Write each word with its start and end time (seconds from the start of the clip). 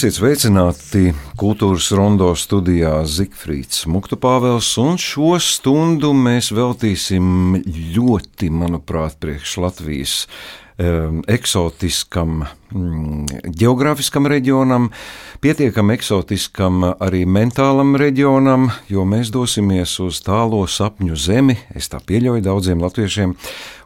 Esiet 0.00 0.16
sveicināti 0.16 1.10
kultūras 1.36 1.90
rondo 1.92 2.30
studijā 2.32 3.02
Zikfrīds 3.04 3.82
Muktu 3.84 4.16
Pāvels, 4.16 4.70
un 4.80 4.96
šo 4.96 5.34
stundu 5.44 6.14
mēs 6.16 6.48
veltīsim 6.56 7.58
ļoti, 7.98 8.48
manuprāt, 8.48 9.18
priekš 9.20 9.58
Latvijas 9.60 10.14
um, 10.80 11.20
eksotiskam 11.28 12.46
mm, 12.46 13.52
geogrāfiskam 13.60 14.30
reģionam, 14.32 14.88
pietiekami 15.44 15.98
eksotiskam 15.98 16.94
arī 16.94 17.26
mentālam 17.28 17.92
reģionam, 18.00 18.70
jo 18.88 19.04
mēs 19.04 19.28
dosimies 19.36 19.98
uz 20.00 20.24
tālo 20.24 20.64
sapņu 20.64 21.20
zemi, 21.28 21.60
es 21.76 21.92
tā 21.92 22.00
pieļauju 22.00 22.48
daudziem 22.48 22.80
latviešiem, 22.88 23.36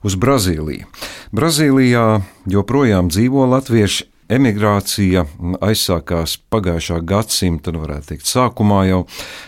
uz 0.06 0.14
Brazīliju. 0.14 0.86
Brazīlijā 1.34 2.08
joprojām 2.54 3.10
dzīvo 3.10 3.50
latvieši 3.58 4.13
Emigrācija 4.32 5.26
aizsākās 5.60 6.38
pagājušā 6.48 6.96
gadsimta, 7.04 7.74
nu 7.74 7.82
varētu 7.82 8.08
teikt, 8.08 8.24
sākumā 8.24 8.78
jau 8.88 9.00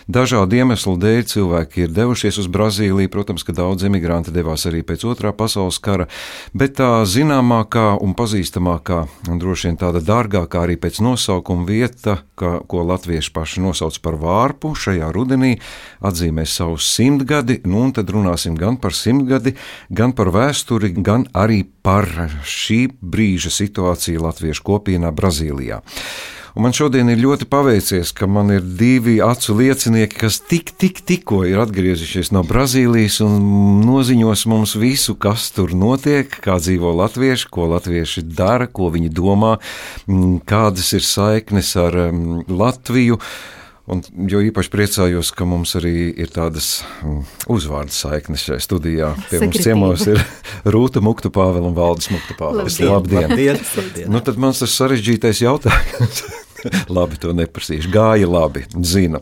dažādu 0.05 0.59
iemeslu 0.59 0.93
dēļ 1.01 1.23
cilvēki 1.31 1.87
ir 1.87 1.95
devušies 1.95 2.37
uz 2.43 2.49
Brazīliju. 2.53 3.09
Protams, 3.09 3.41
ka 3.47 3.55
daudz 3.57 3.87
emigranti 3.87 4.29
devās 4.35 4.67
arī 4.69 4.83
pēc 4.85 5.07
otrā 5.09 5.31
pasaules 5.33 5.79
kara, 5.81 6.05
bet 6.53 6.75
tā 6.77 6.91
zināmākā 7.09 7.95
un 8.05 8.13
pazīstamākā, 8.17 8.99
un 9.31 9.41
droši 9.41 9.71
vien 9.71 9.79
tāda 9.81 10.03
dārgākā 10.05 10.61
arī 10.67 10.77
pēc 10.77 11.01
nosaukuma 11.01 11.65
vieta, 11.65 12.19
ka, 12.37 12.59
ko 12.69 12.85
latvieši 12.85 13.33
paši 13.33 13.65
nosauc 13.65 13.97
par 14.05 14.19
vārpu, 14.21 14.75
šajā 14.77 15.09
rudenī 15.15 15.55
atzīmēs 16.05 16.53
savus 16.61 16.85
simtgadi, 16.93 17.63
nu 17.65 17.81
un 17.87 17.95
tad 17.97 18.13
runāsim 18.13 18.53
gan 18.59 18.77
par 18.77 18.93
simtgadi, 18.93 19.55
gan 19.89 20.13
par 20.13 20.29
vēsturi, 20.37 20.93
gan 21.01 21.25
arī 21.33 21.63
par 21.81 22.05
šī 22.45 22.83
brīža 23.01 23.49
situāciju 23.57 24.21
latviešu 24.27 24.66
kopienā 24.67 25.13
Brazīlijā. 25.15 25.81
Un 26.57 26.63
man 26.65 26.73
šodien 26.73 27.05
ir 27.13 27.19
ļoti 27.21 27.45
paveicies, 27.53 28.09
ka 28.17 28.25
man 28.25 28.49
ir 28.49 28.63
divi 28.79 29.19
acu 29.21 29.53
liecinieki, 29.59 30.17
kas 30.23 30.39
tik, 30.41 30.71
tik, 30.81 31.03
tikko 31.05 31.43
ir 31.45 31.59
atgriezušies 31.61 32.31
no 32.33 32.41
Brazīlijas 32.49 33.19
un 33.21 33.35
noziņos 33.85 34.47
mums 34.49 34.73
visu, 34.81 35.13
kas 35.21 35.51
tur 35.53 35.75
notiek, 35.77 36.33
kā 36.41 36.55
dzīvo 36.57 36.95
latvieši, 36.97 37.45
ko 37.53 37.67
latvieši 37.75 38.25
dara, 38.25 38.65
ko 38.65 38.89
viņi 38.95 39.13
domā, 39.13 39.59
kādas 40.49 40.89
ir 40.97 41.05
saiknes 41.05 41.75
ar 41.77 41.99
Latviju. 42.49 43.19
Un, 43.87 44.01
jo 44.27 44.41
īpaši 44.43 44.71
priecājos, 44.73 45.29
ka 45.31 45.45
mums 45.47 45.71
arī 45.79 46.09
ir 46.11 46.31
tādas 46.33 46.81
mm, 47.05 47.21
uzvārdu 47.53 47.95
saiknes 47.95 48.43
šajā 48.43 48.63
studijā. 48.65 49.13
Pie 49.29 49.39
mums 49.45 49.61
ciemos 49.63 50.03
ir 50.11 50.19
Rūta 50.75 50.99
Mukta 51.03 51.31
Pāvela 51.31 51.69
un 51.69 51.77
Valdes 51.77 52.11
Mukta 52.11 52.35
Pāvela. 52.35 52.67
Labdien! 52.67 53.29
Labdien. 53.31 53.63
Labdien. 53.79 54.11
Nu, 54.11 54.19
tad 54.19 54.41
mans 54.43 54.59
tas 54.59 54.75
sarežģītais 54.75 55.39
jautājums. 55.45 56.25
labi, 56.97 57.15
to 57.21 57.31
neprasīšu. 57.37 57.91
Gāja 57.93 58.27
labi, 58.29 58.65
zinu. 58.85 59.21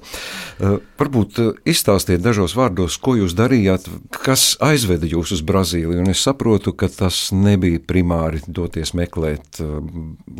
Uh, 0.57 0.79
varbūt 0.99 1.41
uh, 1.43 1.51
izstāstiet 1.67 2.23
dažos 2.25 2.55
vārdos, 2.57 2.97
ko 3.01 3.17
jūs 3.19 3.35
darījāt, 3.37 3.87
kas 4.23 4.55
aizveda 4.63 5.09
jūs 5.09 5.35
uz 5.35 5.45
Brazīliju. 5.45 6.01
Un 6.01 6.13
es 6.13 6.23
saprotu, 6.25 6.73
ka 6.73 6.89
tas 6.91 7.27
nebija 7.35 7.83
primāri 7.85 8.41
doties 8.47 8.95
meklēt 8.97 9.61
uh, 9.63 9.77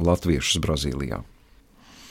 latviešus 0.01 0.61
Brazīlijā. 0.63 1.21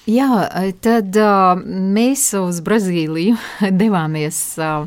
Jā, 0.05 0.45
tad 0.85 1.17
uh, 1.17 1.55
mēs 1.65 2.27
uz 2.37 2.59
Brazīliju 2.65 3.39
devāmies 3.81 4.41
uh, 4.61 4.85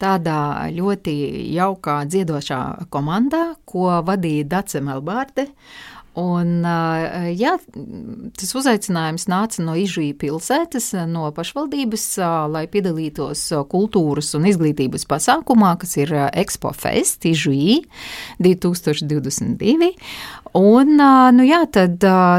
tādā 0.00 0.70
ļoti 0.72 1.16
jaukā 1.52 1.98
dziedošā 2.08 2.60
komandā, 2.92 3.58
ko 3.68 4.00
vadīja 4.06 4.48
Dace 4.56 4.80
Melbārde. 4.84 5.50
Un, 6.14 6.62
jā, 7.34 7.56
tas 8.38 8.52
uzaicinājums 8.54 9.24
nāca 9.26 9.64
no 9.66 9.72
Ižūja 9.74 10.14
pilsētas, 10.20 10.92
no 11.10 11.24
pašvaldības, 11.34 12.04
lai 12.54 12.68
piedalītos 12.70 13.42
kultūras 13.72 14.30
un 14.38 14.46
izglītības 14.46 15.08
pasākumā, 15.10 15.72
kas 15.82 15.96
ir 15.98 16.14
Expo 16.30 16.70
Fest 16.70 17.26
Ižūja 17.26 17.80
2022. 18.46 19.90
Un, 20.54 20.92
nu 21.34 21.44
jā, 21.46 21.64
tad 21.74 21.96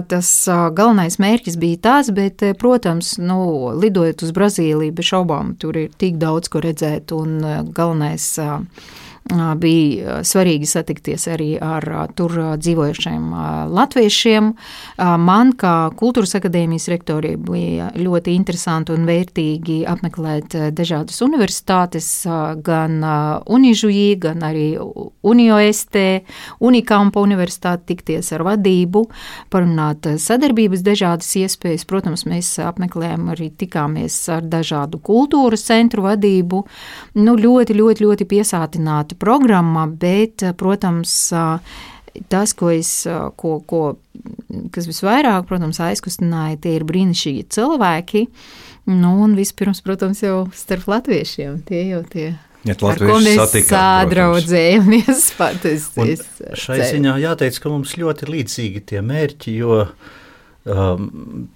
tas 0.07 0.29
galvenais 0.47 1.17
mērķis 1.19 1.57
bija 1.59 1.81
tāds, 1.83 2.13
bet, 2.15 2.45
protams, 2.61 3.17
nu, 3.19 3.39
lidojot 3.75 4.23
uz 4.23 4.31
Brazīliju, 4.35 4.93
bez 4.95 5.09
šaubām 5.09 5.55
tur 5.59 5.75
ir 5.81 5.89
tik 5.99 6.15
daudz 6.21 6.47
ko 6.51 6.63
redzēt 6.63 7.11
un 7.11 7.41
galvenais 7.75 8.29
bija 9.33 10.19
svarīgi 10.21 10.67
satikties 10.69 11.23
arī 11.33 11.55
ar 11.57 11.85
tur 12.13 12.31
dzīvojušiem 12.61 13.23
latviešiem. 13.73 14.51
Man, 15.25 15.53
kā 15.57 15.89
kultūras 15.97 16.35
akadēmijas 16.37 16.85
rektorī, 16.93 17.33
bija 17.35 17.89
ļoti 17.97 18.35
interesanti 18.37 18.93
un 18.93 19.07
vērtīgi 19.09 19.79
apmeklēt 19.89 20.53
dažādas 20.77 21.17
universitātes, 21.25 22.09
gan 22.61 23.01
Unižujī, 23.49 24.19
gan 24.21 24.45
arī 24.45 24.67
UniOST, 24.77 25.97
Unikampa 26.61 27.23
universitāti, 27.25 27.95
tikties 27.95 28.29
ar 28.37 28.45
vadību, 28.45 29.07
parunāt 29.49 30.05
sadarbības 30.21 30.85
dažādas 30.85 31.31
iespējas. 31.41 31.87
Protams, 31.89 32.27
mēs 32.29 32.53
apmeklējām 32.61 33.33
arī 33.33 33.49
tikāmies 33.57 34.19
ar 34.29 34.45
dažādu 34.45 35.01
kultūras 35.01 35.65
centru 35.65 36.05
vadību. 36.05 36.61
Nu, 37.17 37.35
ļoti, 37.41 37.73
ļoti, 37.81 38.05
ļoti 38.05 38.29
piesātināti 38.29 39.14
koncertu 39.15 39.19
programma, 39.19 39.87
bet, 39.87 40.43
protams, 40.57 41.33
tas, 42.29 42.53
ko 42.53 42.71
es, 42.71 43.07
ko, 43.35 43.59
ko, 43.65 43.95
kas 44.71 44.87
visvairāk, 44.87 45.47
protams, 45.47 45.79
aizkustināja, 45.79 46.59
tie 46.61 46.75
ir 46.79 46.85
brīnišķīgi 46.85 47.47
cilvēki. 47.49 48.27
Nu, 48.85 49.21
un 49.23 49.35
vispirms, 49.35 49.81
protams, 49.81 50.21
jau 50.21 50.47
starp 50.53 50.87
latviešiem 50.87 51.63
tie 51.65 51.87
jau 51.89 52.03
tie. 52.05 52.35
Ja 52.65 52.73
ar 52.73 52.97
ko 52.97 53.19
mēs 53.21 53.67
sadraudzējamies 53.67 55.31
patiesībā. 55.39 56.55
Šai 56.57 56.79
ziņā 56.81 57.17
jāteic, 57.21 57.59
ka 57.61 57.69
mums 57.69 57.93
ļoti 57.97 58.29
līdzīgi 58.29 58.81
tie 58.89 59.03
mērķi, 59.05 59.53
jo 59.59 59.83
um, 59.85 61.11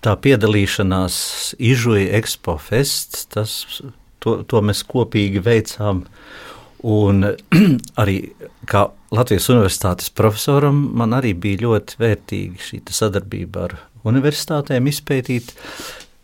tā 0.05 0.13
piedalīšanās 0.21 1.55
Ižuja 1.57 2.11
Expo 2.19 2.59
Fest, 2.61 3.23
tas, 3.33 3.81
to, 4.21 4.41
to 4.45 4.61
mēs 4.65 4.83
kopīgi 4.85 5.41
veicām 5.45 6.03
uh, 6.05 6.48
Un 6.87 7.25
arī 8.01 8.17
kā 8.69 8.85
Latvijas 9.11 9.49
Universitātes 9.51 10.11
profesoram 10.15 10.79
man 10.95 11.15
arī 11.17 11.33
bija 11.33 11.65
ļoti 11.65 11.99
vērtīga 11.99 12.63
šī 12.63 12.81
sadarbība 12.93 13.65
ar 13.67 13.77
universitātēm 14.07 14.87
izpētīt. 14.91 15.53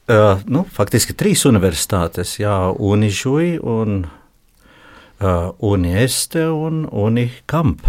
Uh, 0.05 0.43
nu, 0.45 0.61
faktiski 0.69 1.15
trīs 1.17 1.47
universitātes, 1.49 2.35
jā, 2.37 2.53
Unižuja, 2.71 3.57
un, 3.65 4.03
uh, 4.05 5.49
Unieste 5.65 6.45
un 6.53 6.83
Unikamp. 6.85 7.81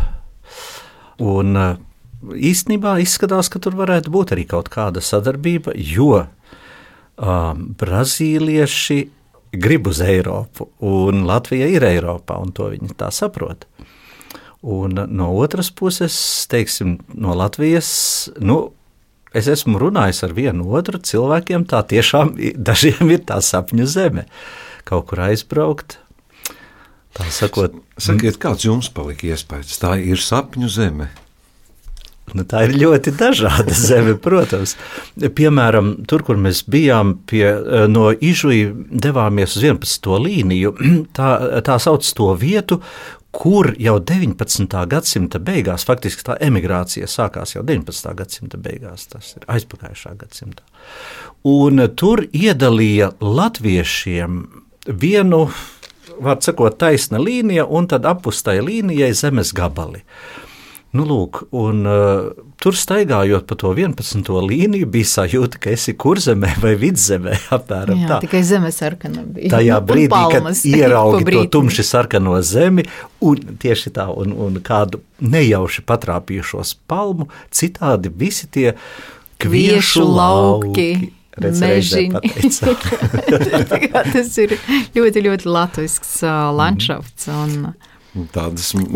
Un 1.21 1.60
uh, 1.60 1.77
īstenībā 2.25 2.97
izskatās, 3.04 3.53
ka 3.53 3.60
tur 3.60 3.77
varētu 3.77 4.10
būt 4.15 4.33
arī 4.33 4.47
kaut 4.48 4.72
kāda 4.72 5.04
sadarbība, 5.04 5.77
jo 5.77 6.25
uh, 6.25 7.53
brazīlieši 7.53 8.98
grib 9.53 9.87
uz 9.91 10.01
Eiropu, 10.05 10.71
un 10.84 11.25
Latvija 11.29 11.69
ir 11.71 11.84
Eiropā, 11.87 12.39
un 12.43 12.53
to 12.57 12.71
viņi 12.73 12.97
tā 12.99 13.11
saprot. 13.15 13.67
Un 14.67 14.97
no 15.12 15.29
otras 15.39 15.71
puses, 15.71 16.17
teiksim, 16.51 16.97
no 17.15 17.37
Latvijas, 17.39 17.89
nu, 18.43 18.72
es 19.37 19.51
esmu 19.53 19.78
runājis 19.78 20.25
ar 20.27 20.34
vienu 20.37 20.66
otru 20.78 20.98
cilvēkiem, 20.98 21.69
tā 21.71 21.83
tiešām 21.87 22.34
dažiem 22.57 23.13
ir 23.15 23.22
tā 23.28 23.39
sapņu 23.45 23.87
zeme. 23.91 24.27
Kaut 24.87 25.09
kur 25.10 25.22
aizbraukt. 25.28 26.01
Tā 27.16 27.28
sakot, 27.33 27.78
Sakiet, 27.97 28.37
kāds 28.37 28.66
jums 28.66 28.91
palika 28.92 29.31
iespējas? 29.31 29.78
Tā 29.81 29.95
ir 30.03 30.21
sapņu 30.21 30.69
zeme. 30.69 31.09
Nu, 32.34 32.43
tā 32.49 32.65
ir 32.67 32.75
ļoti 32.81 33.13
dažāda 33.17 33.75
zeme, 33.89 34.17
protams. 34.19 34.75
Piemēram, 35.17 35.93
tur, 36.11 36.25
kur 36.27 36.41
mēs 36.41 36.65
bijām 36.71 37.17
pie, 37.31 37.45
eh, 37.53 37.87
no 37.91 38.09
Ižuja, 38.11 38.73
devāmies 38.91 39.55
uz 39.59 39.69
11. 39.69 40.11
līniju. 40.27 40.75
Tā, 41.17 41.31
tā 41.65 41.78
sauc 41.83 42.07
to 42.17 42.33
vietu, 42.41 42.81
kur 43.37 43.75
jau 43.78 43.99
19. 44.01 44.67
gadsimta 44.89 45.39
beigās, 45.45 45.84
faktiski 45.84 46.25
tā 46.25 46.39
emigrācija 46.41 47.09
sākās 47.11 47.53
jau 47.53 47.63
19. 47.67 48.15
gadsimta 48.17 48.61
beigās, 48.61 49.05
tas 49.13 49.34
ir 49.37 49.45
aizpagājušā 49.53 50.15
gadsimta. 50.23 50.65
Un 51.47 51.83
tur 52.01 52.25
iedalīja 52.33 53.11
latviešiem 53.21 54.41
vienu, 54.89 55.43
var 56.23 56.41
sakot, 56.41 56.78
taisna 56.81 57.21
līnija 57.21 57.67
un 57.69 57.91
tad 57.93 58.09
apustai 58.09 58.57
līnijai 58.65 59.13
zemes 59.15 59.53
gabali. 59.57 60.01
Nu, 60.94 61.04
lūk, 61.04 61.42
un, 61.56 61.83
uh, 61.91 62.28
tur 62.62 62.77
staigājot 62.78 63.44
pa 63.48 63.56
to 63.59 63.72
11. 63.74 64.30
līniju, 64.47 64.86
bija 64.94 65.09
sajūta, 65.10 65.59
ka 65.60 65.72
esi 65.74 65.92
kurzemē 65.98 66.54
vai 66.62 66.72
vidzemē. 66.80 67.34
Apmēram, 67.56 68.04
Jā, 68.04 68.09
tā. 68.15 68.21
tikai 68.24 68.41
zemes 68.47 68.78
sarkana 68.80 69.24
bija. 69.27 69.50
Tajā 69.56 69.80
brīdī, 69.84 70.22
kad 70.33 70.48
ieraugi 70.78 71.27
to 71.28 71.42
tumši 71.59 71.84
sarkano 71.86 72.38
zemi, 72.47 72.86
un 73.27 73.59
tieši 73.60 73.92
tā, 73.98 74.06
un, 74.15 74.33
un 74.47 74.60
kādu 74.65 75.03
nejauši 75.21 75.84
patrāpījušos 75.88 76.77
palmu, 76.89 77.28
citādi 77.54 78.12
visi 78.12 78.48
tie 78.53 78.72
Kviešu 79.42 80.00
lauki, 80.16 81.12
reizē 81.36 81.74
mežiņi. 81.74 82.21
Tas 84.15 84.39
ir 84.41 84.54
ļoti, 84.97 85.22
ļoti 85.27 85.50
latvisks 85.50 86.15
uh, 86.24 86.48
landšafts. 86.56 87.28
Un, 87.36 87.74
Tādas 88.33 88.71
un, 88.74 88.86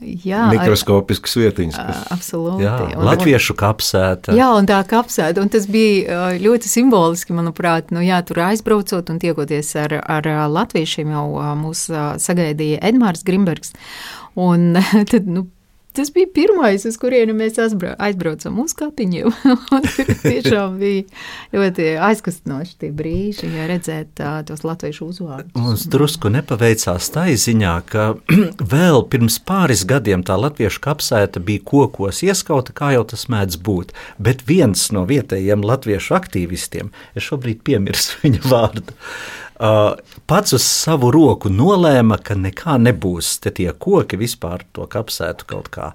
jā, 0.00 0.42
mikroskopiskas 0.52 1.34
vietiņas. 1.40 1.76
kas- 1.76 2.04
absolūti. 2.14 2.62
Jā, 2.62 2.74
Un- 2.96 3.04
latviešu 3.08 3.56
kapsēta. 3.58 4.34
Jā, 4.38 4.50
un 4.56 4.66
tā 4.70 4.78
kapsēta, 4.86 5.42
un 5.42 5.48
tas 5.48 5.66
bija 5.66 6.32
ļoti 6.38 6.70
simboliski, 6.70 7.34
manuprāt, 7.34 7.90
nu, 7.90 8.00
jā, 8.00 8.20
tur 8.24 8.36
aizbraucot 8.46 9.10
un 9.10 9.18
tiekoties 9.18 9.74
ar, 9.82 9.96
ar 10.06 10.22
latviešiem, 10.48 11.10
jau 11.10 11.26
mūs 11.58 11.88
sagaidīja 12.22 12.80
Edmārs 12.82 13.24
Grimbergs. 13.26 13.72
Un 14.36 14.74
tad, 15.10 15.26
nu, 15.26 15.46
tas 15.96 16.12
bija 16.14 16.28
pirmais, 16.34 16.84
uz 16.88 16.96
kurieni 17.00 17.34
mēs 17.36 17.58
aizbrau- 17.62 17.94
aizbraucam 18.02 18.58
uz 18.62 18.74
kapiņiem. 18.78 19.32
Un 19.76 19.86
tur 19.96 20.12
tiešām 20.22 20.78
bija 20.80 21.04
ļoti 21.54 21.88
aizkustinoši 22.08 22.78
tie 22.80 22.90
brīži, 22.96 23.50
ja 23.56 23.68
redzēt 23.70 24.22
uh, 24.22 24.40
tos 24.48 24.64
latviešu 24.66 25.10
uzvārdus. 25.12 25.52
Mums 25.58 25.86
drusku 25.92 26.32
nepaveicās 26.32 27.10
tā 27.14 27.28
ziņā, 27.32 27.74
ka 27.90 28.08
vēl 28.74 29.04
pirms 29.12 29.38
pāris 29.46 29.84
gadiem 29.88 30.24
tā 30.26 30.38
latviešu 30.40 30.82
kapsēta 30.84 31.42
bija 31.44 31.64
kokos 31.72 32.22
ieskauta, 32.26 32.74
kā 32.76 32.94
jau 32.96 33.04
tas 33.14 33.28
mēdz 33.32 33.60
būt. 33.62 33.94
Bet 34.22 34.46
viens 34.48 34.88
no 34.94 35.04
vietējiem 35.08 35.64
latviešu 35.66 36.16
aktīvistiem, 36.18 36.92
es 37.16 37.28
šobrīd 37.28 37.62
piemirstu 37.66 38.22
viņa 38.24 38.44
vārdu, 38.48 38.96
pats 39.62 40.56
uz 40.56 40.64
savu 40.66 41.12
roku 41.14 41.50
nolēma, 41.52 42.18
ka 42.24 42.34
nekā 42.34 42.78
nebūs. 42.82 43.36
Te 43.44 43.52
tie 43.54 43.70
koki 43.72 44.18
vispār 44.18 44.64
to 44.74 44.88
kapsētu 44.90 45.46
kaut 45.52 45.70
kā 45.74 45.92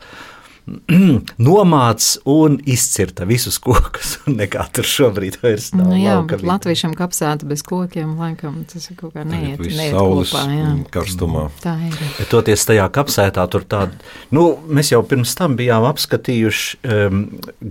nomāca 1.48 2.22
un 2.28 2.58
izcirta 2.68 3.26
visus 3.28 3.58
kokus. 3.64 4.18
un 4.28 4.38
Nekā 4.42 4.66
tur 4.76 4.88
šobrīd 4.88 5.40
vairs 5.44 5.70
nav. 5.76 5.92
Nu, 5.92 6.00
jā, 6.00 6.18
bet 6.28 6.44
latviešiem 6.46 6.96
kapsēta 6.98 7.48
bez 7.48 7.64
kokiem, 7.68 8.16
laikam, 8.20 8.60
tas 8.70 8.90
ir 8.92 8.98
kaut 9.00 9.16
kā 9.16 9.24
neiet, 9.28 9.62
neiet 9.64 9.96
kopā. 9.96 10.44
Jā. 10.52 10.74
karstumā. 10.94 11.48
Tā 11.64 11.78
ir. 11.88 11.96
Bet 12.20 12.32
toties 12.34 12.68
tajā 12.68 12.88
kapsētā 12.94 13.48
tur 13.52 13.66
tāda, 13.70 13.96
nu, 14.36 14.50
mēs 14.68 14.92
jau 14.94 15.02
pirms 15.08 15.36
tam 15.40 15.58
bijām 15.60 15.88
apskatījuši 15.88 16.80
um, 16.84 17.24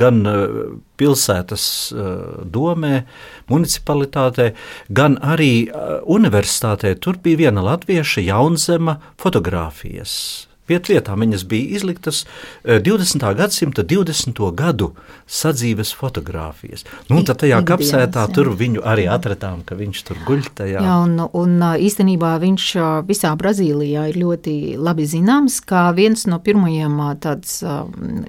gan 0.02 0.22
uh, 0.26 0.58
pilsētas 0.96 1.68
uh, 1.92 2.10
domē, 2.48 3.04
municipalitātē, 3.52 4.50
gan 4.88 5.20
arī 5.20 5.68
uh, 5.68 6.00
universitātē. 6.08 6.96
Tur 7.00 7.20
bija 7.22 7.46
viena 7.46 7.64
latvieša 7.66 8.24
jaunzema 8.24 8.98
fotografijas. 9.20 10.46
Viet 10.66 10.90
vietā 10.90 11.14
viņas 11.18 11.44
bija 11.48 11.78
izliktas 11.78 12.24
eh, 12.64 12.80
20. 12.82 13.26
gadsimta 13.38 13.84
20. 13.86 14.42
gadu 14.56 14.92
sadzīves 15.26 15.92
fotografijas. 15.96 16.84
Nu, 17.10 17.22
tad 17.26 17.40
tajā 17.42 17.60
kapsētā 17.66 18.26
jā. 18.26 18.34
tur 18.34 18.52
viņu 18.56 18.84
arī 18.86 19.06
atradām, 19.10 19.62
ka 19.66 19.78
viņš 19.78 20.02
tur 20.08 20.20
guļ 20.26 20.50
tajā. 20.58 20.82
Jā, 20.82 20.98
un, 21.04 21.18
un 21.26 21.56
īstenībā 21.86 22.36
viņš 22.42 22.68
visā 23.08 23.32
Brazīlijā 23.38 24.08
ir 24.10 24.20
ļoti 24.22 24.56
labi 24.80 25.06
zināms, 25.08 25.60
kā 25.66 25.88
viens 25.96 26.26
no 26.30 26.38
pirmajiem 26.42 27.00
tāds 27.22 27.58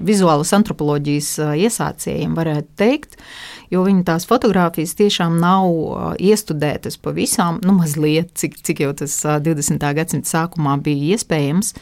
vizuālas 0.03 0.53
antropoloģijas 0.57 1.31
iesācējiem, 1.67 2.35
varētu 2.37 2.73
teikt. 2.79 3.19
Jo 3.73 3.83
viņa 3.83 4.05
tās 4.07 4.27
fotogrāfijas 4.29 4.95
tiešām 4.97 5.37
nav 5.41 5.67
iestudētas 6.23 6.95
pavisam, 7.03 7.59
nu, 7.65 7.75
mazliet, 7.77 8.31
cik, 8.39 8.55
cik 8.63 8.83
jau 8.85 8.93
tas 9.01 9.15
ā, 9.27 9.37
20. 9.43 9.83
gadsimta 9.97 10.31
sākumā 10.31 10.77
bija 10.83 11.17
iespējams, 11.17 11.73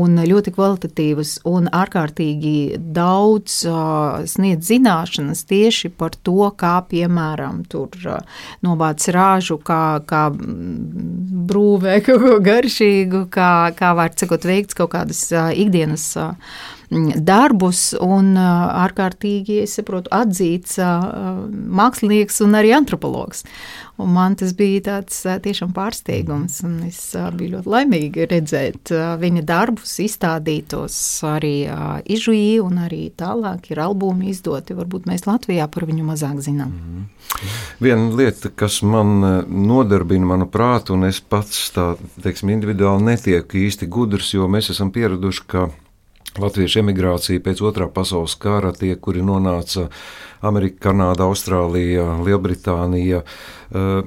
un 0.00 0.16
ļoti 0.26 0.54
kvalitatīvas 0.56 1.34
un 1.48 1.68
ārkārtīgi 1.76 2.80
daudz 2.96 3.58
sniedz 4.32 4.70
zināšanas 4.70 5.44
tieši 5.50 5.92
par 5.92 6.16
to, 6.16 6.48
kā 6.56 6.78
piemēram 6.88 7.64
tur 7.70 7.92
novāc 8.64 9.04
rāžu, 9.12 9.58
kā, 9.60 10.00
kā 10.08 10.26
mm, 10.32 11.44
brūvē 11.50 12.00
kaut 12.06 12.24
ko 12.24 12.38
garšīgu, 12.44 13.26
kā, 13.32 13.50
kā 13.76 13.92
var 13.98 14.16
cikot 14.16 14.48
veikts 14.48 14.78
kaut 14.78 14.94
kādas 14.96 15.28
ikdienas 15.34 16.08
darbus 16.90 17.94
un 18.00 18.36
ārkārtīgi, 18.38 19.62
es 19.64 19.74
saprotu, 19.80 20.12
atzīts 20.14 20.78
mākslinieks 20.78 22.40
un 22.46 22.58
arī 22.58 22.76
antropologs. 22.76 23.44
Un 23.96 24.10
man 24.12 24.34
tas 24.36 24.50
bija 24.52 24.82
tāds 24.90 25.22
tiešām 25.24 25.70
pārsteigums, 25.72 26.58
un 26.68 26.82
es 26.84 26.98
biju 27.38 27.54
ļoti 27.54 27.70
laimīga 27.72 28.26
redzēt 28.28 28.92
viņa 29.22 29.44
darbus, 29.48 29.94
izstādītos 30.04 30.98
arī 31.24 31.64
Ižujī, 32.04 32.58
un 32.60 32.82
arī 32.84 33.06
tālāk 33.16 33.70
ir 33.72 33.80
albumi 33.86 34.28
izdoti. 34.34 34.76
Varbūt 34.76 35.08
mēs 35.08 35.24
Latvijā 35.24 35.64
par 35.72 35.88
viņu 35.88 36.04
mazāk 36.10 36.44
zinām. 36.44 36.76
Viena 37.80 38.12
lieta, 38.12 38.52
kas 38.52 38.82
man 38.84 39.16
nodarbina 39.48 40.28
manu 40.28 40.46
prātu, 40.52 40.92
un 40.92 41.08
es 41.08 41.22
pats 41.24 41.72
tā 41.72 41.94
teiksim, 42.20 42.52
individuāli 42.52 43.14
netieku 43.14 43.64
īsti 43.64 43.88
gudrs, 43.88 44.34
jo 44.36 44.44
mēs 44.44 44.70
esam 44.76 44.92
pieraduši, 44.92 45.48
ka 45.48 45.70
latviešu 46.42 46.80
emigrācija 46.82 47.42
pēc 47.44 47.62
otrā 47.64 47.88
pasaules 47.92 48.36
kara, 48.40 48.72
tie, 48.76 48.94
kuri 48.96 49.24
nonāca 49.24 49.88
Amerikā, 50.44 50.78
Kanādā, 50.86 51.26
Austrālijā, 51.26 52.04
Lielbritānijā, 52.26 53.22
eh, 53.22 54.02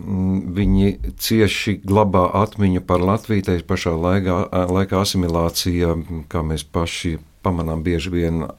viņi 0.59 1.15
cieši 1.17 1.79
glabā 1.85 2.29
atmiņu 2.43 2.85
par 2.85 2.99
Latviju, 2.99 3.45
tai 3.49 3.59
pašā 3.61 3.95
laikā, 3.95 4.37
laikā 4.69 5.01
asimilācija, 5.01 5.95
kā 6.29 6.45
mēs 6.45 6.63
paši 6.63 7.17
pamanām, 7.45 7.83
bieži 7.83 8.11
vien 8.11 8.43
uh, 8.43 8.51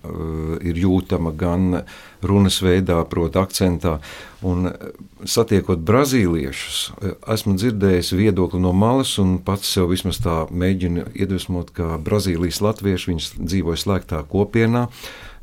ir 0.65 0.79
jūtama 0.81 1.32
gan 1.37 1.82
runas 2.25 2.61
veidā, 2.65 3.00
proti, 3.09 3.41
akcentā. 3.41 3.99
Un, 4.47 4.71
uh, 4.71 5.09
satiekot 5.29 5.82
brazīliešus, 5.87 6.79
uh, 6.94 7.17
esmu 7.35 7.56
dzirdējis 7.61 8.15
viedokli 8.17 8.62
no 8.62 8.73
malas, 8.77 9.17
un 9.23 9.38
pats 9.44 9.75
sev 9.77 9.91
vismaz 9.93 10.23
tā 10.25 10.43
mēģinu 10.49 11.11
iedvesmot, 11.12 11.75
ka 11.77 11.99
Brazīlijas 12.00 12.62
latvieši 12.65 13.19
dzīvoja 13.37 13.85
slēgtā 13.85 14.25
kopienā. 14.31 14.88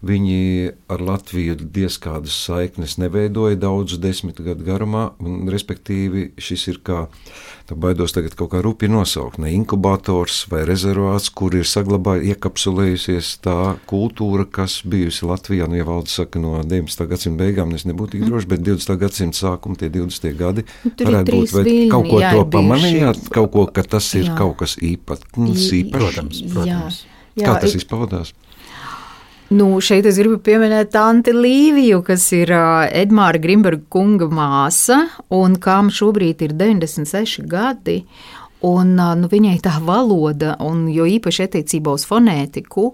Viņi 0.06 0.74
ar 0.94 1.02
Latviju 1.02 1.56
diez 1.74 1.96
kādas 1.98 2.36
saiknes 2.46 3.00
neveidoja 3.02 3.58
daudzu 3.58 3.98
desmit 3.98 4.38
gadu 4.46 4.62
garumā, 4.68 5.08
un 5.18 5.50
respektīvi 5.50 6.28
šis 6.38 6.68
ir 6.70 6.78
kā, 6.86 7.00
baidos 7.74 8.14
tagad 8.14 8.36
kaut 8.38 8.52
kā 8.52 8.62
rupi 8.62 8.92
nosaukt, 8.92 9.40
ne 9.42 9.50
inkubators 9.56 10.44
vai 10.52 10.62
rezervāts, 10.70 11.32
kur 11.34 11.58
ir 11.58 11.66
saglabājusies, 11.66 12.30
iekapsulējusies 12.36 13.32
tā 13.42 13.58
kultūra, 13.90 14.46
kas 14.46 14.84
bijusi 14.86 15.26
Latvijā, 15.26 15.66
nu, 15.66 15.80
ja 15.82 15.90
valde 15.90 16.14
saka 16.14 16.42
no 16.46 16.56
19. 16.62 17.10
gadsimta 17.10 17.42
beigām, 17.42 17.74
es 17.74 17.88
nebūtu 17.90 18.20
tik 18.20 18.30
droši, 18.30 18.52
bet 18.54 18.66
20. 18.70 18.98
gadsimta 19.02 19.42
sākuma, 19.42 19.82
tie 19.82 19.90
20. 19.90 20.30
gadi, 20.38 20.68
Nu, 20.86 20.94
tur 20.94 21.10
varētu 21.10 21.40
būt, 21.40 21.54
vai 21.58 21.64
viļņi, 21.68 21.92
kaut 21.92 22.10
ko 22.12 22.22
jā, 22.22 22.34
to 22.38 22.48
pamanījāt, 22.54 23.28
kaut 23.34 23.54
ko, 23.54 23.66
ka 23.74 23.84
tas 23.98 24.14
ir 24.14 24.30
Jā. 24.30 24.38
kaut 24.38 24.60
kas 24.62 24.78
īpatns, 24.78 25.70
īpašs. 25.82 25.98
Protams, 25.98 26.44
protams. 26.54 27.06
Jā, 27.38 27.50
Kā 27.50 27.58
tas 27.62 27.76
izpaudās? 27.78 28.34
Nu, 29.48 29.78
šeit 29.80 30.04
es 30.10 30.18
gribu 30.20 30.42
pieminēt 30.44 30.90
Tanti 30.92 31.32
Līviju, 31.32 32.02
kas 32.04 32.26
ir 32.36 32.50
Edmāra 32.52 33.40
Grimberga 33.40 33.86
kunga 33.96 34.28
māsa, 34.28 34.98
un 35.32 35.56
kam 35.64 35.88
šobrīd 35.88 36.44
ir 36.44 36.56
96 36.60 37.46
gadi. 37.48 38.02
Un, 38.68 38.92
nu, 38.98 39.30
viņai 39.32 39.56
tā 39.64 39.78
valoda, 39.86 40.58
un 40.68 40.90
jo 40.92 41.08
īpaši 41.08 41.46
attiecībā 41.46 41.94
uz 41.96 42.04
fonētiku, 42.10 42.90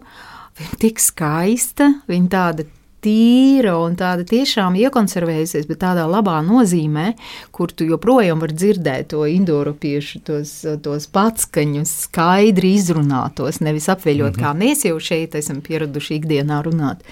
viņa 0.60 0.80
tik 0.84 1.02
skaista, 1.02 1.90
viņa 2.12 2.30
tāda 2.36 2.68
tīra 3.04 3.76
un 3.84 3.98
tāda 4.00 4.26
tiešām 4.28 4.78
iekonservējusies, 4.80 5.68
bet 5.70 5.82
tādā 5.84 6.06
labā 6.10 6.40
nozīmē, 6.46 7.14
kur 7.56 7.72
tu 7.72 7.88
joprojām 7.90 8.42
vari 8.44 8.56
dzirdēt 8.58 9.12
to 9.14 9.26
indoeiropiešu, 9.30 10.24
tos, 10.28 10.54
tos 10.86 11.08
patskaņus, 11.14 11.94
skaidri 12.08 12.74
izrunātos, 12.80 13.62
nevis 13.66 13.90
apveļot, 13.94 14.38
mm 14.38 14.40
-hmm. 14.40 14.46
kā 14.46 14.54
mēs 14.58 14.86
jau 14.88 15.00
šeit 15.00 15.36
esam 15.36 15.62
pieraduši 15.62 16.20
ikdienā 16.20 16.62
runāt. 16.66 17.04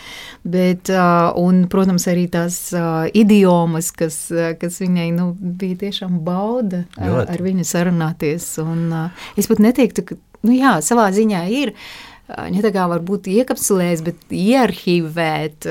Bet, 0.43 0.89
un, 1.35 1.67
protams, 1.69 2.07
arī 2.07 2.27
tās 2.29 2.73
idiomas, 3.13 3.91
kas, 3.91 4.31
kas 4.59 4.81
viņai 4.81 5.11
nu, 5.13 5.35
bija 5.39 5.75
tiešām 5.85 6.19
bauda 6.25 6.85
Ļoti. 6.97 7.29
ar 7.29 7.41
viņu 7.41 7.65
sarunāties. 7.67 8.57
Un, 8.63 9.09
es 9.37 9.47
pat 9.47 9.59
neteiktu, 9.59 10.05
ka 10.05 10.15
nu, 10.43 10.55
jā, 10.55 10.79
savā 10.85 11.11
ziņā 11.13 11.43
ir. 11.63 11.75
Ne 12.51 12.61
tā 12.63 12.71
kā 12.73 12.85
varbūt 12.91 13.27
iekapsulēs, 13.31 14.03
bet 14.05 14.33
ierhīvēt 14.35 15.67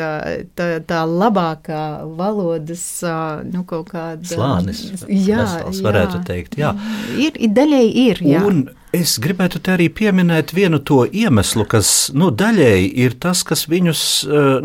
tā, 0.58 0.68
tā 0.86 1.00
labākā 1.08 1.84
valodas, 2.18 2.84
nu, 3.50 3.64
kaut 3.68 3.92
kāda. 3.92 4.26
Slānis. 4.26 4.82
Jā, 5.06 5.44
vesels, 5.44 5.80
varētu 5.84 6.20
jā. 6.20 6.24
teikt, 6.30 6.58
jā. 6.60 6.74
Ir, 7.18 7.36
ir 7.36 7.54
daļai 7.56 7.84
ir, 8.06 8.22
jā. 8.32 8.42
Un 8.46 8.64
es 8.96 9.14
gribētu 9.22 9.60
te 9.62 9.74
arī 9.76 9.86
pieminēt 9.94 10.54
vienu 10.56 10.80
to 10.82 11.04
iemeslu, 11.06 11.66
kas, 11.70 12.10
nu, 12.16 12.32
daļēji 12.34 12.90
ir 13.04 13.16
tas, 13.22 13.44
kas 13.46 13.66
viņus 13.70 14.02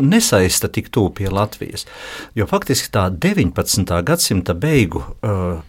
nesaista 0.02 0.70
tik 0.72 0.90
tuvu 0.94 1.14
pie 1.20 1.30
Latvijas. 1.32 1.86
Jo 2.38 2.48
faktiski 2.50 2.90
tā 2.94 3.06
19. 3.12 3.94
gadsimta 4.06 4.56
beigu 4.58 5.04
uh, 5.06 5.62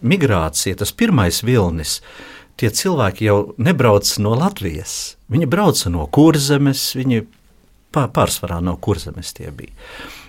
migrācija, 0.00 0.78
tas 0.80 0.94
pirmais 0.96 1.42
vilnis, 1.44 2.00
uh, 2.00 2.34
tie 2.58 2.70
cilvēki 2.74 3.28
jau 3.28 3.38
nebrauc 3.62 4.10
no 4.22 4.34
Latvijas. 4.38 5.16
Viņi 5.32 5.48
brauca 5.50 5.92
no 5.94 6.06
kurzemes, 6.10 6.90
viņi 6.98 7.24
pārsvarā 7.94 8.60
no 8.64 8.76
kurzemes 8.80 9.32
tie 9.36 9.52
bija. 9.54 9.74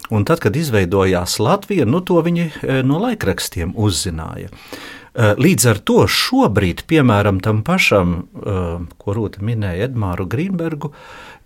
Un 0.09 0.25
tad, 0.25 0.41
kad 0.41 0.55
izveidojās 0.57 1.37
Latvija, 1.39 1.85
nu, 1.85 2.01
to 2.01 2.17
viņi 2.25 2.45
e, 2.49 2.79
no 2.85 2.97
laikrakstiem 3.03 3.75
uzzināja. 3.77 4.49
E, 4.49 5.33
līdz 5.37 5.67
ar 5.69 5.81
to 5.85 6.05
šobrīd, 6.09 6.81
piemēram, 6.89 7.37
tam 7.45 7.61
pašam, 7.65 8.15
e, 8.23 8.55
ko 8.97 9.13
Rūta 9.13 9.43
minēja, 9.45 9.85
Edmāru 9.91 10.25
Grīnbergu, 10.29 10.89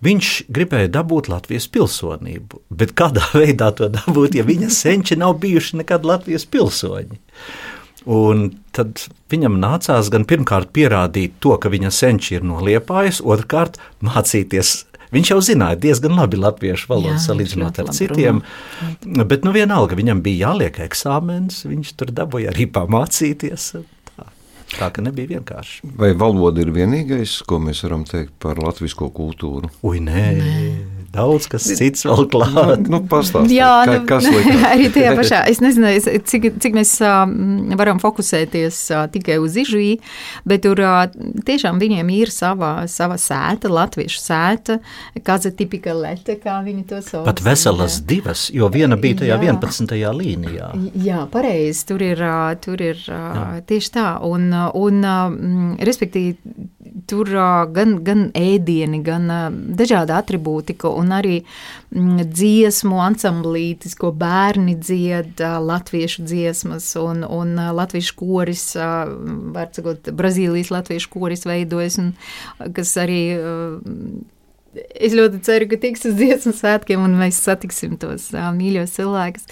viņš 0.04 0.30
gribēja 0.48 0.94
dabūt 0.96 1.28
Latvijas 1.28 1.68
pilsonību. 1.76 2.62
Bet 2.72 2.96
kādā 2.96 3.26
veidā 3.42 3.68
to 3.76 3.90
dabūt, 3.92 4.40
ja 4.40 4.48
viņa 4.48 4.72
senči 4.72 5.20
nav 5.20 5.36
bijuši 5.44 5.82
nekad 5.82 6.08
Latvijas 6.08 6.48
pilsoņi? 6.48 7.20
Un 8.04 8.50
tad 8.76 9.06
viņam 9.32 9.56
nācās 9.62 10.10
gan 10.12 10.26
pirmkārt 10.28 10.74
pierādīt 10.76 11.38
to, 11.40 11.54
ka 11.60 11.70
viņa 11.72 11.92
senči 11.94 12.36
ir 12.38 12.44
noliepājis, 12.44 13.22
otrkārt 13.24 13.78
mācīties. 14.04 14.82
Viņš 15.14 15.30
jau 15.30 15.38
zināja 15.46 15.78
diezgan 15.78 16.16
labi 16.18 16.40
latviešu 16.40 16.88
valodu 16.90 17.20
salīdzinot 17.22 17.78
ar 17.80 17.92
citiem, 17.94 18.40
runā. 18.42 19.26
bet 19.30 19.46
nu 19.46 19.52
vienalga 19.54 19.96
viņam 19.96 20.24
bija 20.24 20.48
jāliek 20.50 20.80
eksāmenis, 20.88 21.62
viņš 21.70 21.92
tur 22.00 22.10
dabūja 22.16 22.50
arī 22.50 22.66
pamācīties. 22.74 23.68
Tā, 24.10 24.26
tā 24.74 24.90
ka 24.90 25.04
nebija 25.06 25.36
vienkārši. 25.36 25.94
Vai 26.00 26.10
valoda 26.18 26.64
ir 26.64 26.74
vienīgais, 26.74 27.38
ko 27.46 27.62
mēs 27.62 27.84
varam 27.86 28.02
teikt 28.10 28.34
par 28.42 28.58
latviešu 28.60 29.12
kultūru? 29.14 29.70
Ui, 29.86 30.02
nē. 30.02 30.26
nē 30.42 30.93
daudz 31.14 31.48
kas 31.50 31.66
cits 31.78 32.04
vēl 32.06 32.26
klāt. 32.32 32.52
Nu, 32.84 32.98
nu, 32.98 33.00
pastāstiet, 33.10 33.54
Jā, 33.56 33.70
kā, 33.86 33.96
nu, 33.98 34.06
kas 34.08 34.28
arī 34.72 34.90
tajā 34.94 35.14
pašā. 35.18 35.42
Es 35.50 35.60
nezinu, 35.64 35.88
es, 35.90 36.08
cik, 36.30 36.50
cik 36.62 36.76
mēs 36.76 36.96
varam 37.78 38.00
fokusēties 38.02 38.80
tikai 39.14 39.38
uz 39.42 39.58
Ižviju, 39.60 40.00
bet 40.48 40.64
tur 40.66 40.80
tiešām 41.46 41.80
viņiem 41.82 42.12
ir 42.16 42.32
sava, 42.34 42.72
sava 42.90 43.18
sēta, 43.20 43.70
latviešu 43.72 44.20
sēta, 44.22 44.78
kāda 45.24 45.52
tipika 45.54 45.94
leta, 45.96 46.36
kā 46.40 46.58
viņi 46.64 46.86
to 46.90 47.00
sauc. 47.04 47.24
Pat 47.28 47.42
veselas 47.44 48.00
jā. 48.00 48.06
divas, 48.14 48.46
jo 48.54 48.68
viena 48.72 48.98
bija 49.00 49.22
tajā 49.22 49.38
jā. 49.38 49.54
11. 49.54 49.96
līnijā. 50.20 50.70
Jā, 51.04 51.24
pareizi, 51.32 51.84
tur 51.88 52.04
ir, 52.04 52.22
tur 52.64 52.82
ir 52.82 53.00
jā. 53.06 53.44
tieši 53.68 53.92
tā. 53.94 54.08
Un, 54.24 54.50
un 54.52 55.04
respektīvi, 55.84 56.36
tur 57.10 57.30
gan, 57.74 57.98
gan 58.04 58.26
ēdieni, 58.36 59.00
gan 59.04 59.28
dažāda 59.76 60.18
atribūtika 60.22 60.90
un 61.04 61.14
arī 61.14 61.38
dziesmu 61.84 62.98
ansamblītis, 63.04 63.96
ko 64.00 64.10
bērni 64.16 64.76
dzied, 64.80 65.40
latviešu 65.40 66.24
dziesmas 66.26 66.90
un, 67.00 67.22
un 67.28 67.54
latviešu 67.78 68.18
koris, 68.18 68.66
var 69.54 69.72
sakot, 69.76 70.10
Brazīlijas 70.16 70.72
latviešu 70.74 71.12
koris 71.12 71.46
veidojas, 71.48 72.00
un 72.02 72.14
kas 72.74 72.96
arī 73.00 73.22
es 74.94 75.14
ļoti 75.16 75.40
ceru, 75.46 75.68
ka 75.70 75.78
tiks 75.82 76.06
uz 76.08 76.16
dziesmu 76.18 76.54
svētkiem 76.56 77.02
un 77.04 77.16
mēs 77.18 77.40
satiksim 77.44 77.96
tos 78.00 78.30
uh, 78.34 78.48
mīļos 78.56 78.96
cilvēkus. 78.96 79.46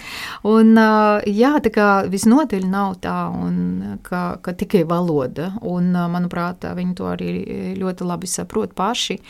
Un, 0.49 0.75
uh, 0.79 1.23
jā, 1.29 1.55
tā 1.65 1.73
kā 1.75 1.89
visnotaļ 2.13 2.67
nav 2.71 2.99
tā, 3.05 3.17
un, 3.33 3.99
ka, 4.07 4.25
ka 4.43 4.57
tikai 4.59 4.85
valoda, 4.89 5.53
un, 5.61 5.93
uh, 5.95 6.09
manuprāt, 6.13 6.67
viņi 6.77 6.99
to 6.99 7.09
arī 7.13 7.33
ļoti 7.79 8.09
labi 8.09 8.31
saprot 8.31 8.77
paši. 8.79 9.21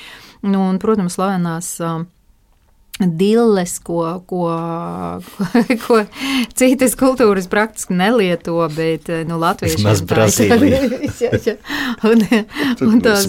Nu, 0.47 0.67
un, 0.69 0.83
protams, 0.83 1.19
slavenās. 1.19 1.77
Uh, 1.83 2.03
Dilles, 3.01 3.79
ko, 3.79 4.21
ko, 4.29 4.53
ko 5.87 6.01
citas 6.55 6.93
kultūras 7.01 7.49
praktiski 7.49 7.97
nelieto, 7.97 8.59
bet 8.77 9.09
nu, 9.27 9.39
Latvijas 9.41 9.81
monēta 9.81 11.49
un, 12.05 12.21
un 12.85 13.01
tās, 13.03 13.25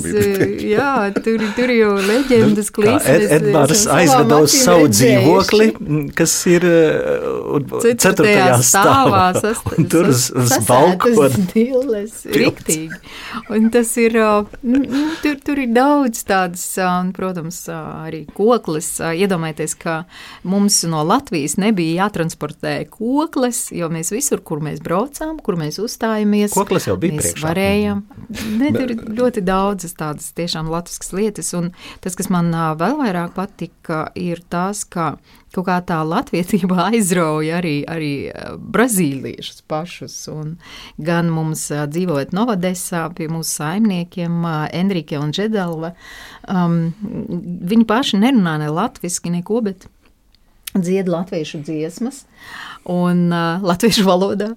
jā, 0.59 0.89
tur, 1.15 1.45
tur 1.55 1.71
jau 1.71 1.93
leģendas 1.95 2.69
klīsas. 2.75 3.07
Ed, 3.07 3.23
Edvards 3.37 3.85
aizveda 3.95 4.41
uz 4.43 4.57
savu 4.65 4.89
dzīvokli, 4.91 5.69
kas 6.19 6.35
ir 6.51 6.67
ceturtajā 7.79 8.59
stāvā, 8.67 9.23
sast, 9.39 9.71
un 9.77 9.89
tur 9.95 10.11
uz, 10.11 10.27
uz 10.43 10.57
balkona. 10.67 11.31
Dilles, 11.55 12.19
riktīgi. 12.35 12.99
Un 13.47 13.71
tas 13.73 13.95
ir, 14.01 14.19
nu, 14.67 14.83
tur, 15.23 15.39
tur 15.39 15.63
ir 15.63 15.71
daudz 15.71 16.27
tādas, 16.27 16.67
un, 16.83 17.15
protams, 17.15 17.63
arī 17.71 18.25
koklis, 18.35 18.99
iedomājieties, 18.99 19.52
iedomājieties, 19.53 19.75
ka 19.79 20.03
mums 20.43 20.83
no 20.89 21.03
Latvijas 21.03 21.57
nebija 21.57 22.05
jātransportē 22.05 22.87
kokles, 22.89 23.71
jo 23.71 23.89
mēs 23.89 24.11
visur, 24.11 24.41
kur 24.41 24.61
mēs 24.61 24.81
braucām, 24.81 25.39
kur 25.39 25.55
mēs 25.55 25.79
uzstājamies, 25.79 26.53
kokles 26.53 26.87
jau 26.87 26.97
bija 26.97 27.19
priekšā. 27.19 27.45
Varējām. 27.47 28.03
Ne, 28.59 28.71
tur 28.73 28.91
ir 28.91 29.03
ļoti 29.13 29.43
daudzas 29.45 29.93
tādas 29.93 30.33
tiešām 30.33 30.69
latviskas 30.71 31.13
lietas, 31.13 31.53
un 31.53 31.71
tas, 32.01 32.15
kas 32.15 32.29
man 32.29 32.51
vēl 32.51 32.97
vairāk 32.99 33.33
patika, 33.35 34.09
ir 34.15 34.43
tas, 34.49 34.83
ka 34.85 35.17
kaut 35.53 35.67
kā 35.69 35.77
tā 35.85 35.99
latvietība 36.07 36.83
aizrauja 36.89 37.59
arī, 37.61 37.75
arī 37.89 38.13
brazīliešus 38.57 39.63
pašus. 39.69 40.17
Un 40.33 40.55
gan 40.97 41.31
mums 41.33 41.67
dzīvojot 41.69 42.33
Novadesā 42.35 43.05
pie 43.17 43.29
mūsu 43.31 43.59
saimniekiem, 43.61 44.43
Enrike 44.73 45.19
un 45.21 45.33
Džedalva, 45.35 45.93
um, 46.51 46.79
viņi 47.73 47.89
paši 47.89 48.21
nerunā 48.23 48.57
ne 48.63 48.71
latviski 48.73 49.33
neko, 49.33 49.61
bet 49.65 49.87
dzied 50.73 51.09
latviešu 51.09 51.61
dziesmas 51.63 52.23
un 52.89 53.31
uh, 53.31 53.63
latviešu 53.63 54.03
valodā. 54.03 54.49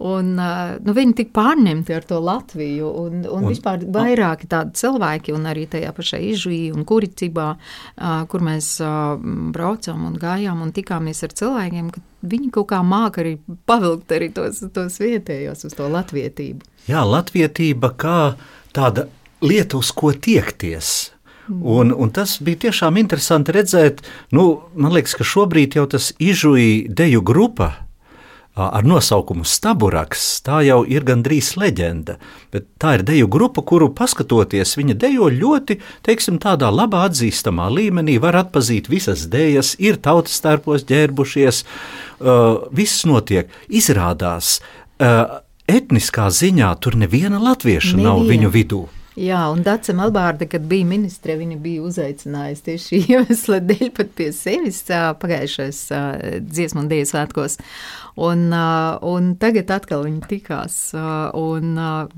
Un, 0.00 0.34
uh, 0.40 0.76
nu, 0.84 0.94
viņi 0.96 1.16
tik 1.20 1.32
pārņemti 1.36 1.94
ar 1.96 2.06
to 2.08 2.20
Latviju, 2.24 2.88
un, 2.88 3.18
un, 3.24 3.42
un 3.42 3.48
vispār 3.50 3.84
vairāki 3.92 4.48
tādi 4.50 4.78
cilvēki, 4.80 5.34
un 5.36 5.48
arī 5.50 5.66
tajā 5.70 5.92
pašā 5.96 6.20
Ižvī 6.32 6.62
un 6.74 6.86
Kuricībā, 6.88 7.48
uh, 7.54 8.22
kur 8.30 8.44
mēs 8.44 8.76
uh, 8.84 9.18
braucām 9.54 10.06
un 10.08 10.18
gājām 10.20 10.64
un 10.64 10.72
tikāmies 10.74 11.20
ar 11.26 11.36
cilvēkiem, 11.36 11.90
ka 11.94 12.04
viņi 12.24 12.52
kaut 12.54 12.70
kā 12.72 12.80
māca 12.86 13.20
arī 13.24 13.36
pavilkt 13.68 14.14
arī 14.16 14.30
tos, 14.32 14.62
tos 14.72 15.00
vietējos 15.02 15.66
uz 15.68 15.76
to 15.76 15.90
latvietību. 15.92 16.64
Jā, 16.88 17.04
latvietība 17.04 17.92
kā 18.00 18.18
tāda 18.76 19.08
lieta, 19.44 19.80
uz 19.80 19.92
ko 19.92 20.12
tiekties 20.12 21.13
Un, 21.48 21.92
un 21.92 22.12
tas 22.14 22.38
bija 22.40 22.68
tiešām 22.68 22.96
interesanti 22.96 23.52
redzēt. 23.52 24.00
Nu, 24.32 24.64
man 24.74 24.94
liekas, 24.96 25.16
ka 25.18 25.26
šobrīd 25.28 25.76
jau 25.76 25.84
tas 25.92 26.12
izžuja 26.22 26.88
deju 26.88 27.20
grupa 27.24 27.74
ar 28.54 28.86
nosaukumu 28.86 29.44
Staburaks. 29.44 30.22
Tā 30.46 30.60
jau 30.64 30.80
ir 30.86 31.04
gandrīz 31.06 31.54
leģenda. 31.58 32.16
Bet 32.54 32.68
tā 32.78 32.94
ir 32.98 33.04
deju 33.06 33.28
grupa, 33.30 33.64
kuru 33.66 33.90
paskatoties, 33.96 34.76
viņa 34.78 34.96
dejo 35.02 35.28
ļoti, 35.32 35.80
teiksim, 36.06 36.38
tādā 36.42 36.70
labā 36.70 37.04
atzīstamā 37.08 37.66
līmenī. 37.74 38.16
Var 38.22 38.44
atpazīt 38.44 38.88
visas 38.92 39.26
dēļas, 39.30 39.74
ir 39.82 39.98
tautas 39.98 40.38
starpos 40.38 40.86
ģērbušies, 40.86 41.64
uh, 41.64 42.68
viss 42.70 43.04
notiek. 43.10 43.50
Izrādās, 43.68 44.60
uh, 45.02 45.40
etniskā 45.66 46.30
ziņā 46.30 46.76
tur 46.78 46.94
neviena 47.00 47.42
latvieša 47.42 47.96
neviena. 47.98 48.06
nav 48.06 48.28
viņu 48.30 48.54
vidū. 48.54 48.84
Jā, 49.14 49.44
un 49.54 49.60
Dārsa 49.62 49.94
Melbārda, 49.94 50.46
kad 50.50 50.64
bija 50.66 50.86
ministre, 50.90 51.36
viņa 51.38 51.58
bija 51.62 51.84
uzaicinājusi 51.86 52.64
tieši 52.66 52.88
šī 52.88 52.98
iemesla 53.14 53.60
dēļ 53.62 53.90
pat 53.94 54.10
pie 54.18 54.30
sevis 54.34 54.80
pagājušais 55.22 55.84
dziesmu 56.42 56.82
un 56.82 56.90
dievu 56.90 57.06
svētkos. 57.12 57.60
Un, 58.14 58.46
un 58.50 59.30
tagad 59.42 59.70
atkal 59.74 60.04
viņi 60.06 60.20
tikās. 60.30 60.76
Un, 61.38 61.72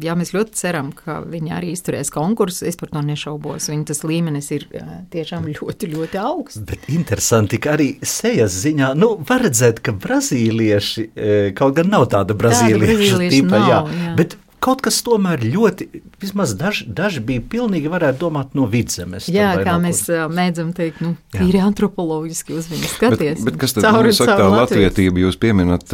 jā, 0.05 0.17
mēs 0.17 0.33
ļoti 0.37 0.57
ceram, 0.57 0.91
ka 0.97 1.23
viņi 1.25 1.55
arī 1.57 1.73
izturēs 1.73 2.13
konkursu. 2.13 2.67
Es 2.69 2.77
par 2.81 2.93
to 2.93 3.01
nešaubos. 3.05 3.71
Viņa 3.73 3.89
tas 3.93 4.03
līmenis 4.05 4.51
ir 4.57 4.67
tiešām 5.13 5.49
ļoti, 5.53 5.93
ļoti 5.93 6.21
augsts. 6.21 6.65
Bet 6.69 6.89
interesanti, 6.93 7.61
ka 7.61 7.77
arī 7.77 7.95
sejas 8.05 8.57
ziņā, 8.65 8.93
nu, 9.01 9.15
var 9.29 9.45
redzēt, 9.49 9.81
ka 9.85 9.97
brazīlieši, 9.97 11.11
kaut 11.57 11.79
gan 11.81 11.93
nav 11.93 12.09
tāda 12.13 12.37
brazīliešu 12.37 13.23
tipa, 13.33 13.57
nav, 13.57 13.71
jā, 13.71 13.81
jā. 14.05 14.19
bet 14.21 14.37
kaut 14.67 14.83
kas 14.85 14.99
tomēr 15.07 15.45
ļoti, 15.47 15.87
vismaz 16.23 16.55
daži, 16.59 16.87
daži 16.91 17.23
bija 17.25 17.43
pilnīgi 17.55 17.91
varētu 17.93 18.21
domāt 18.25 18.57
no 18.59 18.67
vidzemes. 18.71 19.29
Jā, 19.31 19.53
kā 19.63 19.77
no 19.77 19.85
mēs 19.87 20.03
kur... 20.09 20.27
mēdzam 20.35 20.73
teikt, 20.77 21.03
nu, 21.05 21.15
ir 21.39 21.59
antropoloģiski 21.63 22.57
uz 22.57 22.69
viņu 22.73 22.91
skaties. 22.97 23.41
Bet, 23.41 23.47
bet 23.47 23.61
kas 23.63 23.77
tad 23.77 23.87
cauri, 23.87 24.15
saka, 24.17 24.37
tā 24.43 24.51
latvietība 24.51 25.23
jūs 25.23 25.39
pieminat, 25.43 25.87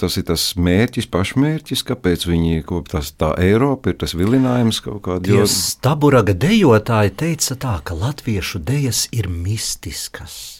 tas 0.00 0.20
ir 0.20 0.28
tas 0.28 0.46
mērķis, 0.60 1.08
pašmērķis, 1.12 1.84
kāpēc 1.90 2.28
viņi, 2.28 2.62
ko 2.68 2.82
tas 2.86 3.12
tā 3.16 3.32
Eiropa 3.40 3.94
ir 3.94 4.00
tas 4.04 4.16
vilinājums 4.18 4.82
kaut 4.84 5.02
kādā. 5.08 5.32
Jo 5.32 5.48
Staburaga 5.50 6.36
dejotāji 6.36 7.16
teica 7.24 7.58
tā, 7.60 7.76
ka 7.84 7.96
latviešu 7.96 8.60
dejas 8.60 9.06
ir 9.16 9.30
mistiskas. 9.32 10.59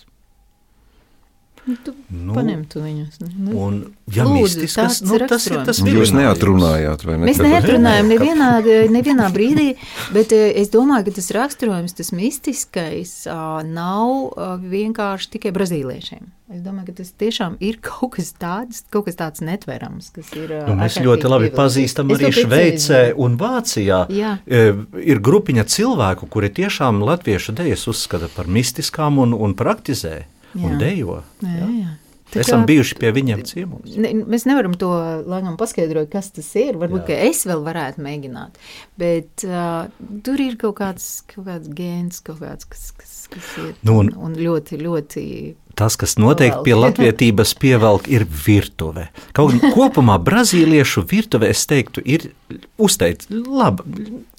Nu, 1.71 1.77
tu 1.85 1.93
nu, 2.11 2.35
paņemtu 2.35 2.81
viņus. 2.83 3.21
Nu, 3.23 3.53
un, 3.63 3.77
ja 4.11 4.25
Lūdzu, 4.27 4.63
mistiskas, 4.63 4.99
nu, 5.07 5.19
tas 5.31 5.47
ir 5.47 5.61
tas 5.67 5.79
vilinājums. 5.79 6.11
Jūs 6.11 6.15
neatrunājāt, 6.17 7.05
vai 7.07 7.17
ne? 7.17 7.29
Mēs 7.29 7.41
neatrunājam 7.45 8.11
nevienā, 8.11 8.49
nevienā 8.91 9.29
brīdī, 9.35 9.69
bet 10.15 10.35
eh, 10.35 10.49
es 10.59 10.73
domāju, 10.73 11.07
ka 11.07 11.17
tas 11.21 11.31
raksturojums, 11.37 11.95
tas 12.01 12.11
mistiskais, 12.17 13.15
nav 13.71 14.35
vienkārši 14.65 15.31
tikai 15.37 15.55
brazīliešiem. 15.55 16.27
Es 16.51 16.65
domāju, 16.65 16.89
ka 16.89 16.97
tas 16.99 17.13
tiešām 17.23 17.55
ir 17.63 17.79
kaut 17.85 18.17
kas 18.17 18.33
tāds, 18.35 18.83
kaut 18.91 19.07
kas 19.07 19.21
tāds 19.21 19.45
netverams. 19.47 20.11
Ir, 20.35 20.57
nu, 20.67 20.75
mēs 20.81 20.99
ļoti 20.99 21.31
labi 21.31 21.53
pazīstam 21.55 22.11
arī 22.17 22.33
Šveicē 22.35 23.05
un 23.15 23.39
Vācijā. 23.39 24.01
Jā. 24.11 24.35
Ir 24.51 25.23
grupiņa 25.23 25.69
cilvēku, 25.71 26.27
kuri 26.27 26.51
tiešām 26.59 27.05
latviešu 27.07 27.55
dejas 27.61 27.87
uzskata 27.91 28.27
par 28.35 28.51
mistiskām 28.51 29.23
un, 29.23 29.37
un 29.39 29.55
praktizē 29.55 30.25
un 30.59 30.79
dejo. 30.81 31.21
Jā, 31.45 31.57
jā. 31.59 31.73
jā. 31.81 31.97
Tā 32.31 32.45
Esam 32.45 32.63
kā, 32.63 32.69
bijuši 32.71 32.97
pie 33.01 33.11
viņiem 33.15 33.41
ciemos. 33.47 33.95
Ne, 33.99 34.13
mēs 34.15 34.45
nevaram 34.47 34.77
to 34.79 34.89
laikam 35.27 35.57
paskaidrot, 35.59 36.07
kas 36.13 36.31
tas 36.35 36.47
ir. 36.59 36.79
Varbūt 36.79 37.11
es 37.17 37.43
vēl 37.49 37.65
varētu 37.67 38.03
mēģināt. 38.05 38.61
Bet 39.01 39.45
uh, 39.49 39.89
tur 40.27 40.43
ir 40.43 40.55
kaut 40.61 40.77
kāds, 40.79 41.09
kaut 41.31 41.49
kāds 41.49 41.73
gēns, 41.75 42.21
kaut 42.27 42.39
kāds, 42.45 42.69
kas, 42.71 42.85
kas, 42.95 43.17
kas 43.33 43.49
ir 43.59 43.73
nu, 43.83 43.97
un, 44.05 44.13
un 44.15 44.37
ļoti, 44.39 44.79
ļoti. 44.79 45.25
Tas, 45.81 45.97
kas 45.99 46.15
noteikti 46.23 46.63
pie 46.69 46.77
latvietības 46.79 47.55
pievelk, 47.59 48.07
ir 48.13 48.27
virtuve. 48.47 49.09
Kaut 49.35 49.57
kā 49.57 49.73
kopumā 49.79 50.21
brazīliešu 50.23 51.03
virtuve, 51.11 51.51
es 51.51 51.65
teiktu, 51.71 52.05
ir 52.05 52.31
uzteikt 52.79 53.27
laba. 53.33 53.87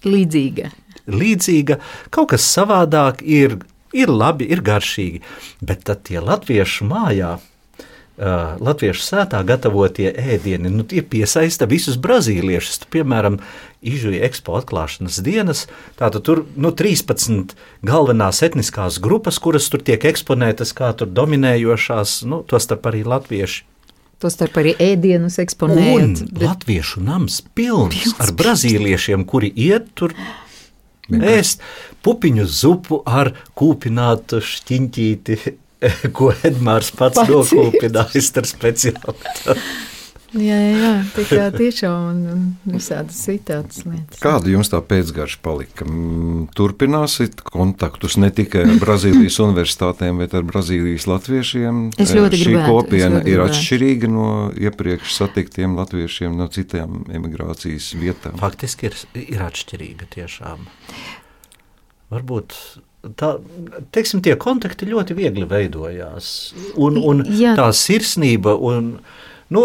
Līdzīga. 0.07 0.71
Līdzīga, 1.11 1.81
kaut 2.13 2.31
kas 2.31 2.47
savādāk 2.55 3.19
ir 3.25 3.59
ir 3.93 4.11
labi, 4.11 4.47
ir 4.51 4.63
garšīgi, 4.65 5.23
bet 5.61 5.85
tad 5.87 6.05
tie 6.09 6.21
latviešu 6.23 6.87
mājā. 6.89 7.37
Uh, 8.21 8.59
latviešu 8.61 9.01
sētā 9.01 9.39
gatavotie 9.47 10.11
ēdieni 10.11 10.69
nu, 10.69 10.83
piesaista 10.85 11.65
visus 11.65 11.95
brazīliešus. 11.97 12.83
Tu, 12.83 12.89
piemēram, 12.93 13.39
Ižuja 13.81 14.27
ekspo 14.27 14.59
atklāšanas 14.59 15.17
dienas. 15.25 15.63
Tātad 15.97 16.27
tur 16.27 16.43
nu, 16.53 16.69
13 16.69 17.55
galvenās 17.87 18.43
etniskās 18.45 18.99
grupas, 19.01 19.39
kuras 19.41 19.71
tur 19.73 19.81
tiek 19.81 20.05
eksponētas 20.11 20.75
kā 20.77 20.91
tur 20.99 21.09
dominējošās, 21.09 22.19
nu, 22.29 22.43
tostarp 22.45 22.91
arī 22.91 23.01
latvieši. 23.09 23.65
Tostarp 24.21 24.59
arī 24.61 24.75
ēdienus 24.77 25.39
eksponējot. 25.41 26.27
Bet... 26.27 26.43
Latviešu 26.45 27.01
nams 27.01 27.39
pilns, 27.57 27.95
pilns 27.95 28.21
ar 28.21 28.35
brazīliešiem, 28.37 29.25
kuri 29.25 29.49
iet 29.49 29.89
tur 29.97 30.13
ēst 31.09 31.65
pupiņu 32.05 32.47
zupu 32.49 33.01
ar 33.05 33.33
kūpinātu 33.57 34.41
šķiņķīti, 34.45 35.39
ko 36.17 36.33
Edmārs 36.47 36.91
pats, 36.97 37.21
pats 37.21 37.31
nokūpinājis 37.31 38.33
ar 38.41 38.51
speciālitāti. 38.55 39.57
Jā, 40.31 40.55
jā, 40.55 40.91
tā 41.27 41.49
tiešām 41.51 42.03
un, 42.07 42.19
un 42.31 42.43
visādas 42.77 43.17
citādas 43.25 43.81
lietas. 43.83 44.19
Kāda 44.23 44.47
jums 44.47 44.69
tā 44.71 44.79
pēcgarša 44.79 45.41
palika? 45.43 45.83
Turpināsit 46.55 47.41
kontaktus 47.43 48.15
ne 48.15 48.29
tikai 48.31 48.63
ar 48.63 48.77
Brazīlijas 48.79 49.41
universitātēm, 49.43 50.21
bet 50.23 50.35
ar 50.39 50.45
Brazīlijas 50.47 51.09
latviešiem? 51.11 51.81
Es 51.99 52.15
ļoti 52.15 52.39
Šī 52.39 52.47
gribētu. 52.47 52.71
kopiena 52.77 53.19
ir 53.19 53.27
gribētu. 53.27 53.49
atšķirīga 53.49 54.11
no 54.13 54.29
iepriekš 54.55 55.17
satiktiem 55.17 55.75
latviešiem 55.81 56.39
no 56.39 56.47
citām 56.47 57.03
emigrācijas 57.11 57.91
vietām? 57.99 58.39
Faktiski 58.39 58.87
ir, 58.87 58.95
ir 59.27 59.43
atšķirīga 59.49 60.07
tiešām. 60.15 60.63
Varbūt 62.11 62.55
tā, 63.17 63.35
teiksim, 63.95 64.21
tie 64.25 64.35
kontakti 64.39 64.89
ļoti 64.89 65.17
viegli 65.17 65.47
veidojās. 65.49 66.53
Un, 66.75 66.99
un 66.99 67.25
Jā. 67.37 67.55
tā 67.59 67.69
sirsnība 67.75 68.55
un 68.55 68.97
nu, 69.51 69.63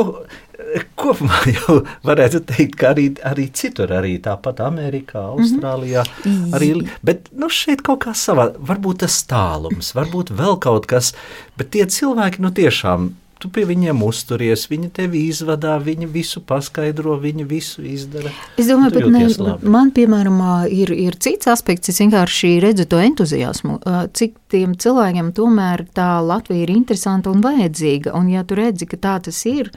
kopumā 0.99 1.43
jau 1.57 1.81
varētu 2.07 2.43
teikt, 2.49 2.79
ka 2.81 2.93
arī, 2.95 3.11
arī 3.27 3.49
citur, 3.57 3.93
arī 3.99 4.17
tāpat 4.23 4.63
Amerikā, 4.65 5.27
mhm. 5.29 5.43
Austrālijā. 5.43 6.07
Mm 6.25 6.33
-hmm. 6.33 6.57
arī, 6.57 6.71
bet 7.03 7.31
nu, 7.33 7.49
šeit 7.49 7.83
kaut 7.83 8.05
kā 8.07 8.15
savā, 8.15 8.53
varbūt 8.57 9.05
tas 9.05 9.21
tālums, 9.27 9.93
varbūt 9.95 10.33
vēl 10.33 10.59
kaut 10.61 10.87
kas, 10.87 11.15
bet 11.57 11.71
tie 11.71 11.87
cilvēki 11.87 12.41
nu 12.41 12.51
tiešām 12.51 13.13
tu 13.43 13.51
pie 13.53 13.67
viņiem 13.69 14.01
uzturies, 14.07 14.65
viņi 14.71 14.91
tevi 14.97 15.27
izvadā, 15.29 15.77
viņi 15.83 16.09
visu 16.09 16.41
paskaidro, 16.47 17.17
viņi 17.21 17.45
visu 17.49 17.85
izdara. 17.85 18.33
Es 18.57 18.71
domāju, 18.71 19.03
ka 19.05 19.11
ne, 19.13 19.57
man, 19.69 19.93
piemēram, 19.97 20.41
ir, 20.73 20.93
ir 20.93 21.19
cits 21.21 21.51
aspekts, 21.53 21.93
es 21.93 22.01
vienkārši 22.01 22.55
redzu 22.65 22.89
to 22.89 23.01
entuziasmu, 23.03 23.79
cik 24.17 24.39
tiem 24.53 24.77
cilvēkiem 24.81 25.33
tomēr 25.37 25.85
tā 25.97 26.09
Latvija 26.25 26.65
ir 26.65 26.73
interesanta 26.73 27.33
un 27.33 27.45
vajadzīga, 27.45 28.15
un 28.17 28.31
ja 28.33 28.45
tu 28.47 28.59
redzi, 28.59 28.89
ka 28.89 29.01
tā 29.01 29.17
tas 29.29 29.43
ir, 29.51 29.73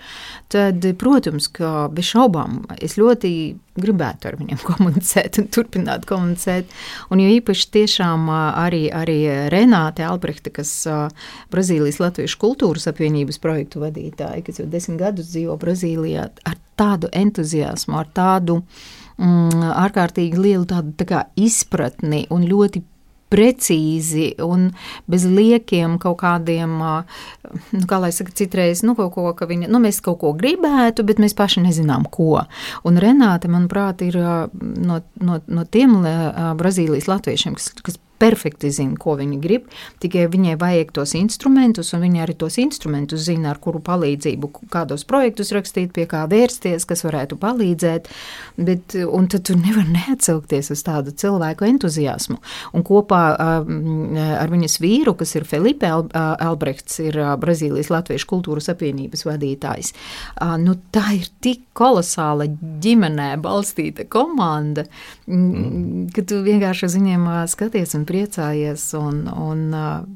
tad, 0.52 0.86
protams, 1.02 1.52
ka 1.52 1.90
bez 1.94 2.14
šaubām 2.14 2.64
es 2.80 2.96
ļoti 3.00 3.34
gribētu 3.84 4.30
ar 4.30 4.38
viņiem 4.40 4.62
komunicēt 4.70 5.40
un 5.42 5.50
turpināt 5.54 6.08
komunicēt. 6.10 6.70
Un 7.14 7.24
jo 7.24 7.32
īpaši 7.40 7.70
tiešām 7.78 8.30
arī, 8.34 8.86
arī 8.96 9.20
Renāte 9.54 10.06
Albrehta, 10.08 10.54
kas 10.54 10.74
Brazīlijas 11.54 12.02
Latviešu 12.04 12.40
kultūras 12.42 12.90
apvienības 12.92 13.42
projektu 13.44 13.84
vadītāja, 13.84 14.44
kas 14.46 14.62
jau 14.62 14.68
desmit 14.70 15.02
gadus 15.02 15.32
dzīvo 15.34 15.58
Brazīlijā, 15.60 16.30
ar 16.50 16.62
tādu 16.80 17.10
entuziasmu, 17.16 17.98
ar 18.00 18.08
tādu 18.16 18.62
mm, 19.20 19.68
ārkārtīgi 19.86 20.40
lielu 20.40 20.68
tādu 20.70 20.96
tā 21.00 21.26
izpratni 21.40 22.26
un 22.34 22.48
ļoti 22.48 22.84
precīzi 23.30 24.32
un 24.44 24.70
bez 25.10 25.26
liekiem 25.30 25.98
kaut 26.02 26.20
kādiem, 26.24 26.76
nu, 26.80 27.86
kā 27.90 28.02
lai 28.02 28.12
saka, 28.16 28.34
citreiz, 28.36 28.84
nu, 28.86 28.96
kaut 28.98 29.14
ko, 29.16 29.28
ka 29.38 29.48
viņa, 29.50 29.70
nu, 29.72 29.82
mēs 29.84 30.02
kaut 30.06 30.20
ko 30.24 30.34
gribētu, 30.38 31.06
bet 31.08 31.22
mēs 31.22 31.38
paši 31.38 31.64
nezinām, 31.66 32.08
ko. 32.10 32.44
Un 32.88 33.00
Renāte, 33.00 33.52
manuprāt, 33.52 34.04
ir 34.06 34.20
no, 34.20 35.02
no, 35.22 35.40
no 35.46 35.66
tiem 35.70 36.00
Brazīlijas 36.60 37.10
latviešiem, 37.12 37.58
kas, 37.60 37.72
kas 37.86 38.00
perfekti 38.20 38.72
zina, 38.74 38.98
ko 39.00 39.16
viņi 39.20 39.40
grib. 39.42 39.70
Tikai 40.04 40.28
viņai 40.32 40.58
vajag 40.60 40.94
tos 41.00 41.16
instrumentus, 41.18 41.94
un 41.96 42.04
viņa 42.06 42.24
arī 42.26 42.36
tos 42.40 42.60
instrumentus 42.62 43.26
zina, 43.28 43.54
ar 43.54 43.62
kuru 43.64 43.82
palīdzību, 43.86 44.52
kādos 44.74 45.06
projektus 45.10 45.54
rakstīt, 45.56 45.94
pie 45.96 46.06
kā 46.10 46.26
vērsties, 46.30 46.86
kas 46.90 47.06
varētu 47.08 47.40
palīdzēt. 47.40 48.10
Bet, 48.60 48.96
un 49.06 49.30
tad 49.32 49.46
tu 49.48 49.56
nevari 49.60 49.96
neatsaukties 49.96 50.72
uz 50.76 50.84
tādu 50.86 51.14
cilvēku 51.16 51.68
entuziasmu. 51.70 52.40
Un 52.76 52.86
kopā 52.88 53.24
ar 53.40 54.52
viņas 54.52 54.80
vīru, 54.84 55.16
kas 55.20 55.36
ir 55.40 55.48
Felipe 55.48 55.90
Albrechts, 55.90 57.00
ir 57.04 57.18
Brazīlijas 57.40 57.92
Latviešu 57.94 58.30
kultūras 58.30 58.70
apvienības 58.74 59.26
vadītājs. 59.28 59.94
Nu, 60.64 60.76
tā 60.94 61.06
ir 61.20 61.30
tik 61.44 61.66
kolosāla 61.80 62.50
ģimenē 62.84 63.32
balstīta 63.42 64.06
komanda, 64.12 64.84
mm. 65.30 66.10
ka 66.16 66.26
tu 66.28 66.42
vienkārši 66.44 66.90
uz 66.90 66.98
viņiem 67.00 67.28
skaties 67.52 67.96
un 67.96 68.06
priecājies 68.10 68.90
un, 69.00 69.26
un 69.30 69.66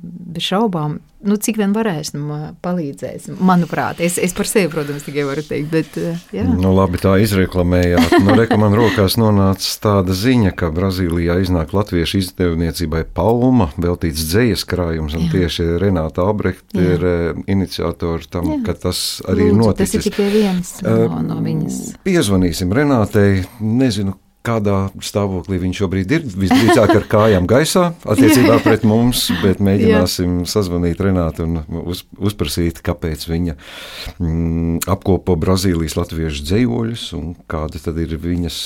bez 0.02 0.50
šaubām, 0.50 1.00
nu, 1.24 1.38
cik 1.40 1.58
vien 1.60 1.74
varēs, 1.76 2.12
nu, 2.16 2.38
palīdzēs. 2.64 3.30
Manuprāt, 3.44 4.02
es, 4.04 4.18
es 4.22 4.34
par 4.36 4.48
sevi, 4.50 4.70
protams, 4.74 5.06
tikai 5.06 5.26
varu 5.28 5.44
teikt, 5.46 5.70
bet. 5.72 5.98
Jā. 6.36 6.46
Nu, 6.48 6.74
labi, 6.76 7.00
tā 7.02 7.16
izreklamējāt. 7.24 8.18
Nu, 8.24 8.36
Reka 8.38 8.58
man 8.60 8.76
rokās 8.78 9.16
nonāca 9.20 9.70
tāda 9.84 10.16
ziņa, 10.18 10.54
ka 10.60 10.72
Brazīlijā 10.76 11.40
iznāk 11.44 11.74
latviešu 11.76 12.20
izdevniecībai 12.24 13.06
Palma, 13.16 13.70
veltīts 13.78 14.26
dzējas 14.32 14.66
krājums, 14.70 15.16
un 15.18 15.28
jā. 15.28 15.32
tieši 15.38 15.70
Renāta 15.82 16.26
Albrecht 16.28 16.76
jā. 16.76 16.98
ir 16.98 17.08
iniciatori 17.52 18.28
tam, 18.32 18.52
jā. 18.58 18.60
ka 18.68 18.78
tas 18.88 19.22
arī 19.30 19.50
Lūdzu, 19.50 19.62
noticis. 19.62 19.96
Tas 19.96 20.00
ir 20.02 20.10
tikai 20.10 20.30
viens 20.34 20.76
no, 20.84 21.24
no 21.30 21.40
viņas. 21.46 21.80
Piezvanīsim 22.04 22.74
Renātei, 22.76 23.44
nezinu, 23.64 24.18
kādā 24.44 24.78
stāvoklī 25.04 25.60
viņš 25.62 25.80
šobrīd 25.84 26.14
ir. 26.18 26.26
Visdrīzāk 26.28 26.92
ar 26.98 27.06
kājām 27.10 27.48
gaisā 27.50 27.86
attiecībā 28.04 28.60
pret 28.64 28.86
mums, 28.88 29.26
bet 29.44 29.62
mēģināsim 29.64 30.44
sazvanīt 30.50 31.02
Renātu 31.04 31.48
un 31.48 31.84
uz, 31.84 32.04
uzprasīt, 32.20 32.82
kāpēc 32.86 33.26
viņa 33.30 33.56
mm, 33.56 34.84
apkopo 34.94 35.38
Brazīlijas 35.40 35.98
latviešu 36.00 36.48
dzējoļus 36.50 37.06
un 37.20 37.34
kāda 37.52 37.82
tad 37.84 38.00
ir 38.04 38.18
viņas 38.20 38.60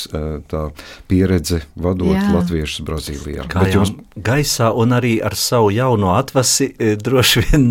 tā 0.50 0.64
pieredze 1.10 1.62
vadot 1.78 2.16
Jā. 2.18 2.28
latviešus 2.36 2.86
Brazīlijā. 2.88 3.48
Kājām 3.52 3.82
jums... 3.82 3.96
gaisā 4.18 4.72
un 4.74 4.98
arī 4.98 5.18
ar 5.24 5.38
savu 5.38 5.70
jauno 5.76 6.16
atvasi 6.18 6.72
droši 7.02 7.46
vien, 7.48 7.68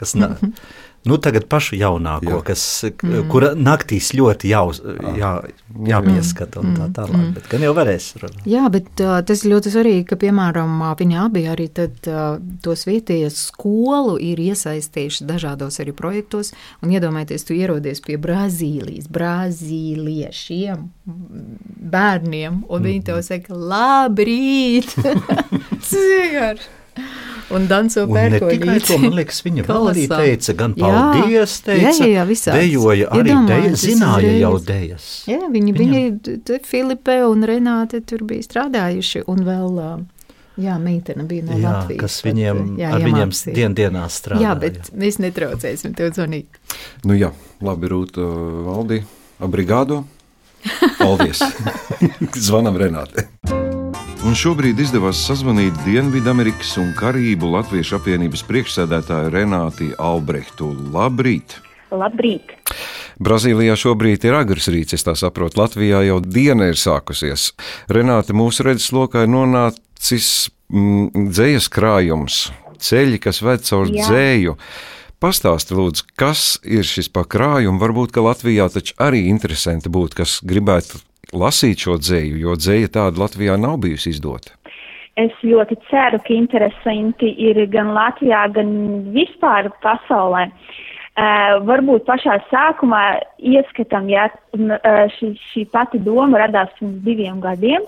kas 0.00 0.18
nav. 0.18 0.40
Nu, 1.04 1.18
tagad 1.20 1.44
pašu 1.52 1.76
jaunāko, 1.76 2.38
Jā. 2.38 2.40
kas, 2.48 2.62
mm. 2.88 3.26
kura 3.28 3.50
naktīs 3.52 4.14
ļoti 4.16 4.48
jau, 4.48 4.70
jā, 5.18 5.32
jāpieskata 5.90 6.62
un 6.62 6.78
tā 6.78 6.86
tālāk, 6.96 7.18
mm. 7.18 7.34
bet 7.36 7.50
gan 7.52 7.66
jau 7.66 7.74
varēs 7.76 8.06
runāt. 8.22 8.46
Jā, 8.48 8.62
bet 8.72 9.02
uh, 9.04 9.18
tas 9.28 9.42
ir 9.44 9.52
ļoti 9.52 9.72
svarīgi, 9.74 10.06
ka, 10.08 10.16
piemēram, 10.22 10.80
viņi 10.96 11.18
abi 11.20 11.42
arī 11.52 11.66
tad, 11.76 11.98
uh, 12.08 12.38
tos 12.64 12.86
vietējos 12.88 13.42
skolu 13.50 14.16
ir 14.16 14.40
iesaistījuši 14.46 15.28
dažādos 15.28 15.76
arī 15.84 15.92
projektos, 15.96 16.54
un 16.80 16.96
iedomājieties, 16.96 17.44
tu 17.44 17.58
ierodies 17.58 18.00
pie 18.04 18.16
Brazīlijas, 18.24 19.10
brazīliešiem, 19.12 20.88
bērniem, 21.92 22.62
un 22.64 22.80
mm. 22.80 22.88
viņi 22.88 23.04
tev 23.10 23.20
saka, 23.28 23.52
labrīt! 23.52 24.96
Cigar! 25.90 26.64
Un 27.54 27.66
danco 27.68 28.06
pērkoļīti. 28.10 28.98
Man 29.02 29.18
liekas, 29.18 29.42
viņa 29.44 29.66
vēl 29.68 29.90
arī 29.92 30.06
teica, 30.10 30.56
gan 30.58 30.76
paldies, 30.78 31.58
teica, 31.66 32.06
jā, 32.06 32.24
jā, 32.24 32.24
jā, 32.30 32.56
dejoja 32.56 33.12
arī 33.14 33.36
deja, 33.50 33.74
zināja 33.84 34.32
jau 34.38 34.54
dejas. 34.64 35.10
Jā, 35.30 35.42
viņi, 35.52 35.76
viņi 35.76 36.02
Filipe 36.64 37.20
un 37.28 37.46
Renāte 37.48 38.00
tur 38.06 38.24
bija 38.28 38.46
strādājuši 38.46 39.24
un 39.30 39.46
vēl. 39.46 39.80
Jā, 40.62 40.76
meitene 40.78 41.24
bija 41.26 41.48
no 41.48 41.56
jā, 41.58 41.66
Latvijas. 41.66 42.00
Kas 42.04 42.20
viņiem, 42.22 42.58
bet, 42.60 42.82
jā, 42.84 42.90
ar 42.94 43.02
viņiem 43.02 43.32
dien 43.56 43.74
dienā 43.74 44.04
strādā. 44.06 44.44
Jā, 44.44 44.52
bet 44.54 44.78
jā. 44.78 44.98
mēs 45.02 45.18
netraucēsim 45.18 45.96
tev 45.98 46.12
zvanīt. 46.14 46.60
Nu 47.02 47.18
jā, 47.18 47.32
labi, 47.64 47.90
Rūta, 47.90 48.22
Valdi, 48.68 49.00
abrigādo. 49.42 50.04
Paldies! 51.00 51.42
Zvanam 52.46 52.78
Renāte! 52.80 53.33
Un 54.24 54.32
šobrīd 54.32 54.78
izdevās 54.80 55.18
sazvanīt 55.26 55.76
Dienvidamerikas 55.84 56.70
un 56.80 56.94
Karību 56.96 57.50
Latviešu 57.52 57.98
apvienības 57.98 58.40
priekšsēdētāju 58.48 59.28
Renāti 59.34 59.90
Albrehtu. 60.00 60.70
Labrīt! 60.94 61.58
Labrīt! 61.92 62.54
Brazīlijā 63.20 63.76
šobrīd 63.76 64.24
ir 64.24 64.38
agrs 64.38 64.70
rīts, 64.72 64.96
es 64.96 65.04
tā 65.04 65.12
saprotu. 65.20 65.60
Latvijā 65.60 66.00
jau 66.08 66.22
diena 66.24 66.70
ir 66.72 66.80
sākusies. 66.80 67.50
Renāte, 67.92 68.32
mūsu 68.32 68.64
redzeslokā 68.64 69.26
ir 69.26 69.32
nonācis 69.36 70.32
mm, 70.72 71.28
dzējas 71.28 71.68
krājums, 71.76 72.42
ceļi, 72.80 73.20
kas 73.28 73.44
ved 73.44 73.68
caur 73.68 73.92
Jā. 73.92 74.08
dzēju. 74.08 74.56
Pastāsti, 75.20 75.76
lūdzu, 75.76 76.08
kas 76.16 76.54
ir 76.64 76.88
šis 76.88 77.12
pakrājums? 77.12 77.76
Varbūt, 77.80 78.16
ka 78.16 78.24
Latvijā 78.24 78.72
taču 78.72 78.96
arī 79.04 79.26
interesanti 79.28 79.92
būtu, 79.92 80.24
kas 80.24 80.40
gribētu 80.48 81.04
lasīt 81.38 81.84
šo 81.84 81.98
dzēju, 82.00 82.38
jo 82.42 82.54
dzēja 82.58 82.90
tāda 82.98 83.24
Latvijā 83.24 83.56
nav 83.60 83.78
bijusi 83.84 84.12
izdota? 84.14 84.54
Es 85.20 85.34
ļoti 85.46 85.76
ceru, 85.90 86.18
ka 86.26 86.34
interesanti 86.34 87.30
ir 87.38 87.60
gan 87.70 87.92
Latvijā, 87.94 88.48
gan 88.54 88.72
vispār 89.14 89.70
pasaulē. 89.84 90.48
Uh, 91.14 91.60
varbūt 91.62 92.08
pašā 92.08 92.40
sākumā 92.50 93.02
ieskatam, 93.38 94.08
ja 94.10 94.26
šī, 95.14 95.28
šī 95.52 95.62
pati 95.70 96.00
doma 96.02 96.40
radās 96.42 96.72
pirms 96.80 97.04
diviem 97.06 97.38
gadiem, 97.44 97.86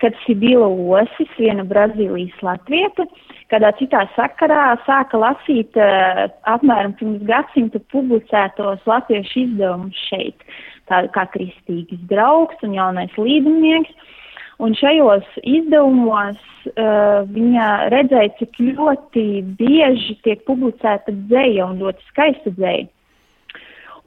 kad 0.00 0.16
Sibila 0.22 0.70
Osis, 0.96 1.28
viena 1.36 1.66
Brazīlijas 1.68 2.40
latvieta, 2.44 3.04
kādā 3.52 3.74
citā 3.76 4.06
sakarā 4.14 4.78
sāka 4.86 5.20
lasīt 5.20 5.76
uh, 5.76 6.24
apmēram 6.48 6.96
pirms 6.96 7.20
gadsimta 7.28 7.84
publicētos 7.92 8.88
latviešu 8.88 9.44
izdevumus 9.44 10.00
šeit. 10.08 10.40
Uh, 10.40 10.75
tāda 10.90 11.10
kā 11.14 11.26
kristīgs 11.34 12.02
draugs 12.10 12.62
un 12.66 12.76
jaunais 12.76 13.14
līdumnieks. 13.18 14.12
Un 14.56 14.72
šajos 14.72 15.24
izdevumos 15.44 16.38
uh, 16.70 17.26
viņa 17.28 17.66
redzēja, 17.92 18.32
cik 18.38 18.56
ļoti 18.62 19.24
bieži 19.58 20.16
tiek 20.24 20.46
publicēta 20.48 21.12
dzēja 21.12 21.66
un 21.66 21.82
ļoti 21.82 22.06
skaista 22.08 22.54
dzēja. 22.56 22.86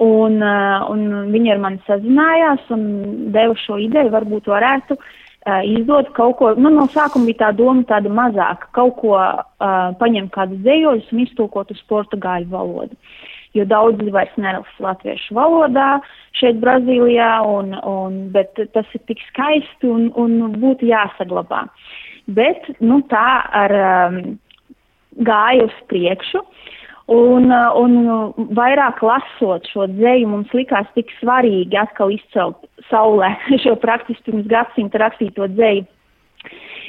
Un, 0.01 0.39
uh, 0.41 0.87
un 0.89 1.29
viņi 1.35 1.53
ar 1.53 1.61
mani 1.61 1.77
sazinājās 1.85 2.65
un 2.73 2.83
deva 3.35 3.53
šo 3.61 3.77
ideju, 3.83 4.09
varbūt 4.15 4.49
varētu 4.49 4.97
uh, 4.97 5.61
izdot 5.69 6.09
kaut 6.17 6.39
ko, 6.41 6.55
nu, 6.57 6.73
no 6.73 6.87
sākuma 6.89 7.29
bija 7.29 7.43
tā 7.43 7.53
doma 7.59 7.85
tāda 7.85 8.09
mazāka, 8.09 8.71
kaut 8.73 8.97
ko 9.03 9.13
uh, 9.19 9.43
paņemt 10.01 10.33
kādu 10.33 10.57
dzējoļus 10.63 11.13
un 11.13 11.25
iztulkot 11.27 11.75
uz 11.75 11.85
portugāļu 11.91 12.49
valodu. 12.55 12.97
Uh, 12.97 13.18
jo 13.57 13.65
daudzi 13.65 14.11
vairs 14.13 14.35
nelas 14.37 14.81
latviešu 14.83 15.35
valodā 15.37 15.99
šeit 16.37 16.59
Brazīlijā, 16.61 17.31
un, 17.49 17.73
un, 17.87 18.19
bet 18.33 18.59
tas 18.75 18.95
ir 18.95 19.03
tik 19.09 19.21
skaisti 19.31 19.89
un, 19.89 20.09
un 20.19 20.53
būtu 20.59 20.89
jāsaglabā. 20.89 21.65
Bet, 22.29 22.67
nu, 22.79 23.01
tā 23.09 23.27
ar 23.57 23.73
um, 23.79 24.19
gāju 25.25 25.69
uz 25.69 25.79
priekšu. 25.89 26.43
Un, 27.09 27.49
un 27.49 27.95
vairāk 28.53 28.99
lasot 29.01 29.65
šo 29.71 29.87
dzēju, 29.89 30.27
mums 30.29 30.51
likās 30.53 30.85
tik 30.93 31.09
svarīgi 31.17 31.79
atkal 31.81 32.13
izcelt 32.13 32.67
saulē 32.91 33.31
šo 33.63 33.73
praktiski 33.81 34.29
pirms 34.29 34.45
gadsimta 34.51 35.01
rakstīto 35.01 35.47
dzēju, 35.55 35.87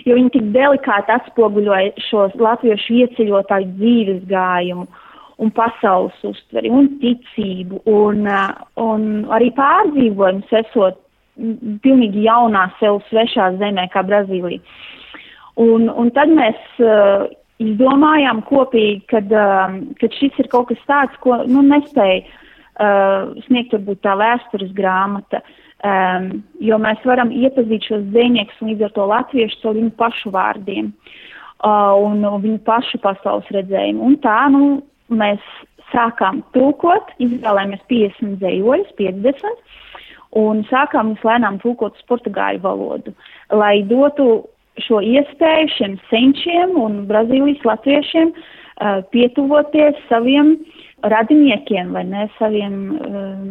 jo 0.05 0.19
viņi 0.19 0.35
tik 0.35 0.51
delikāti 0.53 1.15
atspoguļoja 1.17 2.05
šos 2.11 2.37
latviešu 2.37 2.99
ieceļotāju 3.01 3.73
dzīves 3.81 4.27
gājumu 4.29 4.85
un 5.41 5.53
pasaules 5.57 6.17
uztveri 6.27 6.71
un 6.73 6.89
ticību 7.01 7.83
un, 7.89 8.27
uh, 8.29 8.53
un 8.81 9.07
arī 9.33 9.51
pārdzīvojums 9.57 10.53
esot 10.63 11.01
pilnīgi 11.85 12.27
jaunā 12.27 12.67
sev 12.81 13.01
svešā 13.09 13.55
zemē 13.61 13.87
kā 13.93 14.03
Brazīlija. 14.07 14.61
Un, 15.61 15.89
un 15.89 16.11
tad 16.17 16.33
mēs 16.33 16.59
uh, 16.85 17.27
izdomājām 17.61 18.43
kopīgi, 18.49 19.03
kad, 19.13 19.33
uh, 19.33 19.79
kad 20.01 20.21
šis 20.21 20.39
ir 20.41 20.51
kaut 20.53 20.71
kas 20.71 20.85
tāds, 20.89 21.17
ko 21.25 21.41
nu, 21.49 21.65
nespēja 21.67 22.23
uh, 22.25 23.33
sniegt 23.47 23.75
varbūt 23.77 24.03
tā 24.07 24.15
vēstures 24.21 24.73
grāmata, 24.77 25.43
um, 25.85 26.31
jo 26.65 26.79
mēs 26.81 27.03
varam 27.09 27.33
iepazīt 27.35 27.91
šos 27.91 28.07
dzēniekus 28.13 28.63
un 28.63 28.73
līdz 28.73 28.89
ar 28.89 28.95
to 28.97 29.09
latviešu 29.13 29.61
caur 29.65 29.77
viņu 29.77 29.93
pašu 30.01 30.33
vārdiem 30.37 30.93
uh, 30.93 31.93
un, 32.01 32.25
un 32.25 32.41
viņu 32.47 32.63
pašu 32.69 33.03
pasaules 33.05 33.51
redzējumu. 33.57 34.07
Un 34.09 34.17
tā, 34.25 34.39
nu, 34.55 34.81
mēs 35.11 35.43
sākām 35.91 36.43
tulkot, 36.55 37.11
izvēlējāmies 37.23 37.83
50 37.91 38.39
dzējoļus, 38.41 38.93
50, 38.99 39.65
un 40.41 40.63
sākām 40.71 41.15
lēnām 41.25 41.59
tulkot 41.63 41.99
uz 41.99 42.07
portugāļu 42.11 42.63
valodu, 42.65 43.15
lai 43.51 43.81
dotu 43.91 44.29
šo 44.81 45.01
iespēju 45.03 45.73
šiem 45.75 45.97
senčiem 46.09 46.77
un 46.79 47.03
Brazīlijas 47.09 47.65
latviešiem 47.67 48.31
uh, 48.31 49.01
pietuvoties 49.13 49.99
saviem 50.09 50.55
radiniekiem 51.03 51.91
vai 51.97 52.05
ne 52.07 52.29
saviem, 52.39 52.79
uh, 52.95 53.43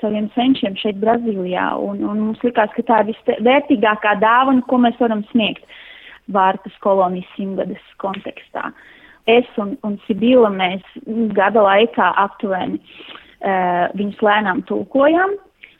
saviem 0.00 0.30
senčiem 0.34 0.78
šeit 0.80 0.98
Brazīlijā. 1.02 1.68
Un, 1.76 2.00
un 2.08 2.24
mums 2.28 2.42
likās, 2.46 2.72
ka 2.74 2.86
tā 2.88 3.02
ir 3.02 3.12
visvērtīgākā 3.12 4.16
dāvana, 4.24 4.64
ko 4.66 4.80
mēs 4.82 4.98
varam 5.02 5.26
sniegt 5.30 5.68
Vārtas 6.32 6.74
kolonijas 6.80 7.28
simtgades 7.36 7.94
kontekstā. 8.00 8.70
Uh, 8.70 9.01
es 9.30 9.48
un, 9.60 9.76
un 9.86 9.98
Sibila 10.06 10.50
mēs 10.52 10.82
gada 11.36 11.64
laikā 11.64 12.12
aptuveni 12.24 12.78
uh, 12.80 13.88
viņus 13.98 14.22
lēnām 14.22 14.62
tulkojām 14.68 15.36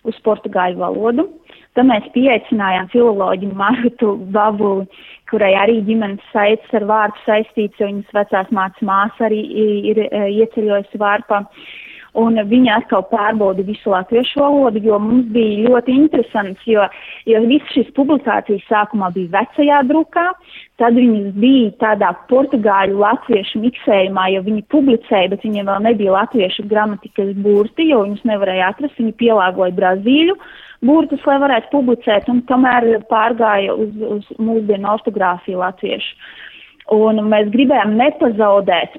uz 0.09 0.19
portugāļu 0.27 0.83
valodu. 0.83 1.29
Tad 1.73 1.87
mēs 1.89 2.05
pieaicinājām 2.13 2.91
filoloģi 2.93 3.49
Martu 3.57 4.17
Babuli, 4.35 4.85
kurai 5.31 5.55
arī 5.57 5.79
ģimenes 5.87 6.25
saites 6.35 6.75
ar 6.77 6.85
vārdu 6.91 7.23
saistīts, 7.25 7.79
jo 7.81 7.89
viņas 7.89 8.19
vecās 8.19 8.51
mācas 8.53 8.85
māsa 8.85 9.31
arī 9.31 9.41
ir, 9.47 9.73
ir 9.95 10.03
uh, 10.11 10.29
ieceļojusi 10.43 11.01
vārpā. 11.01 11.45
Uh, 11.47 11.82
un 12.19 12.37
viņa 12.49 12.79
atkal 12.83 13.05
pārbauda 13.09 13.65
visu 13.65 13.93
latviešu 13.93 14.41
valodu, 14.43 14.81
jo 14.85 14.99
mums 15.01 15.31
bija 15.33 15.69
ļoti 15.69 15.95
interesants, 15.97 16.65
jo, 16.69 16.85
jo 17.29 17.41
visas 17.47 17.73
šīs 17.73 17.93
publikācijas 17.97 18.67
sākumā 18.69 19.09
bija 19.15 19.33
vecajā 19.39 19.79
drukā, 19.89 20.27
tad 20.81 20.99
viņas 20.99 21.31
bija 21.41 21.71
tādā 21.81 22.13
portugāļu 22.29 23.01
latviešu 23.01 23.63
miksējumā, 23.63 24.27
jo 24.35 24.43
viņi 24.49 24.67
publicēja, 24.75 25.31
bet 25.33 25.47
viņiem 25.47 25.71
vēl 25.71 25.87
nebija 25.89 26.19
latviešu 26.19 26.67
gramatikas 26.69 27.33
burti, 27.45 27.89
jo 27.93 28.03
viņus 28.05 28.27
nevarēja 28.29 28.73
atrast, 28.75 29.01
viņi 29.01 29.17
pielāgoja 29.23 29.77
brazīļu 29.79 30.37
burtus, 30.83 31.23
lai 31.29 31.39
varētu 31.39 31.71
publicēt, 31.73 32.29
un 32.29 32.43
tomēr 32.49 32.89
pārgāja 33.11 33.77
uz, 33.79 33.93
uz 34.19 34.29
mūsdienu 34.43 34.91
ortogrāfiju 34.97 35.63
latviešu. 35.63 36.17
Un 36.93 37.23
mēs 37.31 37.49
gribējām 37.55 37.95
nepazaudēt 37.97 38.99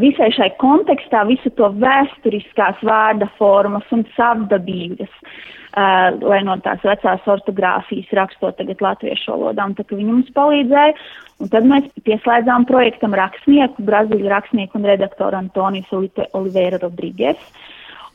visai 0.00 0.30
šai 0.32 0.48
kontekstā 0.60 1.26
visu 1.28 1.50
to 1.56 1.68
vēsturiskās 1.76 2.80
vārda 2.84 3.28
formas 3.36 3.84
un 3.92 4.04
savdabības, 4.16 5.10
uh, 5.12 6.16
lai 6.24 6.40
no 6.46 6.56
tās 6.64 6.80
vecās 6.86 7.26
ortogrāfijas 7.28 8.14
rakstot 8.16 8.56
tagad 8.56 8.80
latviešu 8.80 9.34
valodā, 9.34 9.66
un 9.68 9.76
tā 9.76 9.84
ka 9.84 9.98
viņi 9.98 10.14
mums 10.14 10.32
palīdzēja, 10.36 10.94
un 11.40 11.52
tad 11.52 11.68
mēs 11.68 11.90
pieslēdzām 12.06 12.64
projektam 12.70 13.16
rakstnieku, 13.18 13.84
brazīļu 13.84 14.32
rakstnieku 14.32 14.80
un 14.80 14.88
redaktoru 14.88 15.36
Antoniju 15.42 15.88
Filipe 15.90 16.28
Oliveira 16.32 16.80
Rodriguez, 16.80 17.38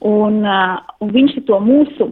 un, 0.01 0.41
uh, 0.41 0.81
un 0.99 1.13
viņš 1.13 1.37
to 1.45 1.61
mūsu, 1.61 2.09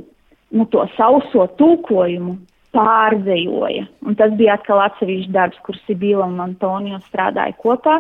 nu, 0.51 0.69
to 0.69 0.86
sauso 0.99 1.49
tulkojumu 1.58 2.38
pārdzejoja, 2.71 3.88
un 4.08 4.15
tas 4.15 4.32
bija 4.39 4.56
atkal 4.56 4.80
atsevišķs 4.86 5.34
darbs, 5.34 5.60
kur 5.65 5.75
Sibila 5.88 6.30
un 6.30 6.39
Antonio 6.43 7.01
strādāja 7.10 7.58
kopā, 7.60 7.97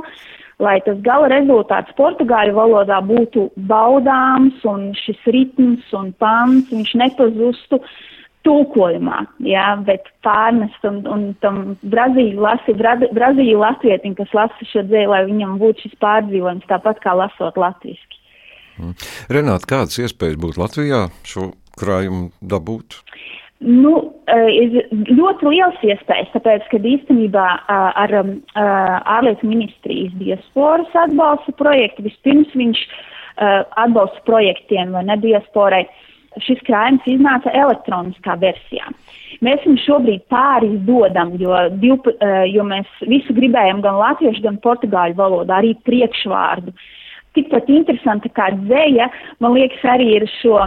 lai 0.61 0.77
tas 0.85 0.99
gala 1.05 1.29
rezultāts 1.31 1.93
portugāļu 1.97 2.55
valodā 2.57 3.01
būtu 3.05 3.49
baudāms 3.69 4.63
un 4.69 4.91
šis 4.97 5.21
ritms 5.35 5.91
un 5.97 6.11
pants, 6.21 6.71
viņš 6.71 6.95
nepazustu 7.01 7.81
tulkojumā, 8.45 9.19
jā, 9.45 9.65
bet 9.85 10.07
pārnest 10.25 10.87
un, 10.89 11.01
un 11.09 11.25
tam 11.43 11.59
Brazīļu 11.93 12.41
lasi, 12.41 12.73
Bra, 12.77 12.95
Brazīļu 13.13 13.59
latvietim, 13.61 14.15
kas 14.17 14.33
lasa 14.37 14.69
šo 14.71 14.81
dzēju, 14.87 15.11
lai 15.13 15.21
viņam 15.27 15.59
būtu 15.61 15.85
šis 15.85 15.99
pārdzīvojums 16.01 16.65
tāpat 16.71 17.03
kā 17.03 17.13
lasot 17.17 17.59
latviski. 17.61 18.17
Mm. 18.81 18.95
Renāt, 19.37 19.67
kādas 19.69 19.99
iespējas 20.01 20.39
būtu 20.41 20.61
Latvijā 20.63 21.03
šo 21.27 21.51
krājumu 21.77 22.31
dabūt? 22.41 23.01
Nu, 23.61 23.93
eh, 24.25 24.47
ir 24.57 24.87
ļoti 25.13 25.51
liels 25.51 25.81
iespējas, 25.85 26.31
tāpēc, 26.33 26.65
ka 26.71 26.79
īstenībā 26.81 27.47
ar 27.69 28.13
ārlietu 28.17 29.45
ministrijas 29.45 30.15
diasporas 30.17 30.89
atbalsta 30.97 31.53
projektu 31.59 32.07
vispirms 32.07 32.49
viņš 32.57 32.81
atbalsta 33.41 34.21
projektiem 34.25 34.91
vai 34.93 35.05
ne 35.05 35.15
diasporai. 35.21 35.85
Šis 36.41 36.59
krājums 36.67 37.05
iznāca 37.09 37.51
elektroniskā 37.53 38.35
versijā. 38.39 38.89
Mēs 39.43 39.63
viņu 39.65 39.81
šobrīd 39.83 40.25
pārizdodam, 40.31 41.33
jo, 41.41 41.55
div, 41.81 42.05
jo 42.51 42.65
mēs 42.67 42.87
visu 43.09 43.33
gribējam 43.35 43.81
gan 43.83 43.97
latviešu, 43.99 44.43
gan 44.45 44.59
portugāļu 44.63 45.17
valodā, 45.17 45.59
arī 45.59 45.73
priekšvārdu. 45.87 46.73
Tikpat 47.35 47.69
interesanta 47.71 48.29
kā 48.35 48.51
dzēja, 48.61 49.09
man 49.43 49.57
liekas, 49.57 49.83
arī 49.87 50.07
ir 50.19 50.27
šo 50.39 50.59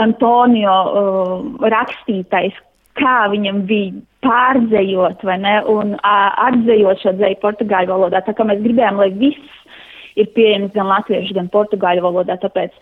Antonio 0.00 0.74
uh, 0.84 1.68
rakstītais, 1.72 2.56
kā 2.98 3.16
viņam 3.32 3.62
bija 3.68 3.94
pārdzējot 4.24 5.24
vai 5.26 5.38
ne, 5.42 5.54
un 5.70 5.94
uh, 5.98 6.26
atzējot 6.48 7.02
šo 7.02 7.14
dzēju 7.18 7.40
portugāļu 7.42 7.92
valodā. 7.92 8.22
Tā 8.24 8.34
kā 8.36 8.46
mēs 8.48 8.62
gribējām, 8.64 9.00
lai 9.02 9.10
viss 9.20 9.62
ir 10.20 10.30
pieejams 10.36 10.74
gan 10.74 10.90
latviešu, 10.90 11.34
gan 11.36 11.50
portugāļu 11.52 12.04
valodā, 12.06 12.38
tāpēc 12.42 12.74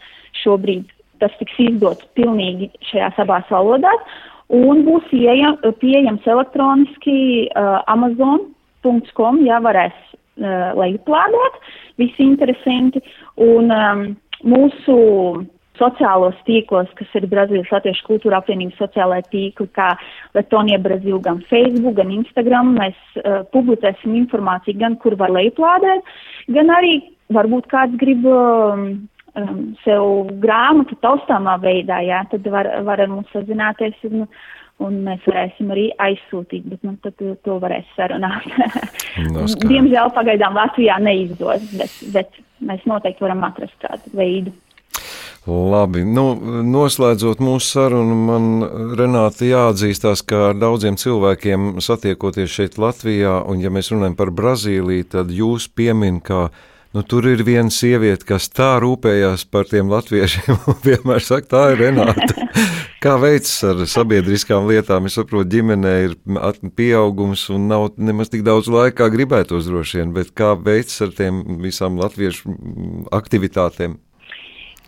šobrīd 0.42 0.90
tas 1.22 1.34
tiks 1.38 1.58
izdots 1.62 2.08
pilnīgi 2.18 2.70
šajās 2.90 3.20
abās 3.24 3.48
valodās. 3.52 4.18
Un 4.52 4.82
būs 4.84 5.06
pieejam, 5.08 5.56
pieejams 5.80 6.26
elektroniski 6.28 7.16
uh, 7.48 7.78
amazon.com, 7.88 9.40
ja 9.46 9.62
varēs 9.64 9.94
uh, 10.12 10.74
lejuplādēt 10.76 11.56
visi 12.00 12.26
interesanti, 12.26 13.00
un 13.40 13.72
um, 13.72 14.04
mūsu 14.44 14.96
sociālos 15.80 16.36
tīklos, 16.46 16.90
kas 16.98 17.14
ir 17.18 17.28
Brazīlijas 17.30 17.72
Latviešu 17.72 18.04
kultūra 18.08 18.42
apvienības 18.42 18.80
sociālai 18.80 19.22
tīkli, 19.32 19.68
kā 19.76 19.92
Letonija 20.36 20.80
Brazīl, 20.82 21.18
gan 21.24 21.40
Facebook, 21.48 21.96
gan 22.00 22.12
Instagram. 22.12 22.74
Mēs 22.78 22.98
uh, 23.22 23.40
publicēsim 23.54 24.16
informāciju 24.20 24.80
gan, 24.82 24.98
kur 25.02 25.16
var 25.20 25.32
lejuplādēt, 25.34 26.12
gan 26.52 26.74
arī 26.76 26.98
varbūt 27.32 27.68
kāds 27.72 27.96
grib 28.00 28.26
um, 28.28 28.88
um, 29.38 29.60
sev 29.84 30.32
grāmatu 30.42 30.98
taustāmā 31.04 31.58
veidā, 31.62 32.02
jā, 32.06 32.22
tad 32.30 32.48
var, 32.52 32.68
var 32.86 33.02
ar 33.02 33.12
mums 33.12 33.30
sazināties 33.34 33.96
un, 34.08 34.26
un 34.82 34.98
mēs 35.06 35.24
varēsim 35.28 35.72
arī 35.72 35.88
aizsūtīt, 36.02 36.66
bet 36.68 36.84
nu, 36.86 36.96
tad 37.04 37.16
to 37.18 37.58
varēs 37.62 37.88
sarunāt. 37.98 38.48
No 39.28 39.44
Diemžēl 39.44 40.08
pagaidām 40.16 40.54
Latvijā 40.56 40.94
neizdodas, 41.04 41.66
bet, 41.76 41.96
bet 42.14 42.38
mēs 42.64 42.80
noteikti 42.88 43.20
varam 43.20 43.42
atrast 43.44 43.76
kādu 43.84 44.08
veidu. 44.16 44.54
Labi, 45.42 46.04
nu, 46.06 46.36
noslēdzot 46.62 47.40
mūsu 47.42 47.66
sarunu, 47.66 48.14
man 48.28 48.44
Renāti 48.94 49.48
jāatzīstās, 49.50 50.20
ka 50.22 50.52
ar 50.52 50.58
daudziem 50.60 50.94
cilvēkiem 50.94 51.80
satiekoties 51.82 52.52
šeit 52.52 52.78
Latvijā, 52.78 53.40
un 53.50 53.58
ja 53.58 53.72
mēs 53.74 53.90
runājam 53.90 54.14
par 54.20 54.30
Brazīliju, 54.30 55.08
tad 55.16 55.32
jūs 55.34 55.66
piemin, 55.66 56.20
ka 56.22 56.52
nu, 56.94 57.02
tur 57.02 57.26
ir 57.26 57.42
viena 57.42 57.74
sieviete, 57.74 58.28
kas 58.28 58.46
tā 58.54 58.76
rūpējās 58.84 59.42
par 59.50 59.66
tiem 59.66 59.90
latviešiem, 59.90 60.60
un 60.70 60.78
vienmēr 60.86 61.26
saka, 61.26 61.50
tā 61.56 61.64
ir 61.72 61.82
Renāta. 61.88 62.46
Kā 63.02 63.16
veicas 63.18 63.56
ar 63.66 63.82
sabiedriskām 63.90 64.70
lietām? 64.70 65.10
Es 65.10 65.18
saprotu, 65.18 65.48
ģimenē 65.56 65.96
ir 66.04 66.14
pieaugums 66.78 67.48
un 67.50 67.66
nav 67.66 67.88
nemaz 67.98 68.30
tik 68.30 68.46
daudz 68.46 68.70
laika, 68.70 69.00
kā 69.00 69.10
gribētos 69.10 69.66
droši 69.66 70.04
vien, 70.04 70.14
bet 70.14 70.30
kā 70.38 70.52
veicas 70.54 71.02
ar 71.02 71.10
tiem 71.18 71.42
visām 71.66 71.98
latviešu 71.98 72.54
aktivitātēm? 73.10 73.98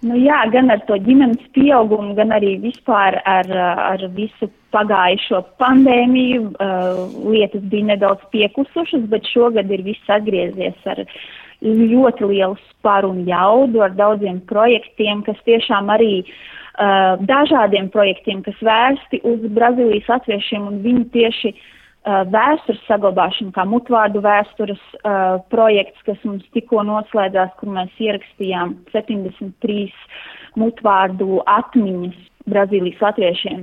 Nu, 0.05 0.17
jā, 0.21 0.37
gan 0.53 0.69
ar 0.69 0.83
to 0.89 0.99
ģimenes 1.01 1.41
pieaugumu, 1.57 2.13
gan 2.19 2.35
arī 2.37 2.59
vispār 2.61 3.17
ar, 3.25 3.49
ar 3.57 4.03
visu 4.13 4.51
pagājušo 4.75 5.41
pandēmiju. 5.63 6.51
Uh, 6.61 7.01
lietas 7.33 7.65
bija 7.73 7.89
nedaudz 7.95 8.27
piekusušas, 8.35 9.07
bet 9.13 9.25
šogad 9.33 9.73
ir 9.73 9.85
viss 9.87 10.13
atgriezies 10.13 10.91
ar 10.93 11.01
ļoti 11.65 12.29
lielu 12.29 12.59
sparu 12.67 13.15
un 13.15 13.23
jaudu, 13.29 13.81
ar 13.87 13.95
daudziem 13.97 14.43
projektiem, 14.51 15.23
kas 15.25 15.41
tiešām 15.49 15.89
arī 15.95 16.13
uh, 16.21 17.17
dažādiem 17.25 17.89
projektiem, 17.95 18.45
kas 18.45 18.61
vērsti 18.61 19.23
uz 19.25 19.47
Brazīlijas 19.57 20.11
latviešiem 20.13 20.69
un 20.69 20.83
viņu 20.85 21.09
tieši 21.17 21.55
uh, 21.55 21.65
vēstures 22.05 22.83
saglabāšana, 22.89 23.53
kā 23.57 23.65
mutvārdu 23.69 24.21
vēstures 24.25 24.83
uh, 25.01 25.41
projekts, 25.53 26.03
kas 26.05 26.21
mums 26.25 26.45
tikko 26.53 26.83
noslēdzās, 26.85 27.55
kur 27.61 27.73
mēs 27.73 27.93
ierakstījām 27.99 28.77
73 28.93 29.89
mutvārdu 30.61 31.41
atmiņas 31.49 32.21
Brazīlijas 32.45 33.01
latviešiem 33.01 33.61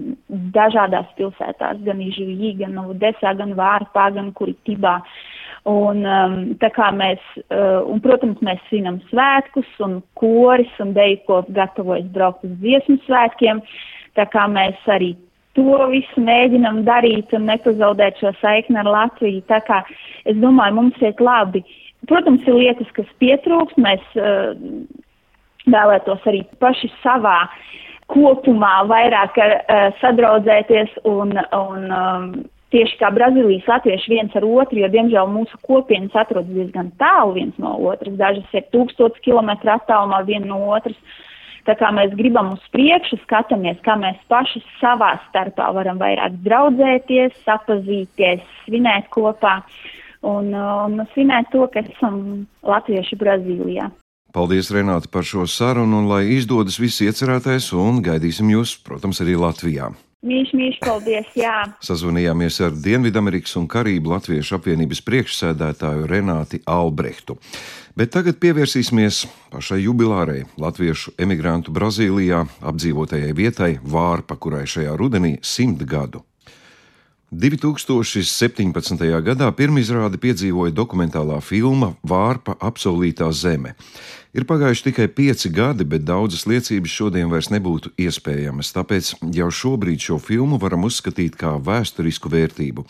dažādās 0.55 1.09
pilsētās, 1.19 1.83
gan 1.85 2.01
Ižuvī, 2.01 2.55
gan 2.57 2.73
Novudesā, 2.79 3.35
gan 3.37 3.53
Vārpā, 3.53 4.07
gan 4.15 4.31
Kuritibā. 4.33 4.95
Un, 5.69 6.01
um, 6.01 6.37
tā 6.57 6.71
kā 6.73 6.87
mēs, 6.89 7.21
uh, 7.43 7.85
un, 7.85 8.01
protams, 8.01 8.41
mēs 8.41 8.63
svinam 8.71 8.97
svētkus 9.11 9.69
un 9.85 9.99
koris 10.17 10.71
un 10.81 10.95
deju, 10.97 11.19
ko 11.27 11.43
gatavojas 11.53 12.07
braukt 12.15 12.47
uz 12.47 12.55
dziesmu 12.63 12.97
svētkiem, 13.05 13.61
tā 14.17 14.25
kā 14.33 14.47
mēs 14.49 14.89
arī 14.89 15.13
to 15.57 15.87
visu 15.91 16.23
mēģinam 16.23 16.83
darīt 16.87 17.33
un 17.35 17.47
nepazaudēt 17.49 18.21
šo 18.21 18.33
saikni 18.39 18.79
ar 18.81 18.89
Latviju. 18.89 19.43
Tā 19.49 19.61
kā 19.67 19.81
es 20.25 20.37
domāju, 20.39 20.77
mums 20.77 21.01
iet 21.03 21.21
labi. 21.23 21.63
Protams, 22.09 22.45
ir 22.47 22.57
lietas, 22.57 22.89
kas 22.95 23.09
pietrūks, 23.21 23.77
mēs 23.81 24.01
uh, 24.17 24.55
vēlētos 25.69 26.23
arī 26.29 26.45
paši 26.63 26.89
savā 27.01 27.43
kopumā 28.11 28.81
vairāk 28.89 29.37
uh, 29.37 29.91
sadraudzēties 30.01 30.97
un, 31.07 31.35
un 31.55 31.91
um, 31.95 32.31
tieši 32.73 32.97
kā 32.99 33.11
Brazīlijas 33.13 33.67
latvieši 33.69 34.15
viens 34.15 34.35
ar 34.39 34.47
otru, 34.47 34.81
jo, 34.81 34.89
diemžēl, 34.91 35.29
mūsu 35.29 35.59
kopienas 35.67 36.15
atrodas 36.17 36.49
diezgan 36.55 36.89
tālu 36.99 37.35
viens 37.37 37.59
no 37.61 37.75
otras. 37.91 38.15
Dažas 38.19 38.57
ir 38.57 38.65
tūkstotis 38.73 39.21
kilometru 39.27 39.75
attālumā 39.75 40.23
viena 40.27 40.47
no 40.55 40.63
otras. 40.73 40.97
Uh, 40.97 41.30
Tā 41.67 41.75
kā 41.77 41.91
mēs 41.93 42.13
gribam 42.17 42.53
uz 42.55 42.63
priekšu, 42.73 43.19
skatāmies, 43.25 43.79
kā 43.85 43.95
mēs 43.99 44.17
paši 44.31 44.63
savā 44.79 45.13
starpā 45.27 45.69
varam 45.75 46.01
vairāk 46.01 46.39
draudzēties, 46.45 47.37
sapazīties, 47.45 48.41
svinēt 48.65 49.11
kopā 49.13 49.59
un, 50.25 50.53
un 50.53 51.03
svinēt 51.13 51.51
to, 51.53 51.67
ka 51.73 51.85
esam 51.85 52.47
latvieši 52.65 53.19
Brazīlijā. 53.21 53.91
Paldies, 54.31 54.71
Renāta, 54.71 55.09
par 55.11 55.27
šo 55.27 55.43
sarunu, 55.43 55.99
un 55.99 56.07
lai 56.07 56.23
izdodas 56.37 56.79
viss 56.79 57.03
iecerētais, 57.03 57.73
un 57.75 57.99
gaidīsim 58.05 58.53
jūs, 58.53 58.77
protams, 58.85 59.19
arī 59.21 59.35
Latvijā. 59.35 59.91
Mīļš, 60.21 60.49
mīļš, 60.53 60.75
paldies, 60.83 61.29
jā. 61.33 61.53
Sazvanījāmies 61.81 62.59
ar 62.61 62.75
Dienvidamerikas 62.77 63.55
un 63.57 63.63
Karību 63.65 64.11
Latviešu 64.11 64.59
apvienības 64.59 65.01
priekšsēdētāju 65.07 66.05
Renāti 66.11 66.59
Albrehtu. 66.69 67.39
Bet 67.97 68.13
tagad 68.13 68.37
pievērsīsimies 68.37 69.23
pašai 69.49 69.79
jubilārai 69.81 70.43
Latviešu 70.61 71.15
emigrantu 71.17 71.73
Brazīlijā 71.73 72.43
apdzīvotajai 72.61 73.33
vietai 73.33 73.71
Vārpa, 73.81 74.37
kurai 74.37 74.67
šajā 74.69 74.93
rudenī 75.01 75.39
simt 75.41 75.81
gadu. 75.89 76.21
2017. 77.31 79.01
gadā 79.25 79.49
pirmizrādi 79.57 80.19
piedzīvoja 80.21 80.73
dokumentālā 80.75 81.37
filma 81.41 81.95
Vārpa 82.05 82.59
apsolītā 82.61 83.31
zeme. 83.33 83.73
Ir 84.31 84.45
pagājuši 84.47 84.85
tikai 84.85 85.07
pieci 85.11 85.49
gadi, 85.51 85.83
bet 85.83 86.05
daudzas 86.07 86.45
liecības 86.47 86.93
šodien 86.93 87.31
vairs 87.31 87.49
nebūtu 87.51 87.91
iespējamas, 87.99 88.71
tāpēc 88.71 89.09
jau 89.35 89.49
šobrīd 89.51 89.99
šo 90.05 90.21
filmu 90.23 90.59
varam 90.61 90.87
uzskatīt 90.87 91.35
kā 91.39 91.57
vēsturisku 91.59 92.31
vērtību. 92.31 92.85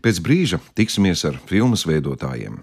Pēc 0.00 0.22
brīža 0.24 0.62
tiksimies 0.78 1.26
ar 1.28 1.36
filmas 1.50 1.84
veidotājiem. 1.88 2.62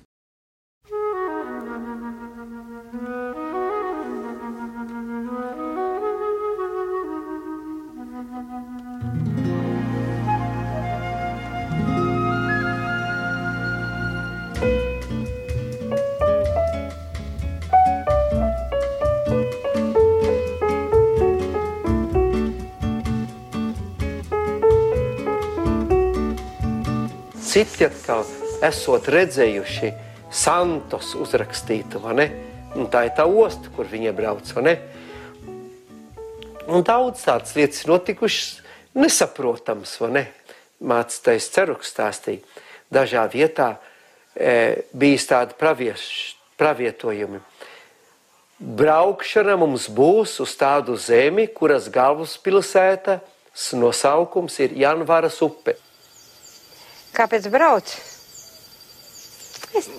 Citi 27.53 27.85
atkal 27.85 28.23
esot 28.65 29.05
redzējuši 29.13 29.91
Santos 30.33 31.11
uzrakstīta, 31.21 31.99
vai 32.01 32.15
ne? 32.17 32.25
Un 32.73 32.87
tā 32.89 33.03
ir 33.05 33.11
tā 33.13 33.27
osta, 33.29 33.69
kur 33.75 33.85
viņi 33.91 34.09
iebrauc, 34.09 34.49
vai 34.57 34.63
ne? 34.65 34.73
Un 36.65 36.81
daudz 36.87 37.21
tādas 37.27 37.53
lietas 37.53 37.83
ir 37.83 37.91
notikušas 37.91 38.63
nesaprotams, 38.97 39.93
vai 40.01 40.09
ne? 40.15 40.25
Mācītais 40.81 41.51
ceruks 41.53 41.93
stāstīja. 41.93 42.41
Dažā 42.89 43.27
vietā 43.29 43.75
e, 44.33 44.81
bijis 44.89 45.29
tādi 45.29 45.53
pravieš, 45.59 46.09
pravietojumi. 46.57 47.43
Braukšana 48.57 49.59
mums 49.61 49.91
būs 49.93 50.39
uz 50.41 50.57
tādu 50.57 50.97
zemi, 50.97 51.45
kuras 51.53 51.85
galvaspilsēta 51.93 53.19
nosaukums 53.77 54.57
ir 54.65 54.79
Janvāras 54.87 55.37
upe. 55.45 55.77
Kāpēc 57.13 57.45
brauc? 57.53 57.89
Es 59.77 59.89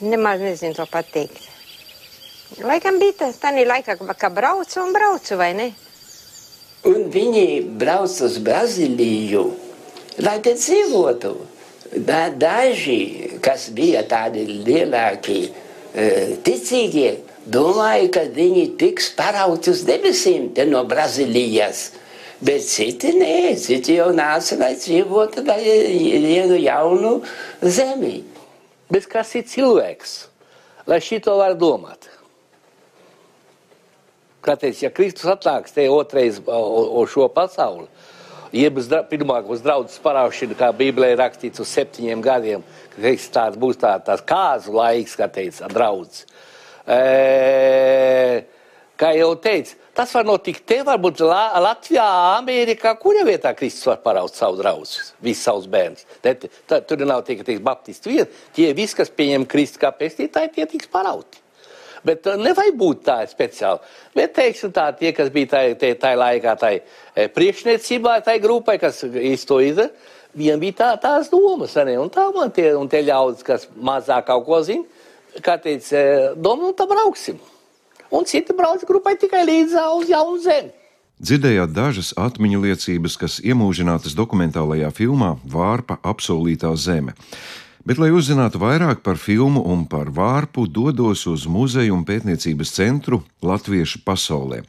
nemaz 0.00 0.40
nezinu 0.40 0.76
to 0.76 0.86
pateikt. 0.88 1.48
Laikam 2.60 2.98
bija 3.00 3.16
tas 3.22 3.38
tādā 3.40 3.64
laikā, 3.68 3.96
ka 4.18 4.28
braucu 4.32 4.80
un 4.82 4.92
braucu, 4.92 5.36
vai 5.40 5.52
ne? 5.56 5.70
Un 6.88 7.06
viņi 7.14 7.46
brauc 7.78 8.12
uz 8.26 8.38
Brazīliju, 8.42 9.44
lai 10.24 10.38
te 10.44 10.56
dzīvotu. 10.58 11.34
Da, 11.92 12.26
daži, 12.32 13.36
kas 13.44 13.68
bija 13.76 14.00
tādi 14.08 14.46
lielāki, 14.48 15.38
uh, 15.52 16.32
ticīgie, 16.44 17.18
domāja, 17.44 18.08
ka 18.16 18.24
viņi 18.32 18.70
tiks 18.80 19.10
parauti 19.16 19.72
uz 19.72 19.84
debesīm 19.84 20.50
no 20.72 20.84
Brazīlijas. 20.88 21.90
Bet 22.42 22.64
citi 22.66 23.12
nē, 23.14 23.54
citi 23.54 23.94
jau 24.00 24.08
nāca, 24.16 24.56
lai 24.58 24.72
dzīvotu 24.74 25.44
vienu 25.46 26.56
jaunu 26.58 27.12
zemi. 27.62 28.16
Bet 28.90 29.06
kas 29.10 29.30
ir 29.38 29.46
cilvēks? 29.46 30.16
Lai 30.90 30.98
šito 30.98 31.36
var 31.38 31.54
domāt. 31.54 32.08
Kā 34.42 34.56
teica, 34.58 34.88
ja 34.88 34.90
Kristus 34.90 35.30
atnāks 35.30 35.70
te 35.70 35.84
otrais 35.86 36.40
uz 36.42 37.12
šo 37.12 37.28
pasauli, 37.30 37.86
jeb 38.50 38.80
uz 38.82 38.90
draudzes 38.90 40.00
paraušanu, 40.02 40.58
kā 40.58 40.72
Bībelē 40.74 41.12
rakstīts 41.20 41.62
uz 41.62 41.70
septiņiem 41.70 42.24
gadiem, 42.24 42.64
teiks, 42.96 43.28
tāds 43.30 43.60
būs 43.60 43.78
tā, 43.78 43.94
tās 44.02 44.24
kāzu 44.26 44.74
laiks, 44.74 45.14
kā 45.14 45.30
teica 45.30 45.70
draudzes. 45.70 46.26
E, 46.90 48.42
kā 48.98 49.12
jau 49.14 49.30
teicu, 49.38 49.78
tas 49.96 50.14
var 50.16 50.26
notikt 50.28 50.64
te, 50.68 50.80
varbūt 50.86 51.20
Latvijā, 51.24 52.06
Amerikā, 52.38 52.94
kurā 53.00 53.26
vietā 53.28 53.52
Kristus 53.56 53.90
var 53.90 54.00
paraut 54.04 54.34
savu 54.36 54.58
draugu, 54.60 54.88
visus 55.22 55.44
savus 55.44 55.68
bērnus. 55.70 56.06
Tur 56.88 57.04
nav 57.06 57.24
tikai 57.28 57.46
teiks, 57.48 57.64
baptisti 57.64 58.12
vien, 58.12 58.40
tie 58.56 58.72
visi, 58.76 58.96
kas 58.98 59.12
pieņem 59.12 59.46
Kristu 59.50 59.82
kā 59.82 59.92
pestītāji, 59.96 60.54
tie 60.56 60.68
tiks 60.74 60.90
parauti. 60.92 61.42
Bet 62.02 62.26
uh, 62.26 62.38
nevajag 62.40 62.78
būt 62.78 63.04
tā 63.06 63.20
speciāli. 63.30 63.82
Bet, 64.16 64.34
teiksim, 64.34 64.72
tā, 64.74 64.88
tie, 64.98 65.12
kas 65.14 65.30
bija 65.34 65.52
tajā 65.54 65.92
tā 66.00 66.16
laikā, 66.18 66.56
tai 66.58 66.72
e, 66.80 67.28
priekšniecībā, 67.30 68.16
tai 68.26 68.40
grupai, 68.42 68.74
kas 68.82 69.04
to 69.46 69.60
izdara, 69.62 69.92
viņiem 70.34 70.64
bija 70.64 70.78
tā, 70.80 70.90
tās 71.04 71.30
domas. 71.30 71.76
Ne? 71.86 71.94
Un 72.02 72.10
tā 72.10 72.26
man 72.34 72.50
tie, 72.54 72.72
un 72.78 72.90
tie 72.90 73.04
ļaudis, 73.06 73.46
kas 73.46 73.68
mazāk 73.78 74.26
kaut 74.32 74.48
ko 74.48 74.58
zina, 74.66 75.06
kā 75.46 75.54
teica, 75.62 75.94
e, 75.94 76.20
domā, 76.34 76.72
nu 76.72 76.76
tā 76.76 76.88
brauksim. 76.90 77.38
Un 78.12 78.28
citi 78.28 78.52
brauc 78.52 78.84
grupai 78.88 79.16
tikai 79.16 79.46
līdz 79.48 79.76
uz 79.96 80.12
jaunu 80.12 80.38
zemi. 80.44 80.72
Dzirdējāt 81.22 81.70
dažas 81.70 82.10
atmiņu 82.18 82.60
liecības, 82.64 83.16
kas 83.16 83.38
iemūžinātas 83.46 84.16
dokumentālajā 84.18 84.88
filmā 84.96 85.36
Vārpa 85.46 86.00
apsolītā 86.02 86.72
zeme. 86.74 87.14
Bet, 87.82 87.98
lai 87.98 88.12
uzzinātu 88.14 88.60
vairāk 88.62 89.00
par 89.02 89.18
filmu 89.18 89.62
un 89.66 89.80
par 89.90 90.12
vārpu, 90.14 90.68
dodos 90.70 91.24
uz 91.26 91.48
muzeju 91.50 91.96
un 91.96 92.04
pētniecības 92.06 92.70
centru 92.76 93.18
Latviešu 93.42 94.04
pasaulē, 94.06 94.60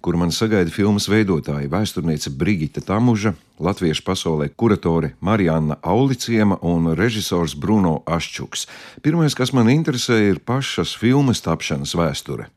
kur 0.00 0.16
man 0.16 0.32
sagaida 0.32 0.72
filmas 0.72 1.04
veidotāja 1.12 1.68
vēsturniece 1.68 2.32
Brigita 2.32 2.80
Tamuža, 2.80 3.34
Latviešu 3.60 4.06
pasaulē 4.06 4.48
kuratore 4.56 5.12
Marijana 5.20 5.76
Auliciema 5.82 6.56
un 6.64 6.94
režisors 6.96 7.52
Bruno 7.52 7.98
Aščuks. 8.08 8.64
Pirmais, 9.04 9.36
kas 9.36 9.52
man 9.52 9.68
interesē, 9.68 10.22
ir 10.30 10.40
pašas 10.40 10.96
filmas 10.96 11.44
tapšanas 11.44 11.92
vēsture. 11.96 12.48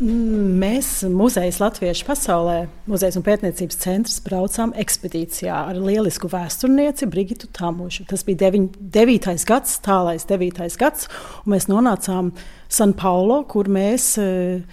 Mēs, 0.00 1.02
Muzejs 1.12 1.58
Latviešu 1.60 2.06
pasaulē, 2.08 2.62
Muzejs 2.88 3.18
un 3.18 3.24
pētniecības 3.26 3.76
centrs, 3.82 4.14
braucām 4.24 4.70
ekspedīcijā 4.80 5.52
ar 5.52 5.76
lielisku 5.76 6.30
vēsturnieci 6.32 7.08
Brigitu 7.10 7.50
Tamušu. 7.52 8.06
Tas 8.08 8.24
bija 8.24 8.48
9. 8.48 9.34
gads, 9.44 9.74
tālais 9.84 10.24
9. 10.24 10.62
gads, 10.80 11.04
un 11.44 11.52
mēs 11.52 11.68
nonācām 11.68 12.30
San 12.72 12.94
Paulo, 12.96 13.42
kur 13.44 13.68
mēs 13.68 14.14
uh, 14.22 14.64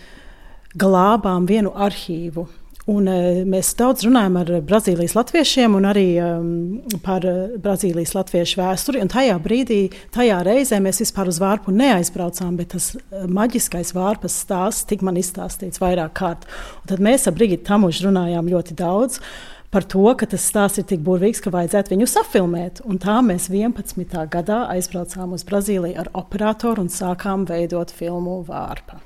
glābām 0.80 1.50
vienu 1.50 1.76
arhīvu. 1.76 2.48
Un, 2.88 3.08
uh, 3.12 3.42
mēs 3.44 3.74
daudz 3.76 4.06
runājam 4.08 4.38
ar 4.40 4.50
Brazīlijas 4.64 5.12
latviešiem 5.18 5.74
un 5.76 5.88
arī 5.90 6.06
um, 6.24 6.52
par 7.04 7.26
uh, 7.28 7.58
Brazīlijas 7.60 8.14
latviešu 8.16 8.62
vēsturi. 8.62 9.02
Tajā 9.12 9.34
brīdī, 9.44 9.82
tajā 10.16 10.38
reizē 10.48 10.80
mēs 10.84 11.02
vispār 11.04 11.28
uz 11.28 11.42
vārpu 11.44 11.74
neaizbraucām, 11.76 12.56
bet 12.56 12.72
tas 12.78 12.94
uh, 12.96 13.26
maģiskais 13.28 13.92
vārpas 13.98 14.38
stāsts 14.46 14.88
tika 14.88 15.04
man 15.04 15.20
izstāstīts 15.20 15.84
vairāk 15.84 16.16
kārt. 16.16 16.48
Un 16.80 16.94
tad 16.94 17.04
mēs 17.04 17.28
ar 17.28 17.36
Brigitu 17.36 17.68
Tamušu 17.68 18.08
runājām 18.08 18.48
ļoti 18.56 18.78
daudz. 18.80 19.20
Par 19.68 19.84
to, 19.84 20.06
ka 20.16 20.30
tas 20.32 20.48
stāsts 20.48 20.80
ir 20.80 20.88
tik 20.88 21.04
burvīgs, 21.04 21.44
ka 21.44 21.52
vajadzētu 21.52 21.92
viņu 21.92 22.08
safilmēt. 22.08 22.80
Un 22.88 23.02
tā 23.04 23.18
mēs 23.20 23.50
11. 23.52 24.16
gadā 24.32 24.62
aizbraucām 24.78 25.36
uz 25.36 25.44
Brazīliju 25.48 26.00
ar 26.06 26.14
operatoru 26.16 26.88
un 26.88 26.94
sākām 26.94 27.44
veidot 27.52 27.92
filmu 27.92 28.40
Vārpa. 28.48 29.02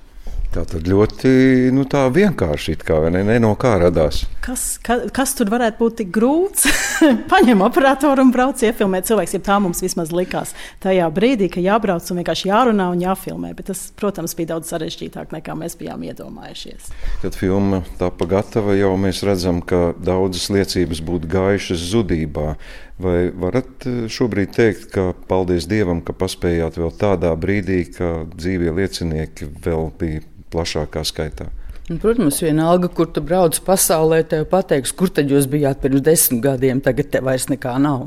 Tā 0.51 0.65
tad 0.67 0.83
ļoti 0.83 1.29
nu, 1.71 1.85
tā 1.87 2.01
vienkārši 2.11 2.73
kā, 2.83 2.97
ne, 3.13 3.21
ne 3.23 3.37
no 3.39 3.53
kā 3.55 3.77
radās. 3.79 4.25
Kas, 4.43 4.75
ka, 4.83 4.97
kas 5.15 5.31
tur 5.37 5.47
varētu 5.47 5.79
būt 5.79 5.95
tik 6.01 6.09
grūts? 6.11 6.65
Paņem 7.31 7.63
operatoru 7.63 8.25
un 8.25 8.33
brauc 8.35 8.59
iefilmēt 8.59 9.07
cilvēks. 9.07 9.37
Ja 9.37 9.41
tā 9.45 9.61
mums 9.63 9.79
vismaz 9.79 10.11
likās 10.11 10.51
tajā 10.83 11.07
brīdī, 11.15 11.47
ka 11.53 11.63
jābrauc 11.63 12.03
un 12.11 12.19
vienkārši 12.19 12.51
jārunā 12.51 12.89
un 12.91 12.99
jāfilmē. 12.99 13.53
Bet 13.55 13.71
tas, 13.71 13.85
protams, 13.95 14.35
bija 14.35 14.51
daudz 14.51 14.73
sarežģītāk 14.73 15.31
nekā 15.37 15.55
mēs 15.55 15.79
bijām 15.79 16.03
iedomājušies. 16.09 16.91
Kad 17.23 17.39
filma 17.39 17.85
tapa 18.01 18.27
gatava, 18.35 18.75
jau 18.75 18.91
mēs 18.99 19.23
redzam, 19.23 19.63
ka 19.63 19.93
daudzas 20.03 20.51
liecības 20.51 20.99
būtu 21.07 21.31
gājušas 21.31 21.91
zudībā. 21.93 22.57
Vai 23.01 23.31
varat 23.33 23.87
eh, 23.89 24.03
šobrīd 24.11 24.53
teikt, 24.55 24.89
ka 24.93 25.11
paldies 25.29 25.67
Dievam, 25.69 26.03
ka 26.05 26.13
paspējāt 26.17 26.77
vēl 26.81 26.91
tādā 26.99 27.31
brīdī, 27.39 27.83
ka 27.95 28.11
dzīvie 28.35 28.73
liecinieki 28.77 29.49
vēl 29.63 29.89
bija 29.99 30.21
plašākā 30.53 31.03
skaitā? 31.07 31.49
Un, 31.91 31.97
protams, 31.99 32.37
vienalga, 32.39 32.87
kur 32.93 33.09
tu 33.11 33.23
brauc 33.25 33.57
pasaulē, 33.65 34.21
tev 34.29 34.45
pateiks, 34.51 34.93
kur 34.95 35.09
tad 35.11 35.31
jūs 35.31 35.47
bijāt 35.51 35.81
pirms 35.83 36.03
desmit 36.05 36.43
gadiem, 36.45 36.79
tagad 36.83 37.09
te 37.11 37.19
vairs 37.25 37.49
nekā 37.51 37.73
nav. 37.83 38.05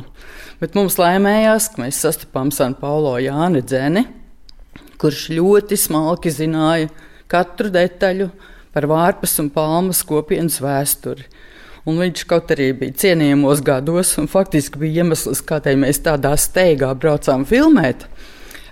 Bet 0.60 0.76
mums 0.78 0.96
laimējās, 1.00 1.72
ka 1.74 1.82
mēs 1.82 1.98
sastapām 2.00 2.52
San 2.54 2.76
Paulo 2.78 3.16
Jāni 3.20 3.60
Dzeni, 3.66 4.06
kurš 5.02 5.26
ļoti 5.34 5.76
smalki 5.76 6.32
zināja 6.32 6.88
katru 7.28 7.72
detaļu 7.74 8.30
par 8.72 8.88
vārpas 8.88 9.36
un 9.42 9.50
palmas 9.52 10.00
kopienas 10.06 10.60
vēsturi. 10.64 11.26
Un 11.84 11.98
viņš 12.00 12.22
kaut 12.28 12.52
arī 12.54 12.70
bija 12.76 12.96
cienījamos 13.02 13.60
gados, 13.64 14.14
un 14.20 14.28
faktiski 14.30 14.80
bija 14.80 15.02
iemesls, 15.02 15.42
kādēļ 15.44 15.82
mēs 15.82 16.00
tādā 16.06 16.32
steigā 16.40 16.88
braucām 16.96 17.44
filmēt. 17.48 18.06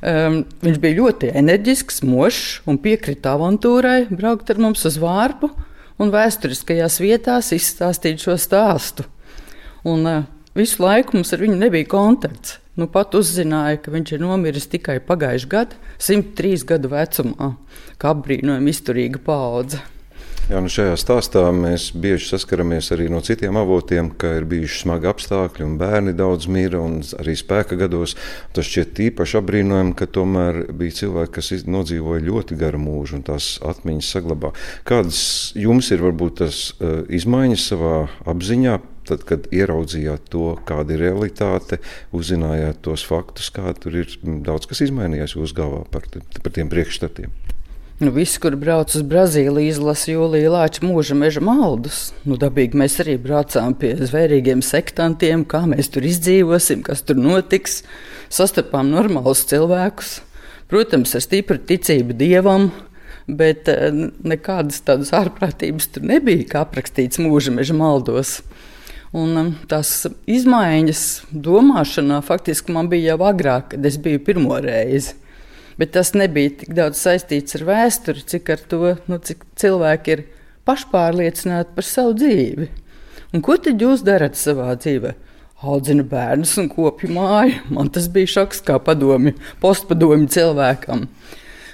Um, 0.03 0.40
viņš 0.64 0.79
bija 0.83 0.98
ļoti 0.98 1.29
enerģisks, 1.38 2.01
mošs 2.09 2.62
un 2.66 2.81
piekrita 2.83 3.37
avantūrai 3.37 4.09
braukt 4.11 4.48
ar 4.51 4.59
mums 4.64 4.83
uz 4.88 4.96
vārpu 4.98 5.53
un 6.01 6.11
vēsturiskajās 6.11 6.98
vietās 7.05 7.53
izstāstīt 7.55 8.25
šo 8.25 8.38
stāstu. 8.40 9.05
Un, 9.87 10.09
uh, 10.09 10.25
visu 10.57 10.83
laiku 10.83 11.18
mums 11.18 11.37
ar 11.37 11.44
viņu 11.44 11.61
nebija 11.61 11.92
kontakts. 11.92 12.59
Nu, 12.81 12.88
pat 12.88 13.12
uzzināja, 13.12 13.77
ka 13.85 13.92
viņš 13.92 14.14
ir 14.16 14.25
nomiris 14.25 14.70
tikai 14.72 14.96
pagājušā 15.05 15.48
gada, 15.53 15.77
103 16.01 16.64
gadu 16.70 16.88
vecumā, 16.88 17.53
kā 18.01 18.14
apbrīnojama 18.16 18.72
izturīga 18.72 19.20
paudze. 19.20 19.83
Jā, 20.53 20.59
nu 20.61 20.69
šajā 20.69 20.99
stāstā 21.01 21.47
mēs 21.57 21.87
bieži 21.97 22.27
saskaramies 22.29 22.91
arī 22.93 23.07
no 23.09 23.23
citiem 23.25 23.57
avotiem, 23.57 24.11
ka 24.21 24.35
ir 24.37 24.45
bijuši 24.51 24.83
smagi 24.83 25.09
apstākļi 25.09 25.65
un 25.65 25.79
bērni 25.81 26.12
daudz 26.12 26.45
mīra 26.53 26.77
un 26.77 26.99
arī 27.23 27.33
spēka 27.41 27.79
gados. 27.81 28.12
Tas 28.53 28.69
šķiet 28.69 29.01
īpaši 29.07 29.38
apbrīnojami, 29.41 29.95
ka 29.97 30.11
tomēr 30.12 30.59
bija 30.77 30.99
cilvēki, 30.99 31.33
kas 31.38 31.65
nodzīvoja 31.65 32.27
ļoti 32.27 32.59
garu 32.61 32.83
mūžu 32.83 33.17
un 33.17 33.25
tās 33.31 33.47
atmiņas 33.65 34.11
saglabā. 34.19 34.51
Kādas 34.91 35.23
jums 35.57 35.88
ir 35.97 36.05
varbūt 36.05 36.37
tas 36.43 36.61
uh, 36.75 37.01
izmaiņas 37.09 37.65
savā 37.73 37.95
apziņā? 38.35 38.77
Tad, 39.09 39.25
kad 39.27 39.49
ieraudzījāt 39.57 40.29
to, 40.37 40.51
kāda 40.69 40.99
ir 40.99 41.07
realitāte, 41.07 41.81
uzzinājāt 42.12 42.85
tos 42.85 43.09
faktus, 43.09 43.49
kā 43.57 43.73
tur 43.73 44.03
ir 44.05 44.12
daudz 44.45 44.69
kas 44.69 44.85
izmainījies 44.85 45.38
jūsu 45.41 45.57
galvā 45.65 45.87
par, 45.97 46.12
par 46.12 46.55
tiem 46.61 46.69
priekšstatiem. 46.69 47.33
Nu, 48.03 48.11
visi, 48.11 48.41
kur 48.43 48.57
brauc 48.59 48.91
uz 48.99 49.03
Brazīliju, 49.07 49.71
izlasa 49.71 50.09
Jūlija 50.11 50.49
Lāča 50.51 50.83
mūža 50.83 51.15
meža 51.15 51.38
maldus. 51.47 52.09
Nu, 52.27 52.35
dabīgi 52.35 52.75
mēs 52.81 52.97
arī 53.05 53.12
braucām 53.23 53.77
pie 53.79 53.93
zvērīgiem 54.01 54.59
sektantiem, 54.67 55.45
kā 55.47 55.61
mēs 55.71 55.93
tur 55.95 56.09
izdzīvosim, 56.09 56.83
kas 56.83 57.05
tur 57.07 57.21
notiks. 57.23 57.85
Sastapām 58.27 58.90
normālus 58.90 59.44
cilvēkus. 59.46 60.17
Protams, 60.67 61.15
ar 61.15 61.23
stipru 61.23 61.61
ticību 61.63 62.19
dievam, 62.19 62.73
bet 63.31 63.71
eh, 63.71 63.94
nekādas 64.35 64.83
tādas 64.83 65.15
ārprātības 65.15 65.92
tur 65.94 66.11
nebija, 66.11 66.48
kā 66.57 66.67
aprakstīts 66.67 67.23
mūža 67.23 67.55
meža 67.55 67.79
maldos. 67.79 68.40
Un 69.15 69.38
um, 69.38 69.55
tās 69.71 70.09
izmaiņas 70.27 71.07
domāšanā 71.31 72.19
faktiski 72.27 72.75
man 72.75 72.90
bija 72.90 73.13
jau 73.13 73.29
agrāk, 73.31 73.77
kad 73.77 73.87
es 73.87 74.03
biju 74.03 74.27
pirmo 74.27 74.59
reizi. 74.59 75.21
Bet 75.83 75.97
tas 75.97 76.13
nebija 76.15 76.53
tik 76.61 76.77
daudz 76.79 77.01
saistīts 77.03 77.57
ar 77.59 77.65
vēsturi, 77.67 78.21
cik 78.31 78.51
ar 78.55 78.61
to, 78.71 78.93
nu, 79.11 79.17
cik 79.19 79.41
cilvēki 79.59 80.13
ir 80.15 80.21
pašpārliecināti 80.63 81.75
par 81.75 81.87
savu 81.89 82.13
dzīvi. 82.21 82.69
Un 83.35 83.43
ko 83.43 83.57
tad 83.59 83.83
jūs 83.83 84.05
darat 84.07 84.39
savā 84.39 84.77
dzīvē? 84.79 85.11
Audzina 85.67 86.05
bērnus 86.07 86.53
un 86.63 86.69
kopju 86.71 87.11
māju. 87.17 87.57
Man 87.75 87.91
tas 87.91 88.07
bija 88.15 88.31
šoks 88.31 88.63
kā 88.69 88.77
padomi, 88.79 89.33
postpadomi 89.59 90.31
cilvēkam. 90.31 91.09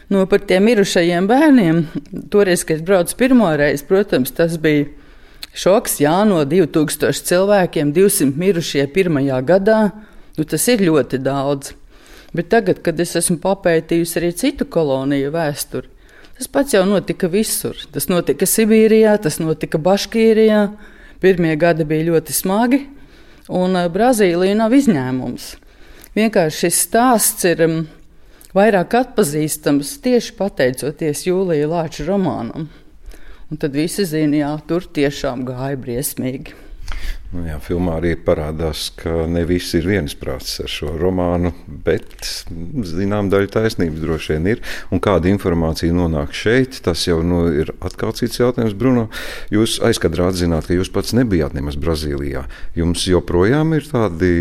No 0.09 0.25
par 0.31 0.41
tiem 0.49 0.65
mirušajiem 0.71 1.29
bērniem, 1.29 1.83
toreiz, 2.33 2.65
kad 2.65 2.79
es 2.79 2.87
braucu 2.89 3.19
pirmo 3.21 3.51
reizi, 3.61 3.85
protams, 3.91 4.33
tas 4.33 4.57
bija 4.57 4.87
šoks. 5.53 5.99
Jā, 6.01 6.23
no 6.25 6.41
2000 6.49 7.29
cilvēkiem 7.29 7.93
200 7.93 8.41
mirušie 8.41 8.89
pirmajā 8.97 9.43
gadā, 9.53 9.83
nu, 10.41 10.49
tas 10.49 10.65
ir 10.73 10.87
ļoti 10.89 11.21
daudz. 11.29 11.75
Bet 12.37 12.51
tagad, 12.53 12.83
kad 12.85 12.99
es 13.01 13.14
esmu 13.16 13.39
papētījusi 13.41 14.18
arī 14.20 14.33
citu 14.37 14.66
koloniju 14.68 15.31
vēsturi, 15.33 15.89
tas 16.37 16.51
pats 16.53 16.74
jau 16.76 16.85
notika 16.89 17.31
visur. 17.33 17.79
Tas 17.93 18.09
notika 18.11 18.47
Sibīrijā, 18.47 19.16
tas 19.22 19.41
notika 19.41 19.81
Baškīrijā. 19.81 20.62
Pirmie 21.18 21.57
gadi 21.59 21.83
bija 21.89 22.12
ļoti 22.12 22.35
smagi, 22.37 22.83
un 23.51 23.74
eh, 23.74 23.89
Brazīlija 23.91 24.55
nav 24.61 24.76
izņēmums. 24.76 25.49
Vienkārši 26.14 26.68
šis 26.68 26.83
stāsts 26.87 27.49
ir 27.49 27.64
mm, 27.64 27.81
vairāk 28.55 28.95
atpazīstams 29.01 29.97
tieši 30.05 30.37
pateicoties 30.39 31.24
Jūlijai 31.26 31.66
Lāča 31.70 32.07
romānam. 32.07 32.68
Un 33.49 33.61
tad 33.61 33.74
visi 33.74 34.05
zina, 34.07 34.37
jā, 34.43 34.53
tur 34.68 34.85
tiešām 34.85 35.43
gāja 35.49 35.79
briesmīgi. 35.81 36.55
Nu, 37.29 37.43
jā, 37.45 37.59
filmā 37.61 37.99
arī 37.99 38.14
parādās, 38.24 38.87
ka 38.97 39.26
ne 39.29 39.43
visi 39.45 39.83
ir 39.83 39.89
viensprāts 39.91 40.62
ar 40.62 40.70
šo 40.72 40.95
romānu, 40.97 41.51
bet 41.85 42.24
zinām, 42.89 43.29
daļa 43.29 43.51
taisnības 43.53 44.01
droši 44.01 44.33
vien 44.33 44.47
ir. 44.55 44.62
Un 44.89 45.03
kāda 45.05 45.29
informācija 45.29 45.93
nonāk 45.93 46.33
šeit, 46.33 46.79
tas 46.87 47.03
jau 47.05 47.18
nu, 47.20 47.43
ir 47.53 47.74
atkal 47.85 48.14
cits 48.16 48.41
jautājums. 48.41 48.72
Bruno, 48.81 49.11
jūs 49.53 49.76
aizkadrā 49.85 50.31
atzināt, 50.33 50.70
ka 50.70 50.79
jūs 50.79 50.89
pats 50.95 51.12
nebijāt 51.18 51.53
nemaz 51.59 51.76
Brazīlijā. 51.76 52.47
Jums 52.81 53.05
joprojām 53.11 53.76
ir 53.76 53.85
tādi 53.93 54.33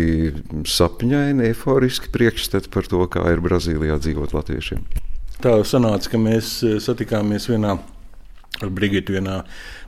sapņaini, 0.64 1.50
eiforiski 1.50 2.08
priekšstati 2.14 2.72
par 2.72 2.88
to, 2.88 3.04
kā 3.12 3.26
ir 3.34 3.44
Brazīlijā 3.44 4.00
dzīvot 4.00 4.32
latviešiem. 4.32 4.88
Tā 5.44 5.58
sanāca, 5.68 6.16
ka 6.16 6.24
mēs 6.24 6.56
satikāmies 6.82 7.52
vienā 7.52 7.76
ar 8.64 8.72
Brigitu 8.74 9.14
vienā 9.14 9.42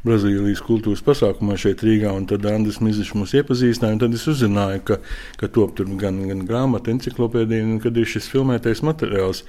Brazīlijas 0.07 0.63
kultūras 0.65 1.03
pasākumā 1.05 1.57
šeit 1.61 1.83
Rīgā. 1.85 2.13
Tad 2.31 2.47
Andris 2.51 2.81
Miziņš 2.85 3.13
mūs 3.19 3.35
iepazīstināja. 3.41 4.01
Tad 4.05 4.17
es 4.17 4.27
uzzināju, 4.31 4.85
ka, 4.89 5.01
ka 5.41 5.51
top 5.53 5.75
tur 5.79 5.91
gan, 6.01 6.23
gan 6.31 6.47
grāmata, 6.49 6.93
encyklopēdija, 6.95 7.67
un 7.67 7.83
kad 7.83 7.99
ir 7.99 8.09
šis 8.09 8.31
filmētais 8.33 8.85
materiāls. 8.87 9.45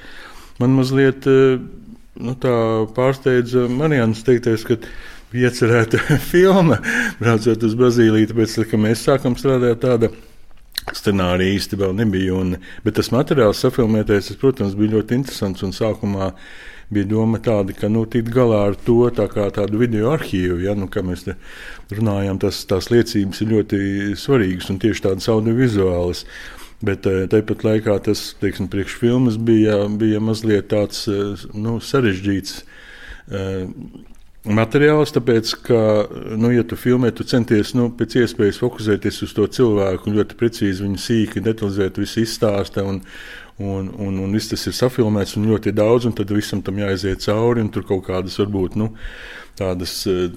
Man 0.61 0.75
mazliet 0.77 1.27
eh, 1.29 1.61
nu, 2.21 2.35
pārsteidza 2.97 3.67
Marijāns 3.71 4.25
teiktais, 4.27 4.65
ka 4.67 4.79
iecerēta 5.31 6.01
filma 6.31 6.81
braucot 7.21 7.63
uz 7.69 7.77
Brazīliju, 7.79 8.33
tāpēc, 8.33 8.59
ka 8.71 8.81
mēs 8.81 9.05
sākam 9.07 9.37
strādāt 9.39 9.83
tādā 9.85 10.11
scenārija 10.97 11.55
īsti 11.55 11.79
vēl 11.79 11.95
nebija. 12.01 12.35
Un, 12.35 12.57
bet 12.85 12.97
tas 12.99 13.11
materiāls, 13.13 13.61
safilmētais, 13.63 14.33
protams, 14.41 14.75
bija 14.77 14.97
ļoti 14.97 15.19
interesants. 15.21 15.63
Un 15.65 15.75
sākumā 15.75 16.31
bija 16.91 17.07
doma 17.13 17.39
tāda, 17.43 17.75
ka 17.77 17.89
nu, 17.91 18.03
tikt 18.09 18.31
galā 18.35 18.65
ar 18.69 18.77
to 18.87 19.05
tā 19.15 19.27
kā 19.31 19.47
tādu 19.55 19.79
video 19.81 20.11
arhīvu, 20.15 20.59
ja, 20.65 20.75
nu, 20.77 20.89
kā 20.91 21.03
mēs 21.05 21.25
runājam, 21.91 22.39
tas, 22.41 22.63
tās 22.67 22.91
liecības 22.91 23.43
ir 23.43 23.53
ļoti 23.55 23.79
svarīgas 24.19 24.71
un 24.73 24.81
tieši 24.83 25.07
tādas 25.07 25.29
audiovizuālas. 25.31 26.25
Bet 26.81 27.05
eh, 27.05 27.27
tāpat 27.29 27.61
laikā 27.65 27.99
tas 28.07 28.31
teiksim, 28.41 28.69
priekšfilmas 28.71 29.37
bija, 29.37 29.83
bija 30.01 30.21
mazliet 30.23 30.71
tāds 30.73 31.05
eh, 31.11 31.43
nu, 31.53 31.77
sarežģīts. 31.77 32.63
Uh, 33.31 33.69
materiāls, 34.49 35.13
tāpēc, 35.13 35.51
ka, 35.67 35.81
nu, 36.39 36.49
ja 36.55 36.63
tu 36.65 36.77
filmē, 36.79 37.11
tu 37.13 37.25
centies 37.27 37.75
nu, 37.77 37.89
pēc 37.93 38.17
iespējas 38.23 38.59
fokusēties 38.61 39.21
uz 39.27 39.35
to 39.37 39.45
cilvēku 39.57 40.09
un 40.09 40.17
ļoti 40.17 40.37
precīzi 40.39 40.85
viņu 40.85 41.01
sīki 41.01 41.43
detalizēt, 41.45 41.99
visu 42.01 42.23
izstāstīt. 42.25 43.05
Un, 43.61 43.91
un, 44.01 44.17
un, 44.23 44.31
viss 44.33 44.49
tas 44.49 44.63
ir 44.69 44.73
safilmēts 44.73 45.35
un 45.37 45.45
ļoti 45.51 45.73
daudz, 45.75 46.07
un 46.07 46.15
tad 46.17 46.31
visam 46.33 46.63
tam 46.65 46.79
jāiziet 46.81 47.21
cauri. 47.25 47.65
Tur 47.73 47.85
kaut 47.85 48.05
kādas 48.07 48.39
varbūt 48.41 48.77
nu, 48.79 48.87
tādas 49.59 49.93
eh, 50.09 50.31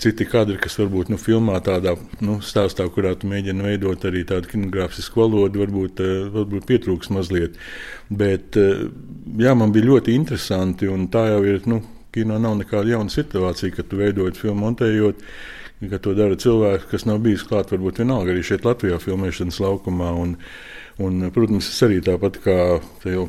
citi 0.00 0.26
kadri, 0.28 0.56
kas 0.60 0.78
varbūt 0.80 1.12
nu, 1.12 1.18
filmā 1.20 1.60
tādā 1.64 1.94
nu, 2.24 2.40
stāstā, 2.44 2.86
kurā 2.92 3.14
tu 3.18 3.30
mēģini 3.30 3.68
veidot 3.68 4.06
arī 4.08 4.24
tādu 4.28 4.50
kinogrāfisku 4.50 5.22
valodu, 5.22 5.62
varbūt, 5.62 6.02
eh, 6.02 6.28
varbūt 6.34 6.68
pietrūks 6.70 7.12
mazliet. 7.14 7.60
Bet 8.10 8.58
eh, 8.60 8.86
jā, 9.38 9.54
man 9.58 9.74
bija 9.74 9.92
ļoti 9.92 10.16
interesanti, 10.18 10.90
un 10.90 11.08
tā 11.12 11.28
jau 11.32 11.42
ir. 11.48 11.62
Nu, 11.70 11.82
Kino 12.14 12.36
nav 12.38 12.52
nekāda 12.60 12.92
jauna 12.92 13.10
situācija, 13.10 13.74
kad 13.74 13.88
tu 13.90 13.98
veidojot 13.98 14.36
filmu, 14.38 14.60
montējot, 14.68 15.22
ka 15.90 16.00
to 16.02 16.14
dara 16.16 16.38
cilvēki, 16.40 16.88
kas 16.92 17.04
nav 17.08 17.20
bijis 17.24 17.44
klāt, 17.48 17.72
varbūt 17.74 18.00
vienalga 18.02 18.32
arī 18.34 18.44
šeit 18.46 18.64
Latvijā 18.68 19.00
filmēšanas 19.02 19.60
laukumā. 19.64 20.12
Un, 20.22 20.38
Un, 21.02 21.24
protams, 21.34 21.66
es 21.66 21.80
arī 21.82 21.96
tāpat 22.06 22.36
kā 22.44 22.56
te 23.02 23.16
jau 23.16 23.24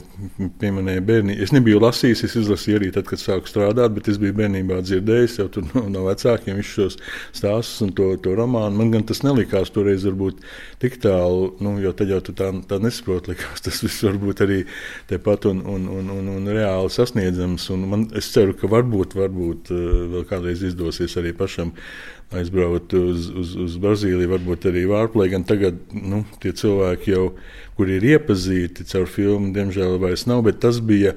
pieminēju, 0.61 1.01
bērni. 1.05 1.37
Es 1.41 1.49
nebiju 1.49 1.79
lasījis, 1.81 2.21
es 2.27 2.35
izlasīju 2.43 2.77
arī 2.77 2.89
tad, 2.93 3.07
kad 3.09 3.17
sāku 3.17 3.49
strādāt, 3.49 3.95
bet 3.95 4.05
es 4.11 4.19
biju 4.21 4.35
bērnībā 4.37 4.77
dzirdējis 4.85 5.39
jau 5.39 5.47
no, 5.71 5.87
no 5.89 6.03
vecākiem 6.05 6.59
visus 6.59 6.75
šos 6.75 6.97
stāstus 7.39 7.81
un 7.81 7.95
to, 7.97 8.11
to 8.21 8.35
romānu. 8.37 8.77
Man 8.77 8.93
gan 8.93 9.07
tas 9.09 9.23
nelikās 9.25 9.73
toreiz 9.73 10.05
varbūt 10.05 10.45
tik 10.83 10.99
tālu, 11.01 11.55
nu, 11.65 11.73
jo 11.81 11.95
tad 11.97 12.13
jau 12.13 12.21
tu 12.27 12.35
tā, 12.37 12.51
tā 12.69 12.77
nesaproti, 12.83 13.33
likās 13.33 13.65
tas 13.65 13.81
viss 13.81 14.05
varbūt 14.05 14.45
arī 14.45 14.61
tepat 15.09 15.49
un, 15.49 15.65
un, 15.65 15.89
un, 15.89 16.13
un, 16.19 16.33
un 16.35 16.51
reāli 16.53 16.93
sasniedzams. 16.93 17.65
Un 17.73 17.89
man, 17.89 18.05
es 18.13 18.29
ceru, 18.35 18.53
ka 18.61 18.69
varbūt, 18.69 19.17
varbūt 19.17 19.73
eh, 19.73 19.89
vēl 20.13 20.29
kādreiz 20.29 20.61
izdosies 20.69 21.17
arī 21.17 21.33
pašam 21.33 21.73
aizbraukt 22.33 22.95
uz, 22.97 23.29
uz, 23.29 23.55
uz 23.59 23.77
Brazīliju, 23.81 24.31
varbūt 24.33 24.69
arī 24.71 24.85
Vārplē. 24.89 25.29
Gan 25.33 25.45
tagad 25.47 25.77
nu, 25.93 26.23
tie 26.43 26.53
cilvēki 26.57 27.13
jau, 27.13 27.25
kuri 27.77 27.99
ir 27.99 28.07
iepazīti 28.15 28.87
caur 28.89 29.09
filmu, 29.11 29.53
diemžēl 29.55 29.99
vairs 30.01 30.25
nav, 30.29 30.45
bet 30.47 30.61
tas 30.63 30.81
bija 30.83 31.15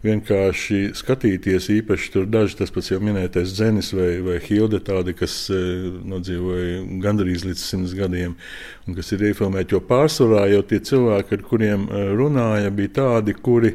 vienkārši 0.00 0.94
skatīties, 0.96 1.66
īpaši 1.74 2.12
tur 2.14 2.28
daži, 2.30 2.56
tas 2.56 2.72
pats 2.72 2.88
jau 2.88 3.00
minētais 3.04 3.52
Zenis 3.52 3.90
vai, 3.92 4.14
vai 4.24 4.38
Hilde, 4.40 4.80
tādi, 4.84 5.12
kas 5.16 5.34
e, 5.52 5.58
nodzīvoja 6.08 6.78
gandrīz 7.04 7.44
līdz 7.44 7.64
simts 7.64 7.92
gadiem 7.98 8.32
un 8.88 8.96
kas 8.96 9.12
ir 9.12 9.26
iefilmēti, 9.28 9.76
jo 9.76 9.82
pārsvarā 9.84 10.46
jau 10.54 10.62
tie 10.70 10.80
cilvēki, 10.88 11.36
ar 11.36 11.44
kuriem 11.50 11.84
e, 11.84 12.06
runāja, 12.16 12.72
bija 12.72 12.94
tādi, 13.02 13.36
kuri 13.36 13.74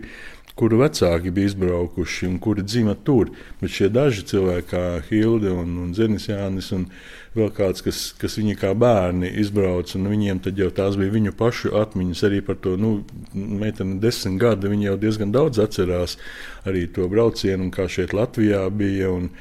kuru 0.56 0.80
vecāki 0.80 1.34
bija 1.36 1.52
izbraukuši 1.52 2.30
un 2.30 2.40
kuri 2.40 2.64
dzīvo 2.64 2.96
tur. 3.08 3.32
Bet 3.60 3.74
šie 3.76 3.90
daži 3.92 4.24
cilvēki, 4.30 4.68
kā 4.72 4.84
Hilde 5.10 5.52
un, 5.52 5.76
un 5.84 5.92
Zenis 5.98 6.30
Jānis, 6.30 6.72
un 6.76 6.88
vēl 7.36 7.52
kāds, 7.56 7.84
kas, 7.84 8.02
kas 8.20 8.38
viņi 8.40 8.56
kā 8.62 8.72
bērni 8.80 9.34
izbrauca, 9.44 9.98
un 10.00 10.08
viņiem 10.14 10.40
jau 10.56 10.72
tās 10.72 10.96
bija 11.00 11.12
viņu 11.12 11.36
pašu 11.36 11.76
atmiņas 11.76 12.24
arī 12.30 12.42
par 12.48 12.60
to. 12.64 12.78
Nu, 12.80 12.96
meitene 13.34 14.00
desmit 14.00 14.40
gadi, 14.42 14.72
viņi 14.72 14.90
jau 14.90 14.98
diezgan 15.04 15.36
daudz 15.36 15.60
atcerās 15.60 16.16
arī 16.64 16.88
to 16.88 17.10
braucienu, 17.12 17.68
un 17.68 17.72
kā 17.76 17.90
šeit 17.92 18.16
Latvijā 18.16 18.64
bija. 18.72 19.12
Un, 19.12 19.32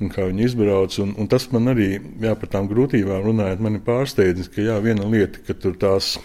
un 0.00 0.10
kā 0.12 0.26
viņi 0.28 0.44
izbrauca. 0.44 1.02
Un, 1.06 1.14
un 1.16 1.28
tas 1.30 1.46
man 1.52 1.72
arī, 1.72 1.94
jā, 2.20 2.34
par 2.36 2.50
tām 2.52 2.66
grūtībām 2.68 3.22
runājot, 3.24 3.62
mani 3.64 3.80
pārsteidz, 3.84 4.50
ka 4.52 4.64
jā, 4.64 4.76
viena 4.84 5.06
lieta, 5.08 5.40
ka 5.46 5.56
tur 5.56 5.78
tās 5.80 6.16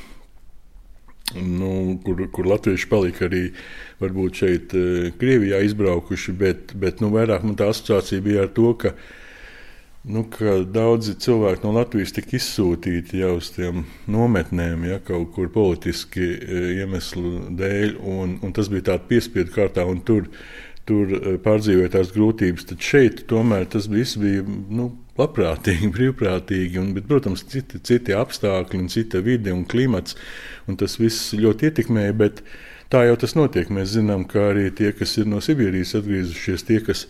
nu, 1.35 1.99
kur, 2.05 2.21
kur 2.33 2.47
latvieši 2.51 2.89
palika 2.91 3.25
arī 3.27 3.47
varbūt 4.01 4.43
šeit, 4.43 4.75
eh, 4.75 5.09
Krievijā 5.17 5.61
izbraukuši, 5.65 6.35
bet, 6.37 6.75
bet 6.75 7.01
nu, 7.01 7.11
vairāk 7.13 7.43
man 7.47 7.57
tā 7.59 7.69
asociācija 7.71 8.23
bija 8.25 8.45
ar 8.45 8.53
to, 8.55 8.73
ka, 8.73 8.93
nu, 10.03 10.23
ka 10.33 10.59
daudzi 10.65 11.15
cilvēki 11.21 11.63
no 11.65 11.75
Latvijas 11.77 12.15
tika 12.17 12.35
izsūtīti 12.39 13.21
jau 13.21 13.35
uz 13.37 13.51
tiem 13.55 13.85
nometnēm, 14.11 14.87
ja 14.89 14.99
kaut 15.05 15.31
kur 15.35 15.51
politiski 15.53 16.25
eh, 16.25 16.67
iemeslu 16.81 17.53
dēļ, 17.59 17.95
un, 18.01 18.39
un 18.41 18.57
tas 18.57 18.71
bija 18.71 18.91
tāds 18.91 19.07
piespiedu 19.11 19.53
kārtā. 19.55 19.85
Tur, 20.07 20.27
tur 20.89 21.15
eh, 21.17 21.37
pārdzīvoja 21.43 21.95
tās 21.97 22.11
grūtības, 22.15 22.67
tad 22.73 22.83
šeit 22.83 23.25
tomēr 23.29 23.69
tas 23.69 23.89
viss 23.91 24.19
bija 24.19 24.43
nu, 24.47 24.91
labprātīgi, 25.21 25.91
brīvprātīgi, 25.95 26.79
un, 26.81 26.91
bet, 26.97 27.07
protams, 27.09 27.45
citi, 27.51 27.81
citi 27.87 28.17
apstākļi, 28.17 28.81
un 28.81 28.91
cita 28.91 29.21
vide 29.25 29.53
un 29.55 29.65
klimats, 29.69 30.17
un 30.67 30.79
tas 30.81 30.97
viss 31.01 31.35
ļoti 31.37 31.69
ietekmēja. 31.69 32.17
Bet 32.21 32.41
tā 32.91 33.05
jau 33.07 33.17
tas 33.21 33.37
notiek. 33.37 33.71
Mēs 33.73 33.95
zinām, 33.95 34.25
ka 34.29 34.49
arī 34.51 34.69
tie, 34.75 34.91
kas 34.97 35.17
ir 35.21 35.29
no 35.31 35.41
Sibīrijas 35.43 35.95
atgriezušies, 36.01 36.65
tie, 36.67 36.81
kas 36.85 37.05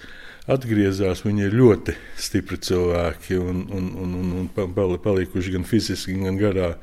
atgriezās, 0.52 1.24
viņi 1.26 1.48
ir 1.48 1.58
ļoti 1.58 1.96
stipri 2.20 2.58
cilvēki 2.62 3.38
un, 3.40 3.66
un, 3.72 3.90
un, 4.04 4.14
un, 4.20 4.36
un 4.42 4.98
palikuši 5.06 5.56
gan 5.56 5.66
fiziski, 5.68 6.18
gan 6.22 6.40
garā 6.42 6.76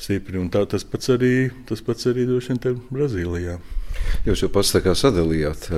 stipri. 0.00 0.40
Un 0.40 0.48
tā, 0.52 0.64
tas 0.68 0.84
pats 0.86 1.12
arī, 1.16 1.50
tas 1.68 1.82
pats 1.84 2.08
arī 2.10 2.28
droši 2.28 2.56
vien 2.56 2.80
Brazīlijā. 2.92 3.58
Jūs 4.20 4.42
jau 4.44 4.50
pats 4.52 4.72
tā 4.74 4.82
kā 4.84 4.92
sadalījāt, 4.98 5.70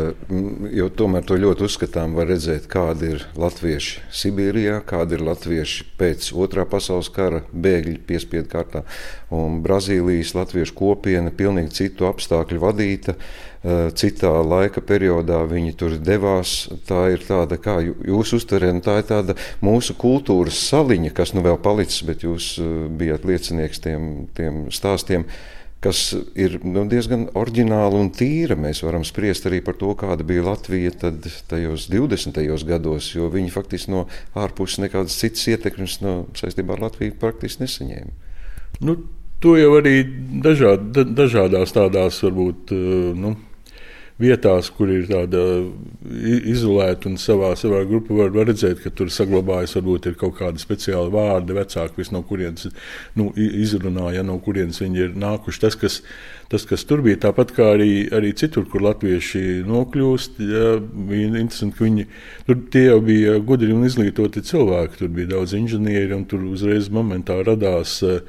jo 0.75 0.89
tomēr 0.99 1.23
to 1.27 1.37
ļoti 1.39 1.63
uzskatām, 1.69 2.17
var 2.19 2.27
redzēt, 2.33 2.67
kādi 2.71 3.13
ir 3.15 3.27
latvieši 3.39 4.03
Sibīrijā, 4.19 4.81
kādi 4.89 5.15
ir 5.15 5.23
latvieši 5.29 5.87
pēc 6.01 6.33
otrā 6.35 6.65
pasaules 6.67 7.11
kara 7.15 7.45
bēgļi 7.53 8.01
piespiedu 8.09 8.51
kārtā, 8.51 8.83
un 9.31 9.61
Brazīlijas 9.63 10.35
latviešu 10.35 10.75
kopiena 10.75 11.31
pilnīgi 11.31 11.77
citu 11.79 12.11
apstākļu 12.11 12.61
vadīta. 12.67 13.17
Citā 13.63 14.31
laika 14.43 14.83
periodā 14.83 15.37
viņi 15.47 15.77
tur 15.79 15.93
devās. 16.03 16.65
Tā 16.89 17.05
ir 17.15 17.23
tāda, 17.23 17.61
kā 17.63 17.77
jūs 17.79 18.33
uztverat, 18.41 18.81
tā 18.83 18.97
ir 18.99 19.07
tāda 19.07 19.37
mūsu 19.63 19.95
kultūras 19.95 20.59
saliņa, 20.67 21.13
kas 21.15 21.31
nu 21.37 21.47
vēl 21.47 21.61
palicis, 21.63 22.03
bet 22.09 22.27
jūs 22.27 22.57
bijat 22.99 23.23
liecinieks 23.29 23.85
tiem, 23.87 24.09
tiem 24.35 24.65
stāstiem 24.75 25.29
kas 25.83 26.01
ir 26.39 26.59
nu, 26.63 26.85
diezgan 26.91 27.27
oriģināla 27.39 27.99
un 27.99 28.11
tīra. 28.15 28.57
Mēs 28.59 28.85
varam 28.87 29.05
spriest 29.07 29.49
arī 29.51 29.59
par 29.65 29.77
to, 29.81 29.91
kāda 29.99 30.27
bija 30.27 30.45
Latvija 30.47 30.93
tajos 31.51 31.89
20. 31.91 32.39
gados, 32.69 33.11
jo 33.17 33.31
viņi 33.33 33.51
faktiski 33.55 33.95
no 33.95 34.05
ārpuses 34.39 34.83
nekādas 34.85 35.19
citas 35.19 35.49
ietekmes 35.51 35.99
no 36.05 36.15
saistībā 36.39 36.77
ar 36.77 36.87
Latviju 36.87 37.19
praktiski 37.21 37.65
nesaņēma. 37.65 38.15
Nu, 38.87 38.97
to 39.43 39.57
jau 39.59 39.75
arī 39.81 39.97
dažād, 40.45 40.93
dažādās 41.19 41.75
tādās 41.75 42.23
varbūt. 42.23 42.75
Nu, 43.19 43.35
vietās, 44.21 44.69
kur 44.75 44.91
ir 44.93 45.07
tāda 45.09 45.41
izolēta 46.53 47.09
un 47.11 47.17
savā, 47.21 47.53
savā 47.59 47.83
grupā 47.89 48.17
var, 48.19 48.31
var 48.35 48.49
redzēt, 48.51 48.83
ka 48.85 48.93
tur 48.95 49.11
saglabājas 49.13 49.77
varbūt 49.79 50.11
kaut 50.21 50.37
kādi 50.39 50.63
speciāli 50.63 51.13
vārdi, 51.15 51.57
vecāki, 51.57 52.07
no 52.13 52.23
kurienes 52.27 52.69
nu, 53.19 53.31
izrunā, 53.37 54.11
ja 54.17 54.25
no 54.27 54.39
kurienes 54.43 54.83
viņi 54.83 55.05
ir 55.07 55.19
nākuši. 55.19 55.63
Tas, 55.65 55.79
kas, 55.81 56.01
tas, 56.53 56.67
kas 56.69 56.87
tur 56.89 57.03
bija, 57.05 57.21
tāpat 57.27 57.55
kā 57.57 57.73
arī, 57.77 57.91
arī 58.15 58.33
citur, 58.39 58.67
kur 58.71 58.85
latvieši 58.85 59.63
nokļūst, 59.69 60.43
ja, 60.53 60.73
bija 60.81 61.31
interesanti, 61.33 61.79
ka 61.79 61.89
viņi 61.89 62.09
tur 62.49 62.83
jau 62.83 62.99
bija 63.05 63.39
gudri 63.41 63.73
un 63.75 63.87
izglītoti 63.89 64.45
cilvēki. 64.53 65.01
Tur 65.03 65.15
bija 65.15 65.37
daudz 65.37 65.57
inženieri 65.57 66.15
un 66.17 66.27
tur 66.29 66.45
uzreiz 66.53 66.93
momentā 66.93 67.41
radās. 67.47 68.01
Uh, 68.07 68.21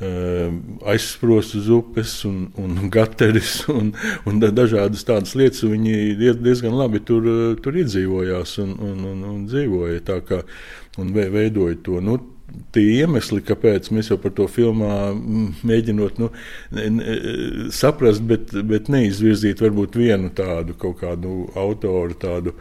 aizsprost 0.00 1.54
uz 1.58 1.68
upes, 1.68 2.14
un, 2.24 2.46
un 2.56 2.88
gateris 2.92 3.60
un, 3.78 3.92
un 4.28 4.40
dažādas 4.40 5.04
tādas 5.06 5.36
lietas. 5.36 5.62
Viņi 5.68 6.16
diezgan 6.40 6.76
labi 6.78 7.02
tur, 7.04 7.26
tur 7.60 7.80
iedzīvojās 7.82 8.58
un, 8.64 8.76
un, 8.80 9.00
un, 9.12 9.24
un 9.34 9.46
dzīvoja 9.50 10.04
tā 10.08 10.20
kā 10.24 10.42
un 11.00 11.12
veidoja 11.14 11.76
to. 11.84 12.00
Nu, 12.04 12.18
tie 12.74 12.84
iemesli, 13.00 13.42
kāpēc 13.46 13.90
mēs 13.94 14.10
jau 14.10 14.18
par 14.20 14.32
to 14.36 14.46
filmā 14.50 15.12
mēģinot 15.66 16.20
nu, 16.22 16.30
saprast, 17.74 18.24
bet, 18.26 18.54
bet 18.66 18.90
neizvirzīt 18.92 19.62
varbūt 19.62 19.98
vienu 20.00 20.32
tādu 20.34 20.76
kaut 20.80 21.00
kādu 21.02 21.44
autoru 21.58 22.16
tādu 22.20 22.56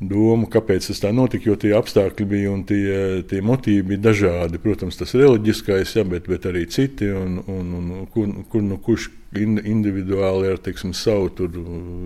domu, 0.00 0.48
kāpēc 0.48 0.86
tas 0.88 1.02
tā 1.02 1.10
notika, 1.12 1.50
jo 1.50 1.56
tie 1.60 1.74
apstākļi 1.76 2.26
bija 2.28 2.50
un 2.54 2.62
tie, 2.68 3.20
tie 3.28 3.42
motīvi 3.44 3.84
bija 3.92 4.04
dažādi. 4.08 4.60
Protams, 4.62 4.96
tas 4.96 5.12
reliģiskais, 5.16 5.92
ja, 5.98 6.04
bet, 6.08 6.28
bet 6.30 6.48
arī 6.48 6.64
citi, 6.72 7.10
un, 7.12 7.42
un, 7.44 7.74
un 7.76 7.90
kur, 8.12 8.30
kur 8.52 8.64
nu 8.64 8.80
kurš 8.80 9.10
individuāli 9.36 10.48
ar 10.50 10.58
teiksim, 10.58 10.94
savu 10.96 11.28
tur, 11.36 11.52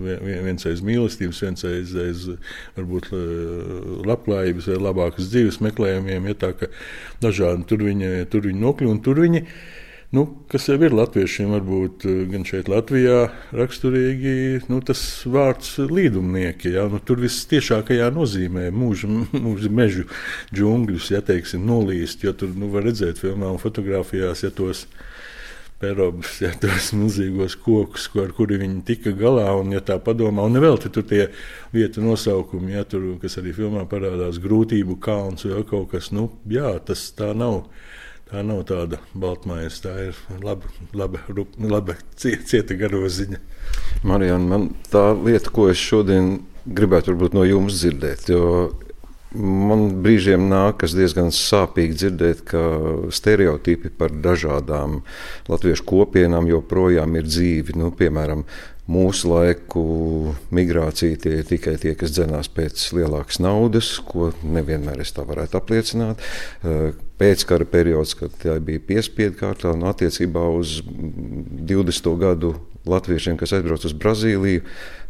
viens 0.05 0.67
aiz 0.67 0.83
mīlestības, 0.85 1.39
viens 1.41 1.65
aiz, 1.65 1.95
aiz 1.97 2.27
varbūt 2.75 3.09
labklājības 4.05 4.69
vai 4.69 4.81
labākas 4.83 5.31
dzīves 5.31 5.61
meklējumiem, 5.65 6.29
ja 6.29 6.37
tā 6.43 6.51
ka 6.59 6.69
dažādi 7.23 7.65
tur 7.71 7.87
viņi, 7.87 8.27
tur 8.29 8.45
viņi 8.45 8.61
nokļuva 8.61 8.93
un 8.93 9.01
tur 9.07 9.23
viņi. 9.23 9.45
Nu, 10.13 10.25
kas 10.51 10.67
jau 10.69 10.75
ir 10.85 10.93
latviešiem, 10.93 11.49
varbūt 11.55 12.05
eh, 12.05 12.19
gan 12.29 12.45
šeit, 12.45 12.69
Latvijā, 12.69 13.31
raksturīgi 13.57 14.35
nu, 14.69 14.77
tas 14.85 14.99
vārds 15.25 15.79
līdumnieki. 15.81 16.75
Ja? 16.75 16.85
Nu, 16.91 16.99
tur 17.01 17.23
viss 17.23 17.47
tiešākajā 17.49 18.11
nozīmē 18.13 18.67
mūža, 18.75 19.09
mūža 19.47 19.71
mežu 19.73 20.05
džungļus, 20.53 21.09
ja 21.15 21.23
teiksim, 21.25 21.65
nolīst. 21.65 22.23
Jo 22.25 22.35
tur 22.37 22.53
nu, 22.53 22.69
var 22.73 22.85
redzēt 22.85 23.23
filmā 23.23 23.49
un 23.55 23.61
fotografijās, 23.61 24.45
ja 24.45 24.53
tos 24.53 24.85
perobus, 25.81 26.37
ja 26.43 26.53
tos 26.61 26.91
milzīgos 26.95 27.57
kokus, 27.65 28.05
ar 28.21 28.31
kuriem 28.37 28.61
viņi 28.61 28.85
tika 28.87 29.15
galā. 29.17 29.49
Un, 29.57 29.73
ja 29.73 29.81
tā 29.83 29.97
padomā, 30.05 30.45
un 30.45 30.61
vēl 30.61 30.77
tur 30.85 31.01
tie 31.01 31.27
vietu 31.73 32.05
nosaukumi, 32.05 32.77
ja, 32.77 32.85
tur, 32.87 33.15
kas 33.25 33.41
arī 33.41 33.57
filmā 33.57 33.87
parādās, 33.89 34.37
grūtību 34.43 35.01
kalns 35.01 35.49
vai 35.49 35.65
kaut 35.65 35.89
kas, 35.97 36.13
nu, 36.13 36.29
jā, 36.45 36.77
tas 36.85 37.09
tā 37.17 37.33
nav. 37.33 37.65
Tā 38.25 38.41
nav 38.41 38.63
tāda 38.65 38.97
baltmaņa, 39.13 39.67
tā 39.83 39.91
ir 40.07 40.21
laba, 40.41 40.69
laba, 40.97 41.21
laba 41.61 41.93
cieta 42.17 42.73
garoziņa. 42.79 43.37
Marijana, 44.05 44.47
man 44.49 44.71
tā 44.89 45.11
lieta, 45.13 45.51
ko 45.53 45.67
es 45.69 45.77
šodien 45.77 46.39
gribētu 46.65 47.13
no 47.35 47.45
jums 47.45 47.77
dzirdēt, 47.77 48.25
jo 48.33 48.71
man 49.35 49.87
brīžiem 50.01 50.47
nākas 50.49 50.95
diezgan 50.97 51.29
sāpīgi 51.35 51.99
dzirdēt, 52.01 52.43
ka 52.49 52.61
stereotipi 53.13 53.91
par 53.93 54.13
dažādām 54.25 55.01
latviešu 55.51 55.85
kopienām 55.85 56.49
joprojām 56.49 57.17
ir 57.19 57.27
dzīvi. 57.29 57.75
Nu, 57.77 57.91
piemēram, 57.93 58.45
Mūsu 58.85 59.31
laiku 59.31 59.81
migrācija 60.53 61.17
tie 61.17 61.39
ir 61.39 61.47
tikai 61.49 61.73
tie, 61.81 61.95
kas 61.97 62.11
dzenās 62.13 62.51
pēc 62.53 62.83
lielākas 62.93 63.39
naudas, 63.41 63.95
ko 64.05 64.29
nevienmēr 64.45 65.01
es 65.01 65.15
tā 65.15 65.25
varētu 65.25 65.57
apliecināt. 65.57 66.21
Eh, 66.61 66.93
pēckara 67.17 67.65
periods, 67.65 68.13
kad 68.19 68.37
tā 68.43 68.59
bija 68.61 68.83
piespiedu 68.85 69.39
kārtā, 69.39 69.73
un 69.73 69.87
attiecībā 69.89 70.45
uz 70.53 70.77
20. 70.85 72.13
gadu 72.21 72.53
latviešiem, 72.85 73.39
kas 73.41 73.55
aizbrauc 73.57 73.89
uz 73.89 73.97
Brazīliju, 73.97 74.61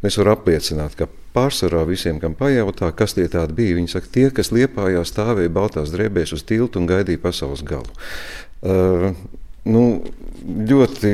es 0.08 0.16
varu 0.22 0.38
apliecināt, 0.38 0.96
ka 0.96 1.10
pārsvarā 1.36 1.84
visiem, 1.90 2.22
kam 2.24 2.38
pajautā, 2.40 2.94
kas 2.96 3.18
tie 3.18 3.28
tādi 3.28 3.58
bija, 3.58 3.76
viņi 3.82 3.92
saka, 3.92 4.12
tie, 4.12 4.30
kas 4.32 4.54
liepājā 4.56 5.04
stāvēja 5.04 5.52
baltās 5.52 5.92
drēbēs 5.92 6.32
uz 6.38 6.46
tiltu 6.48 6.80
un 6.80 6.88
gaidīja 6.88 7.26
pasaules 7.28 7.66
galu. 7.68 7.92
Uh, 8.64 9.12
nu, 9.66 9.86
ļoti 10.46 11.12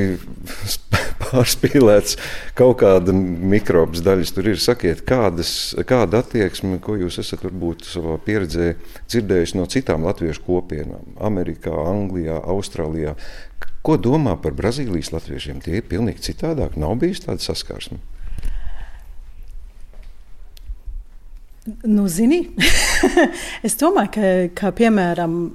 pārspīlēts, 1.22 2.18
kaut 2.58 2.80
kāda 2.82 3.14
mikrobas 3.14 4.02
daļas 4.04 4.34
tur 4.36 4.50
ir. 4.52 4.60
Sakiet, 4.60 5.04
kādas, 5.08 5.72
kāda 5.88 6.22
attieksme, 6.22 6.78
ko 6.82 6.98
jūs 7.00 7.18
esat 7.22 7.46
varbūt 7.46 7.86
savā 7.88 8.18
pieredzē 8.24 8.74
dzirdējuši 9.08 9.58
no 9.58 9.66
citām 9.72 10.06
latviešu 10.08 10.44
kopienām- 10.46 11.16
Amerikā, 11.30 11.72
Anglijā, 11.72 12.40
Austrālijā. 12.42 13.16
Ko 13.82 13.96
domā 13.98 14.36
par 14.40 14.54
Brazīlijas 14.54 15.12
latviešiem? 15.14 15.62
Tie 15.62 15.80
ir 15.80 15.88
pilnīgi 15.88 16.30
citādāk. 16.30 16.76
Nav 16.76 16.98
bijis 17.00 17.24
tāda 17.24 17.42
saskarsme. 17.42 17.98
Nu, 21.86 22.08
zini, 22.10 22.48
es 23.66 23.76
domāju, 23.78 24.10
ka, 24.10 24.30
ka 24.58 24.70
piemēram, 24.74 25.52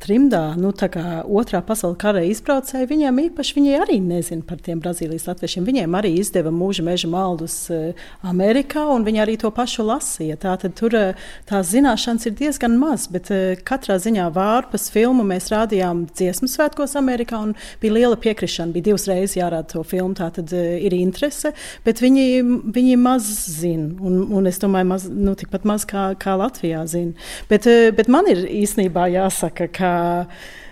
trimdā, 0.00 0.54
nu, 0.58 0.72
otrā 0.72 1.60
pasaules 1.64 1.98
kara 2.00 2.22
izbraucēji, 2.24 2.88
viņiem 2.88 3.18
īpaši 3.26 3.56
viņi 3.56 3.74
arī 3.80 3.98
nezina 4.02 4.44
par 4.46 4.60
tiem 4.64 4.80
Brazīlijas 4.80 5.26
latviešiem. 5.28 5.66
Viņiem 5.68 5.96
arī 5.98 6.14
izdeva 6.20 6.52
mūža 6.54 6.84
meža 6.86 7.10
maldus 7.10 7.56
uh, 7.72 8.06
Amerikā, 8.26 8.86
un 8.94 9.04
viņi 9.06 9.22
arī 9.24 9.36
to 9.40 9.50
pašu 9.54 9.84
lasīja. 9.88 10.38
Tā 10.40 10.56
tad 10.62 10.76
tur 10.78 10.96
uh, 10.96 11.26
tās 11.48 11.72
zināšanas 11.74 12.28
ir 12.30 12.36
diezgan 12.38 12.78
maz, 12.80 13.06
bet 13.12 13.28
uh, 13.34 13.60
katrā 13.66 13.98
ziņā 14.00 14.30
vārpas 14.36 14.88
filmu 14.94 15.26
mēs 15.28 15.50
rādījām 15.52 16.06
dziesmu 16.14 16.48
svētkos 16.50 16.96
Amerikā, 17.00 17.42
un 17.44 17.54
bija 17.82 17.98
liela 17.98 18.20
piekrišana. 18.20 18.72
Bija 18.76 18.90
divas 18.90 19.06
reizes 19.10 19.36
jārāda 19.36 19.68
to 19.74 19.84
filmu, 19.84 20.16
tā 20.18 20.30
tad 20.40 20.52
ir 20.56 20.96
interese, 20.96 21.52
bet 21.84 22.00
viņi, 22.02 22.26
viņi 22.72 22.96
maz 23.00 23.28
zina, 23.60 23.92
un, 24.00 24.22
un 24.38 24.48
es 24.48 24.60
domāju, 24.62 24.90
maz, 24.94 25.06
nu, 25.12 25.36
tikpat 25.38 25.68
maz 25.68 25.84
kā, 25.88 26.10
kā 26.20 26.38
Latvijā 26.40 26.86
zina. 26.88 27.12
Bet, 27.50 27.68
bet 27.96 28.08
man 28.12 28.28
ir 28.30 28.46
īstenībā 28.48 29.10
jāsaka, 29.12 29.68
ka 29.74 29.89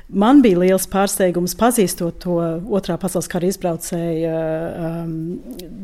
Man 0.09 0.39
bija 0.41 0.57
liels 0.63 0.87
pārsteigums 0.89 1.53
pazīstot 1.61 2.17
to 2.23 2.39
otrā 2.73 2.95
pasaules 2.97 3.27
kara 3.29 3.51
izbraucēju 3.51 4.31
um, 4.33 5.11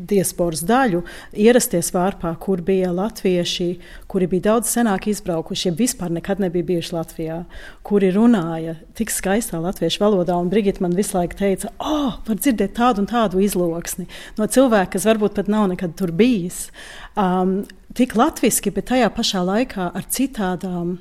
diasporas 0.09 0.63
daļu, 0.65 1.03
ierasties 1.45 1.91
vārpā, 1.93 2.31
kur 2.41 2.63
bija 2.65 2.89
latvieši, 2.89 3.67
kuri 4.09 4.31
bija 4.31 4.47
daudz 4.47 4.73
senāk 4.73 5.05
izbraukuši, 5.13 5.67
ja 5.69 5.75
vispār 5.77 6.15
nekad 6.17 6.41
nebija 6.41 6.65
bijuši 6.71 6.95
Latvijā, 6.97 7.39
kuri 7.85 8.09
runāja 8.17 8.79
tik 8.97 9.13
skaistā 9.13 9.61
latviešu 9.61 10.01
valodā. 10.01 10.41
Brigita 10.49 10.81
man 10.81 10.97
visu 10.97 11.19
laiku 11.19 11.37
teica, 11.37 11.69
oh, 11.77 12.17
var 12.25 12.41
dzirdēt 12.41 12.73
tādu 12.81 13.05
un 13.05 13.11
tādu 13.13 13.45
izloksni 13.45 14.09
no 14.39 14.49
cilvēka, 14.49 14.95
kas 14.97 15.05
varbūt 15.05 15.37
pat 15.37 15.53
nav 15.53 15.69
nekad 15.69 15.93
tur 16.01 16.09
bijis. 16.09 16.71
Um, 17.13 17.59
tik 17.93 18.17
latviski, 18.17 18.73
bet 18.73 18.89
tajā 18.89 19.13
pašā 19.13 19.45
laikā 19.45 19.91
ar 19.93 20.09
citādām 20.09 20.97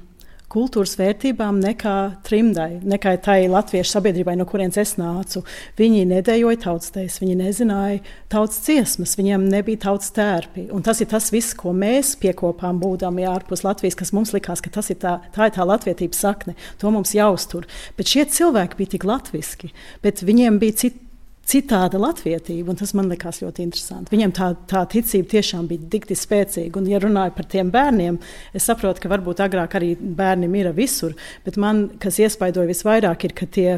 kultūras 0.54 0.94
vērtībām 0.98 1.58
nekā 1.62 1.96
trimdai, 2.26 2.80
nekā 2.86 3.16
tai 3.24 3.38
latviešu 3.50 3.96
sabiedrībai, 3.96 4.36
no 4.38 4.46
kurienes 4.48 4.78
es 4.80 4.94
nācu. 5.00 5.42
Viņi 5.78 6.04
nedēļoja 6.12 6.60
tautsdejas, 6.64 7.20
viņi 7.22 7.36
nezināja 7.40 8.02
tautas 8.32 8.60
dziesmas, 8.66 9.16
viņiem 9.18 9.48
nebija 9.50 9.84
tautas 9.88 10.14
tērpi. 10.14 10.68
Un 10.74 10.84
tas 10.86 11.02
ir 11.02 11.10
tas 11.10 11.30
viss, 11.34 11.56
ko 11.58 11.74
mēs 11.76 12.14
piekopām 12.22 12.80
būdami 12.82 13.26
ārpus 13.30 13.64
Latvijas, 13.66 13.98
kas 13.98 14.14
mums 14.16 14.34
likās, 14.36 14.62
ka 14.64 14.72
tas 14.74 14.92
ir 14.94 15.00
tā, 15.02 15.18
tā 15.34 15.50
ir 15.50 15.56
tā 15.56 15.66
latvietības 15.66 16.22
sakne. 16.26 16.56
To 16.82 16.92
mums 16.94 17.16
jāuztur. 17.16 17.66
Bet 17.98 18.10
šie 18.10 18.26
cilvēki 18.30 18.78
bija 18.80 18.94
tik 18.96 19.08
latviski, 19.08 19.74
bet 20.04 20.22
viņiem 20.26 20.60
bija 20.62 20.84
citi 20.84 21.02
citāda 21.48 21.98
latvietība, 22.00 22.72
un 22.72 22.78
tas 22.80 22.94
man 22.96 23.10
likās 23.12 23.42
ļoti 23.42 23.64
interesanti. 23.64 24.12
Viņam 24.14 24.32
tā, 24.36 24.48
tā 24.70 24.84
ticība 24.90 25.28
tiešām 25.34 25.68
bija 25.68 25.88
dikti 25.92 26.16
spēcīga, 26.16 26.80
un, 26.80 26.88
ja 26.88 27.00
runāju 27.02 27.34
par 27.36 27.48
tiem 27.52 27.70
bērniem, 27.74 28.18
es 28.56 28.68
saprotu, 28.68 29.02
ka 29.02 29.10
varbūt 29.12 29.42
agrāk 29.44 29.76
arī 29.76 29.92
bērni 29.94 30.48
mira 30.50 30.72
visur, 30.76 31.12
bet 31.44 31.58
man, 31.60 31.84
kas 32.00 32.18
iespaidoja 32.22 32.70
visvairāk, 32.70 33.26
ir, 33.28 33.34
ka 33.36 33.48
tie 33.50 33.68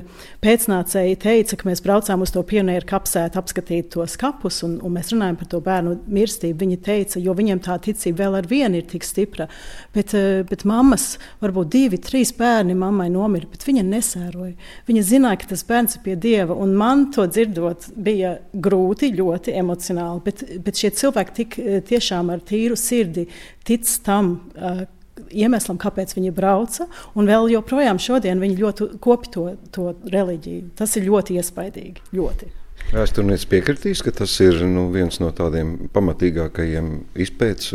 pēcnācēji 0.45 1.19
teica, 1.27 1.59
ka 1.59 1.69
mēs 1.69 1.83
braucām 1.85 2.23
uz 2.23 2.35
to 2.35 2.45
pionieru 2.47 2.87
kapsētu 2.87 3.41
apskatīt 3.41 3.91
tos 3.97 4.15
kapus, 4.21 4.63
un, 4.67 4.79
un 4.87 4.95
mēs 4.95 5.11
runājam 5.15 5.41
par 5.41 5.51
to 5.51 5.63
bērnu 5.65 5.97
mirstību. 6.07 6.61
Viņi 6.63 6.81
teica, 6.87 7.21
jo 7.23 7.35
viņiem 7.37 7.63
tā 7.67 7.79
ticība 7.83 8.25
vēl 8.25 8.39
ar 8.41 8.51
vienu 8.51 8.79
ir 8.79 8.87
tik 8.89 9.05
stipra, 9.07 9.49
bet, 9.95 10.15
eh, 10.15 10.45
bet 10.47 10.65
mammas, 10.69 11.17
varbūt 11.43 11.73
divi, 11.75 12.01
trīs 12.03 12.33
bērni 12.37 12.79
mammai 12.79 13.09
nomira, 13.13 13.51
bet 13.51 13.67
viņa 13.67 13.85
nesēroja. 13.91 14.55
Viņa 14.87 15.05
zināja, 15.11 15.43
ka 15.43 15.53
tas 15.55 15.67
bērns 15.67 15.99
ir 15.99 16.05
pie 16.07 16.17
Dieva, 16.17 16.55
un 16.55 16.75
man 16.79 17.09
to 17.13 17.27
dzirdēt 17.27 17.56
dzirdot, 17.57 17.89
bija 17.97 18.37
grūti, 18.53 19.13
ļoti 19.17 19.55
emocionāli. 19.57 20.23
Bet, 20.27 20.45
bet 20.65 20.83
šie 20.83 20.93
cilvēki 20.97 21.37
tik 21.37 21.59
eh, 21.59 21.81
tiešām 21.87 22.31
ar 22.35 22.45
tīru 22.45 22.77
sirdi 22.77 23.29
tic 23.65 23.89
tam. 24.05 24.37
Uh, 24.57 24.85
Iemeslam, 25.33 25.79
kāpēc 25.81 26.11
viņi 26.13 26.29
brauca, 26.37 26.85
un 27.17 27.25
vēl 27.27 27.49
joprojām 27.55 27.97
šodien 27.99 28.37
viņi 28.39 28.59
ļoti 28.61 28.89
kopi 29.03 29.31
to, 29.33 29.45
to 29.73 29.87
reliģiju. 30.13 30.75
Tas 30.77 30.93
ir 31.01 31.07
ļoti 31.09 31.39
iespaidīgi. 31.41 32.05
Ļoti. 32.15 32.51
Vēsturnieks 32.93 33.47
piekritīs, 33.49 34.03
ka 34.05 34.13
tas 34.15 34.35
ir 34.45 34.61
nu, 34.69 34.85
viens 34.93 35.17
no 35.19 35.33
tādiem 35.35 35.89
pamatīgākajiem 35.97 36.91
izpētes 37.25 37.73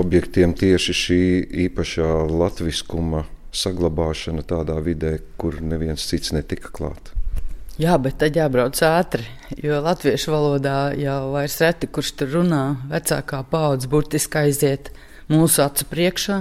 objektiem 0.00 0.56
tieši 0.56 0.96
šī 1.02 1.20
īpašā 1.66 2.08
latviskuma 2.32 3.26
saglabāšana 3.54 4.48
tādā 4.48 4.80
vidē, 4.82 5.18
kur 5.36 5.60
neviens 5.60 6.08
cits 6.08 6.32
netika 6.34 6.72
klāts. 6.72 7.12
Jā, 7.74 7.96
bet 7.98 8.20
tad 8.22 8.36
jābrauc 8.38 8.78
ātri, 8.86 9.24
jo 9.58 9.80
latviešu 9.82 10.30
valodā 10.30 10.92
jau 10.94 11.32
vairs 11.32 11.56
reti 11.58 11.88
kurš 11.90 12.12
tur 12.20 12.28
runā. 12.36 12.60
Vecākā 12.86 13.40
paudze 13.50 13.88
burtiski 13.90 14.38
aiziet 14.44 14.92
mūsu 15.26 15.64
acu 15.64 15.88
priekšā. 15.90 16.36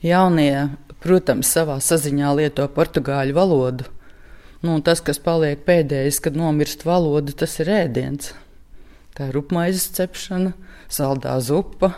Jaunie, 0.00 0.70
protams, 1.04 1.50
savā 1.52 1.76
saziņā 1.84 2.30
lieto 2.38 2.64
portugāļu 2.72 3.36
valodu. 3.36 3.90
Nu, 4.64 4.78
tas, 4.80 5.04
kas 5.04 5.20
paliek 5.20 5.60
pēdējais, 5.68 6.22
kad 6.24 6.40
nomirst 6.40 6.86
valoda, 6.88 7.36
tas 7.36 7.58
ir 7.60 7.74
ēdiens. 7.76 8.32
Tā 9.12 9.28
ir 9.28 9.36
upmaizes 9.42 9.90
cepšana, 9.98 10.54
saldā 10.88 11.36
zupa. 11.44 11.92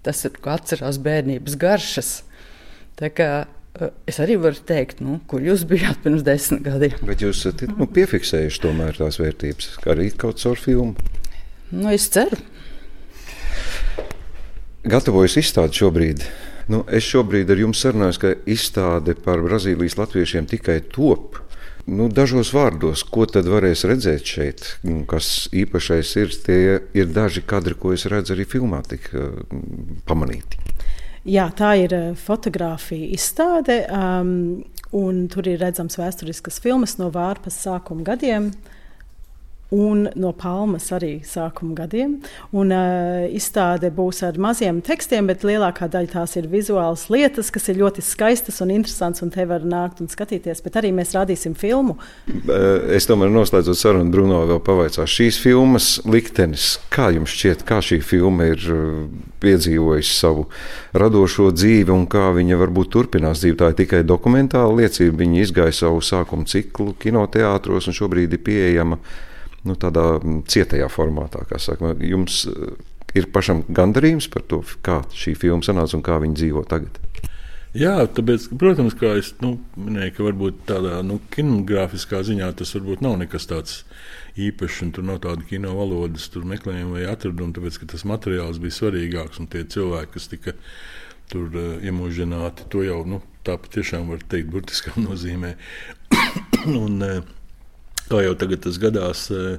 Tas 0.00 0.24
ir 0.24 0.40
kā 0.40 0.56
atcerās 0.56 0.96
bērnības 1.04 1.60
garšas. 1.60 2.12
Tā 2.96 3.12
kā 3.12 3.30
Es 4.08 4.18
arī 4.22 4.34
varu 4.40 4.58
teikt, 4.66 5.02
nu, 5.04 5.20
kur 5.30 5.42
jūs 5.44 5.62
bijāt 5.68 6.00
pirms 6.02 6.24
desmit 6.26 6.64
gadiem. 6.66 6.98
Bet 7.06 7.22
jūs 7.22 7.44
esat 7.44 7.66
nu, 7.70 7.86
piefiksējuši 7.86 8.62
tomēr 8.64 8.98
tās 8.98 9.20
vērtības, 9.22 9.72
arī 9.92 10.10
kaut 10.18 10.40
caur 10.42 10.58
filmu. 10.58 11.10
Nu, 11.70 11.90
es 11.92 12.08
ceru. 12.10 12.38
Gatavojas 14.88 15.36
izstāde 15.38 15.76
šobrīd. 15.76 16.24
Nu, 16.72 16.82
es 16.92 17.06
šobrīd 17.08 17.50
ar 17.52 17.60
jums 17.60 17.80
sarunājos, 17.84 18.18
ka 18.20 18.32
izstāde 18.50 19.14
par 19.24 19.42
Brazīlijas 19.44 19.98
latviešiem 20.00 20.48
tikai 20.50 20.80
top. 20.92 21.38
Nu, 21.88 22.10
dažos 22.12 22.50
vārdos, 22.52 23.04
ko 23.08 23.24
tad 23.28 23.46
varēs 23.48 23.86
redzēt 23.88 24.28
šeit, 24.28 24.64
kas 25.08 25.48
īpašais 25.56 26.10
ir, 26.20 26.34
tie 26.44 26.58
ir 26.98 27.08
daži 27.14 27.40
kadri, 27.48 27.76
ko 27.78 27.94
es 27.96 28.04
redzu 28.12 28.34
arī 28.34 28.44
filmā, 28.48 28.82
tik 28.84 29.08
uh, 29.16 29.38
pamanīti. 30.08 30.60
Jā, 31.26 31.48
tā 31.56 31.74
ir 31.82 31.94
eh, 31.96 32.08
fotografija 32.14 33.10
izstāde, 33.14 33.80
um, 33.90 34.62
un 34.94 35.24
tur 35.32 35.48
ir 35.50 35.58
redzams 35.62 35.98
vēsturiskas 35.98 36.60
filmas 36.62 36.98
no 37.00 37.10
Vārpas 37.14 37.58
sākuma 37.64 38.06
gadiem. 38.06 38.52
Uh, 38.52 38.77
un 39.74 40.06
no 40.16 40.32
Palmas 40.32 40.88
arī 40.96 41.18
sākuma 41.26 41.74
gadiem. 41.82 42.16
Un, 42.56 42.72
uh, 42.72 43.26
izstāde 43.34 43.90
būs 43.92 44.22
ar 44.24 44.38
maziem 44.40 44.80
tekstiem, 44.84 45.28
bet 45.28 45.44
lielākā 45.44 45.90
daļa 45.92 46.12
tās 46.14 46.36
ir 46.40 46.48
vizuālas 46.48 47.08
lietas, 47.12 47.52
kas 47.52 47.68
ir 47.68 47.80
ļoti 47.82 48.04
skaistas 48.04 48.62
un 48.64 48.72
interesantas, 48.72 49.22
un 49.26 49.32
te 49.34 49.44
var 49.48 49.66
nākt 49.68 50.00
un 50.00 50.08
skatīties. 50.08 50.62
Bet 50.64 50.80
arī 50.80 50.92
mēs 50.96 51.12
rādīsim 51.16 51.56
filmu. 51.58 51.98
Es 52.94 53.08
tomēr 53.08 53.32
noslēdzot 53.34 53.78
sarunu, 53.78 54.12
Bruno 54.12 54.40
vēl 54.48 54.62
pavaicāšu 54.64 55.22
šīs 55.22 55.40
filmas 55.42 55.90
liktenis. 56.08 56.78
Kā 56.94 57.10
jums 57.12 57.36
šķiet, 57.36 57.66
kā 57.68 57.82
šī 57.84 58.00
filma 58.04 58.48
ir 58.54 58.64
piedzīvojusi 59.42 60.16
savu 60.16 60.48
radošo 60.96 61.52
dzīvi 61.52 61.92
un 61.92 62.08
kā 62.10 62.30
viņa 62.36 62.58
varbūt 62.64 62.92
turpinās 62.96 63.44
dzīvi? 63.44 63.58
Tā 63.60 63.72
ir 63.72 63.80
tikai 63.84 64.04
dokumentāla 64.06 64.80
liecība. 64.80 65.20
Viņa 65.20 65.42
izgāja 65.44 65.76
savu 65.84 66.00
sākuma 66.04 66.48
ciklu 66.48 66.94
kinoteātros 67.00 67.90
un 67.90 67.96
šobrīd 68.00 68.32
ir 68.32 68.46
pieejama 68.48 69.00
nu, 69.66 69.74
tādā 69.78 70.06
cietajā 70.50 70.88
formātā. 70.92 71.42
Jums 72.04 72.44
eh, 72.50 72.78
ir 73.18 73.30
pašam 73.34 73.64
gandarījums 73.68 74.28
par 74.32 74.46
to, 74.50 74.62
kā 74.84 75.02
šī 75.16 75.34
filma 75.38 75.66
sanāca 75.66 75.98
un 75.98 76.04
kā 76.06 76.20
viņi 76.22 76.40
dzīvo 76.42 76.64
tagad. 76.68 77.00
Jā, 77.76 78.06
tāpēc, 78.16 78.46
protams, 78.58 78.94
kā 78.96 79.10
es 79.20 79.34
nu, 79.44 79.58
minēju, 79.76 80.14
ka 80.16 80.24
varbūt 80.24 80.62
tādā 80.70 81.02
nu, 81.04 81.18
kinogrāfiskā 81.34 82.22
ziņā 82.24 82.48
tas 82.56 82.72
varbūt 82.74 83.02
nav 83.04 83.18
nekas 83.20 83.44
tāds 83.50 83.74
īpašs, 84.40 84.80
un 84.86 84.92
tur 84.96 85.04
nav 85.04 85.20
tāda 85.26 85.44
kino 85.46 85.74
valodas 85.76 86.30
meklējuma 86.32 86.96
vai 86.96 87.04
atraduma, 87.10 87.52
tāpēc 87.52 87.76
ka 87.82 87.90
tas 87.92 88.06
materiāls 88.08 88.60
bija 88.62 88.76
svarīgāks 88.78 89.42
un 89.42 89.50
tie 89.52 89.66
cilvēki, 89.68 90.12
kas 90.16 90.30
tika 90.32 90.56
tur 91.28 91.52
uh, 91.52 91.74
iemūžināti, 91.84 92.70
to 92.72 92.86
jau 92.86 93.02
nu, 93.04 93.20
tā 93.44 93.58
patiešām 93.60 94.08
var 94.08 94.24
teikt 94.24 94.48
burtiskā 94.54 94.96
nozīmē. 95.04 95.54
un, 96.82 97.02
uh, 97.04 97.20
Kā 98.08 98.22
jau 98.24 98.34
tagad 98.40 98.62
tas 98.64 98.78
gadās, 98.80 99.26
eh, 99.30 99.58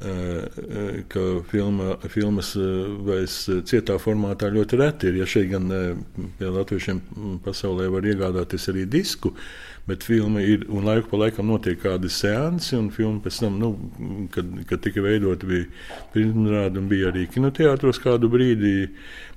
eh, 0.00 1.02
ka 1.12 1.24
filma, 1.50 1.96
filmas 2.08 2.54
vairs 3.04 3.42
cietā 3.68 3.98
formātā 4.00 4.48
ļoti 4.48 4.78
reti 4.80 5.10
ir. 5.10 5.18
Ja 5.20 5.26
šeit 5.28 5.50
gan 5.50 5.68
pie 6.38 6.48
latviešiem 6.48 7.02
pasaulē 7.44 7.90
var 7.92 8.08
iegādāties 8.08 8.70
arī 8.72 8.86
disku, 8.88 9.34
bet 9.86 10.04
filma 10.06 10.40
ir 10.40 10.64
un 10.68 10.86
laiku 10.88 11.10
pa 11.10 11.20
laikam 11.24 11.50
notiek 11.50 11.80
kādi 11.82 12.08
seansi, 12.08 12.76
un 12.78 12.88
filma 12.94 13.20
pēc 13.24 13.40
tam, 13.42 13.58
nu, 13.60 13.70
kad, 14.32 14.46
kad 14.70 14.80
tika 14.80 15.02
veidota, 15.04 15.48
bija 15.50 15.66
pirmrāda 16.14 16.80
un 16.80 16.88
bija 16.88 17.10
arī 17.10 17.26
kinoteātros 17.28 18.00
kādu 18.00 18.30
brīdi, 18.32 18.88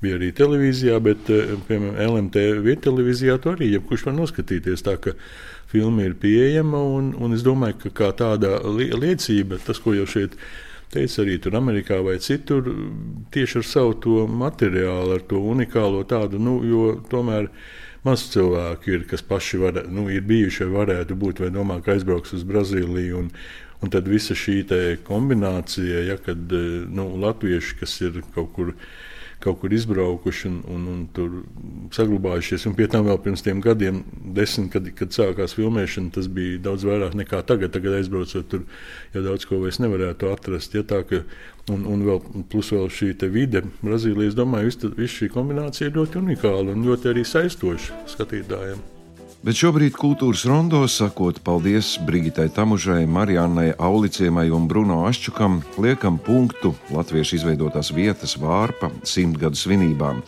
bija 0.03 0.19
arī 0.19 0.31
televīzijā, 0.37 0.99
bet, 1.03 1.31
piemēram, 1.67 1.97
LMT 2.07 2.45
vietā 2.63 2.87
televīzijā 2.87 3.39
to 3.43 3.55
arī 3.57 3.73
jebkurš 3.73 4.07
var 4.07 4.15
noskatīties. 4.19 4.85
Tā, 4.85 4.95
filma 5.73 6.05
ir 6.05 6.13
pieejama. 6.21 6.81
Un, 6.97 7.13
un 7.17 7.33
es 7.35 7.43
domāju, 7.45 7.79
ka 7.87 7.93
kā 8.01 8.11
tāda 8.23 8.59
liecība, 8.63 9.59
tas, 9.65 9.81
ko 9.81 9.95
jau 9.97 10.05
šeit 10.09 10.37
teica 10.93 11.23
arī 11.23 11.39
tur 11.41 11.57
Amerikā 11.57 11.97
vai 12.05 12.19
citur, 12.21 12.69
tieši 13.33 13.61
ar 13.61 13.65
savu 13.65 13.95
to 14.03 14.27
materiālu, 14.29 15.15
ar 15.17 15.23
to 15.29 15.41
unikālo 15.41 16.03
tādu, 16.05 16.41
nu, 16.41 16.59
jo 16.69 16.83
tomēr 17.09 17.49
maz 18.05 18.27
cilvēku 18.33 18.91
ir, 18.93 19.05
kas 19.09 19.23
paši 19.25 19.61
var, 19.61 19.81
nu, 19.89 20.05
ir 20.13 20.25
bijuši 20.27 20.67
vai 20.67 20.83
varētu 20.83 21.17
būt, 21.17 21.41
vai 21.43 21.49
domā, 21.55 21.79
ka 21.81 21.95
aizbrauks 21.95 22.35
uz 22.37 22.43
Brazīliju. 22.47 23.23
Un, 23.23 23.31
un 23.83 23.91
tad 23.91 24.07
visa 24.07 24.35
šī 24.37 24.61
kombinācija, 25.07 26.05
ja, 26.11 26.19
kad 26.21 26.53
nu, 26.93 27.09
latvieši, 27.23 27.79
kas 27.81 27.97
ir 28.05 28.21
kaut 28.35 28.53
kur 28.55 28.75
kaut 29.43 29.59
kur 29.61 29.73
izbraukuši 29.75 30.47
un, 30.49 30.59
un, 30.71 30.85
un 30.93 31.01
tur 31.15 31.41
saglabājušies. 31.95 32.67
Un 32.69 32.77
pie 32.77 32.87
tam 32.91 33.07
vēl 33.07 33.19
pirms 33.25 33.43
tiem 33.45 33.61
gadiem, 33.63 34.01
desmit, 34.35 34.71
kad, 34.73 34.87
kad 34.97 35.15
sākās 35.15 35.55
filmēšana, 35.57 36.13
tas 36.15 36.29
bija 36.31 36.61
daudz 36.69 36.87
vairāk 36.87 37.17
nekā 37.19 37.43
tagad. 37.49 37.73
Tagad 37.75 37.99
aizbraucot 37.99 38.49
tur, 38.51 38.63
jau 39.15 39.25
daudz 39.27 39.47
ko 39.49 39.59
vairs 39.63 39.81
nevarētu 39.83 40.31
atrast. 40.31 40.77
Ja, 40.77 40.85
tā, 40.87 41.03
ka, 41.09 41.23
un, 41.73 41.85
un 41.89 42.07
vēl, 42.07 42.23
plus 42.53 42.71
vēl 42.75 42.89
šī 42.93 43.13
vide, 43.33 43.65
Brazīlija, 43.83 44.31
es 44.31 44.39
domāju, 44.39 44.73
visa 44.97 45.19
šī 45.19 45.31
kombinācija 45.33 45.91
ir 45.91 45.99
ļoti 45.99 46.23
unikāla 46.23 46.75
un 46.75 46.87
ļoti 46.87 47.13
arī 47.13 47.27
saistoša 47.27 48.03
skatītājiem. 48.15 48.92
Bet 49.43 49.57
šobrīd 49.59 49.97
kultūras 49.99 50.45
rondo 50.47 50.85
sakot 50.87 51.41
paldies 51.43 51.97
Brigitai 52.07 52.45
Tamužai, 52.55 53.01
Marijānai 53.11 53.73
Aulicēmai 53.75 54.45
un 54.55 54.69
Bruno 54.71 55.01
Aščukam, 55.03 55.57
liekam 55.83 56.15
punktu 56.15 56.71
latviešu 56.95 57.41
izveidotās 57.41 57.91
vietas 57.91 58.37
vārpa 58.39 58.87
simtgadu 59.03 59.59
svinībām. 59.59 60.21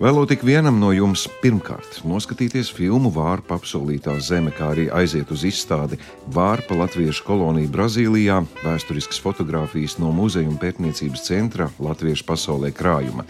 Vēlo 0.00 0.22
tik 0.24 0.40
vienam 0.46 0.78
no 0.80 0.88
jums 0.96 1.26
pirmkārt 1.42 1.98
noskatīties 2.08 2.70
filmu 2.72 3.10
Vārpa 3.12 3.58
apsolītā 3.58 4.14
zeme, 4.24 4.52
kā 4.54 4.70
arī 4.72 4.86
aiziet 4.88 5.30
uz 5.34 5.44
izstādi 5.44 5.98
Vārpa 6.32 6.78
Latviešu 6.78 7.26
kolonija 7.26 7.70
Brazīlijā, 7.72 8.38
vēsturiskas 8.62 9.20
fotografijas 9.20 9.98
no 10.00 10.12
muzeja 10.16 10.48
un 10.48 10.56
pētniecības 10.62 11.26
centra 11.28 11.68
Latviešu 11.82 12.24
pasaulē 12.28 12.72
krājuma. 12.74 13.26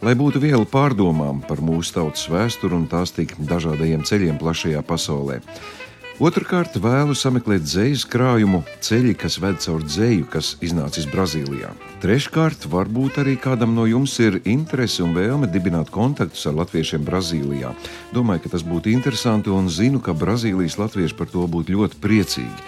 Lai 0.00 0.14
būtu 0.16 0.40
viela 0.40 0.64
pārdomām 0.64 1.42
par 1.44 1.60
mūsu 1.60 1.98
tautas 1.98 2.24
vēsturi 2.32 2.78
un 2.78 2.88
tās 2.88 3.12
tik 3.12 3.36
dažādajiem 3.38 4.06
ceļiem 4.08 4.40
plašajā 4.40 4.82
pasaulē. 4.88 5.42
Otrakārt, 6.18 6.74
vēlu 6.82 7.14
sameklēt 7.14 7.62
dzejas 7.62 8.02
krājumu 8.10 8.64
ceļi, 8.82 9.12
kas 9.20 9.36
ved 9.38 9.60
caur 9.62 9.84
dzeju, 9.86 10.24
kas 10.32 10.48
iznācis 10.66 11.06
Brazīlijā. 11.12 11.68
Treškārt, 12.02 12.66
varbūt 12.72 13.20
arī 13.22 13.36
kādam 13.38 13.76
no 13.76 13.84
jums 13.86 14.16
ir 14.18 14.40
interese 14.42 15.04
un 15.06 15.14
vēlme 15.14 15.46
dibināt 15.54 15.92
kontaktus 15.94 16.42
ar 16.50 16.58
latviešiem 16.58 17.06
Brazīlijā. 17.06 17.70
Domāju, 18.10 18.48
ka 18.48 18.56
tas 18.56 18.66
būtu 18.66 18.90
interesanti 18.90 19.54
un 19.54 19.70
zinu, 19.70 20.02
ka 20.02 20.10
Brazīlijas 20.10 20.80
latvieši 20.82 21.14
par 21.14 21.30
to 21.30 21.46
būtu 21.46 21.78
ļoti 21.78 22.02
priecīgi. 22.02 22.66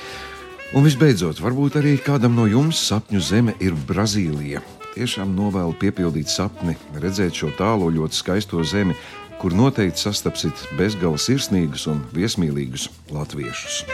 Un 0.78 0.86
visbeidzot, 0.86 1.42
varbūt 1.42 1.80
arī 1.82 1.96
kādam 1.98 2.38
no 2.38 2.46
jums 2.46 2.78
sapņu 2.86 3.18
zeme 3.18 3.58
ir 3.58 3.74
Brazīlija. 3.88 4.62
Tiešām 4.94 5.34
novēlu 5.34 5.74
piepildīt 5.78 6.30
sapni, 6.30 6.76
redzēt 7.02 7.34
šo 7.34 7.50
tālo 7.58 7.90
ļoti 7.94 8.14
skaisto 8.14 8.62
zemi, 8.62 8.94
kur 9.40 9.54
noteikti 9.56 10.04
sastapsit 10.04 10.66
bezgala 10.76 11.16
sirsnīgus 11.16 11.86
un 11.88 12.02
viesmīlīgus 12.12 12.90
latviešus. 13.14 13.84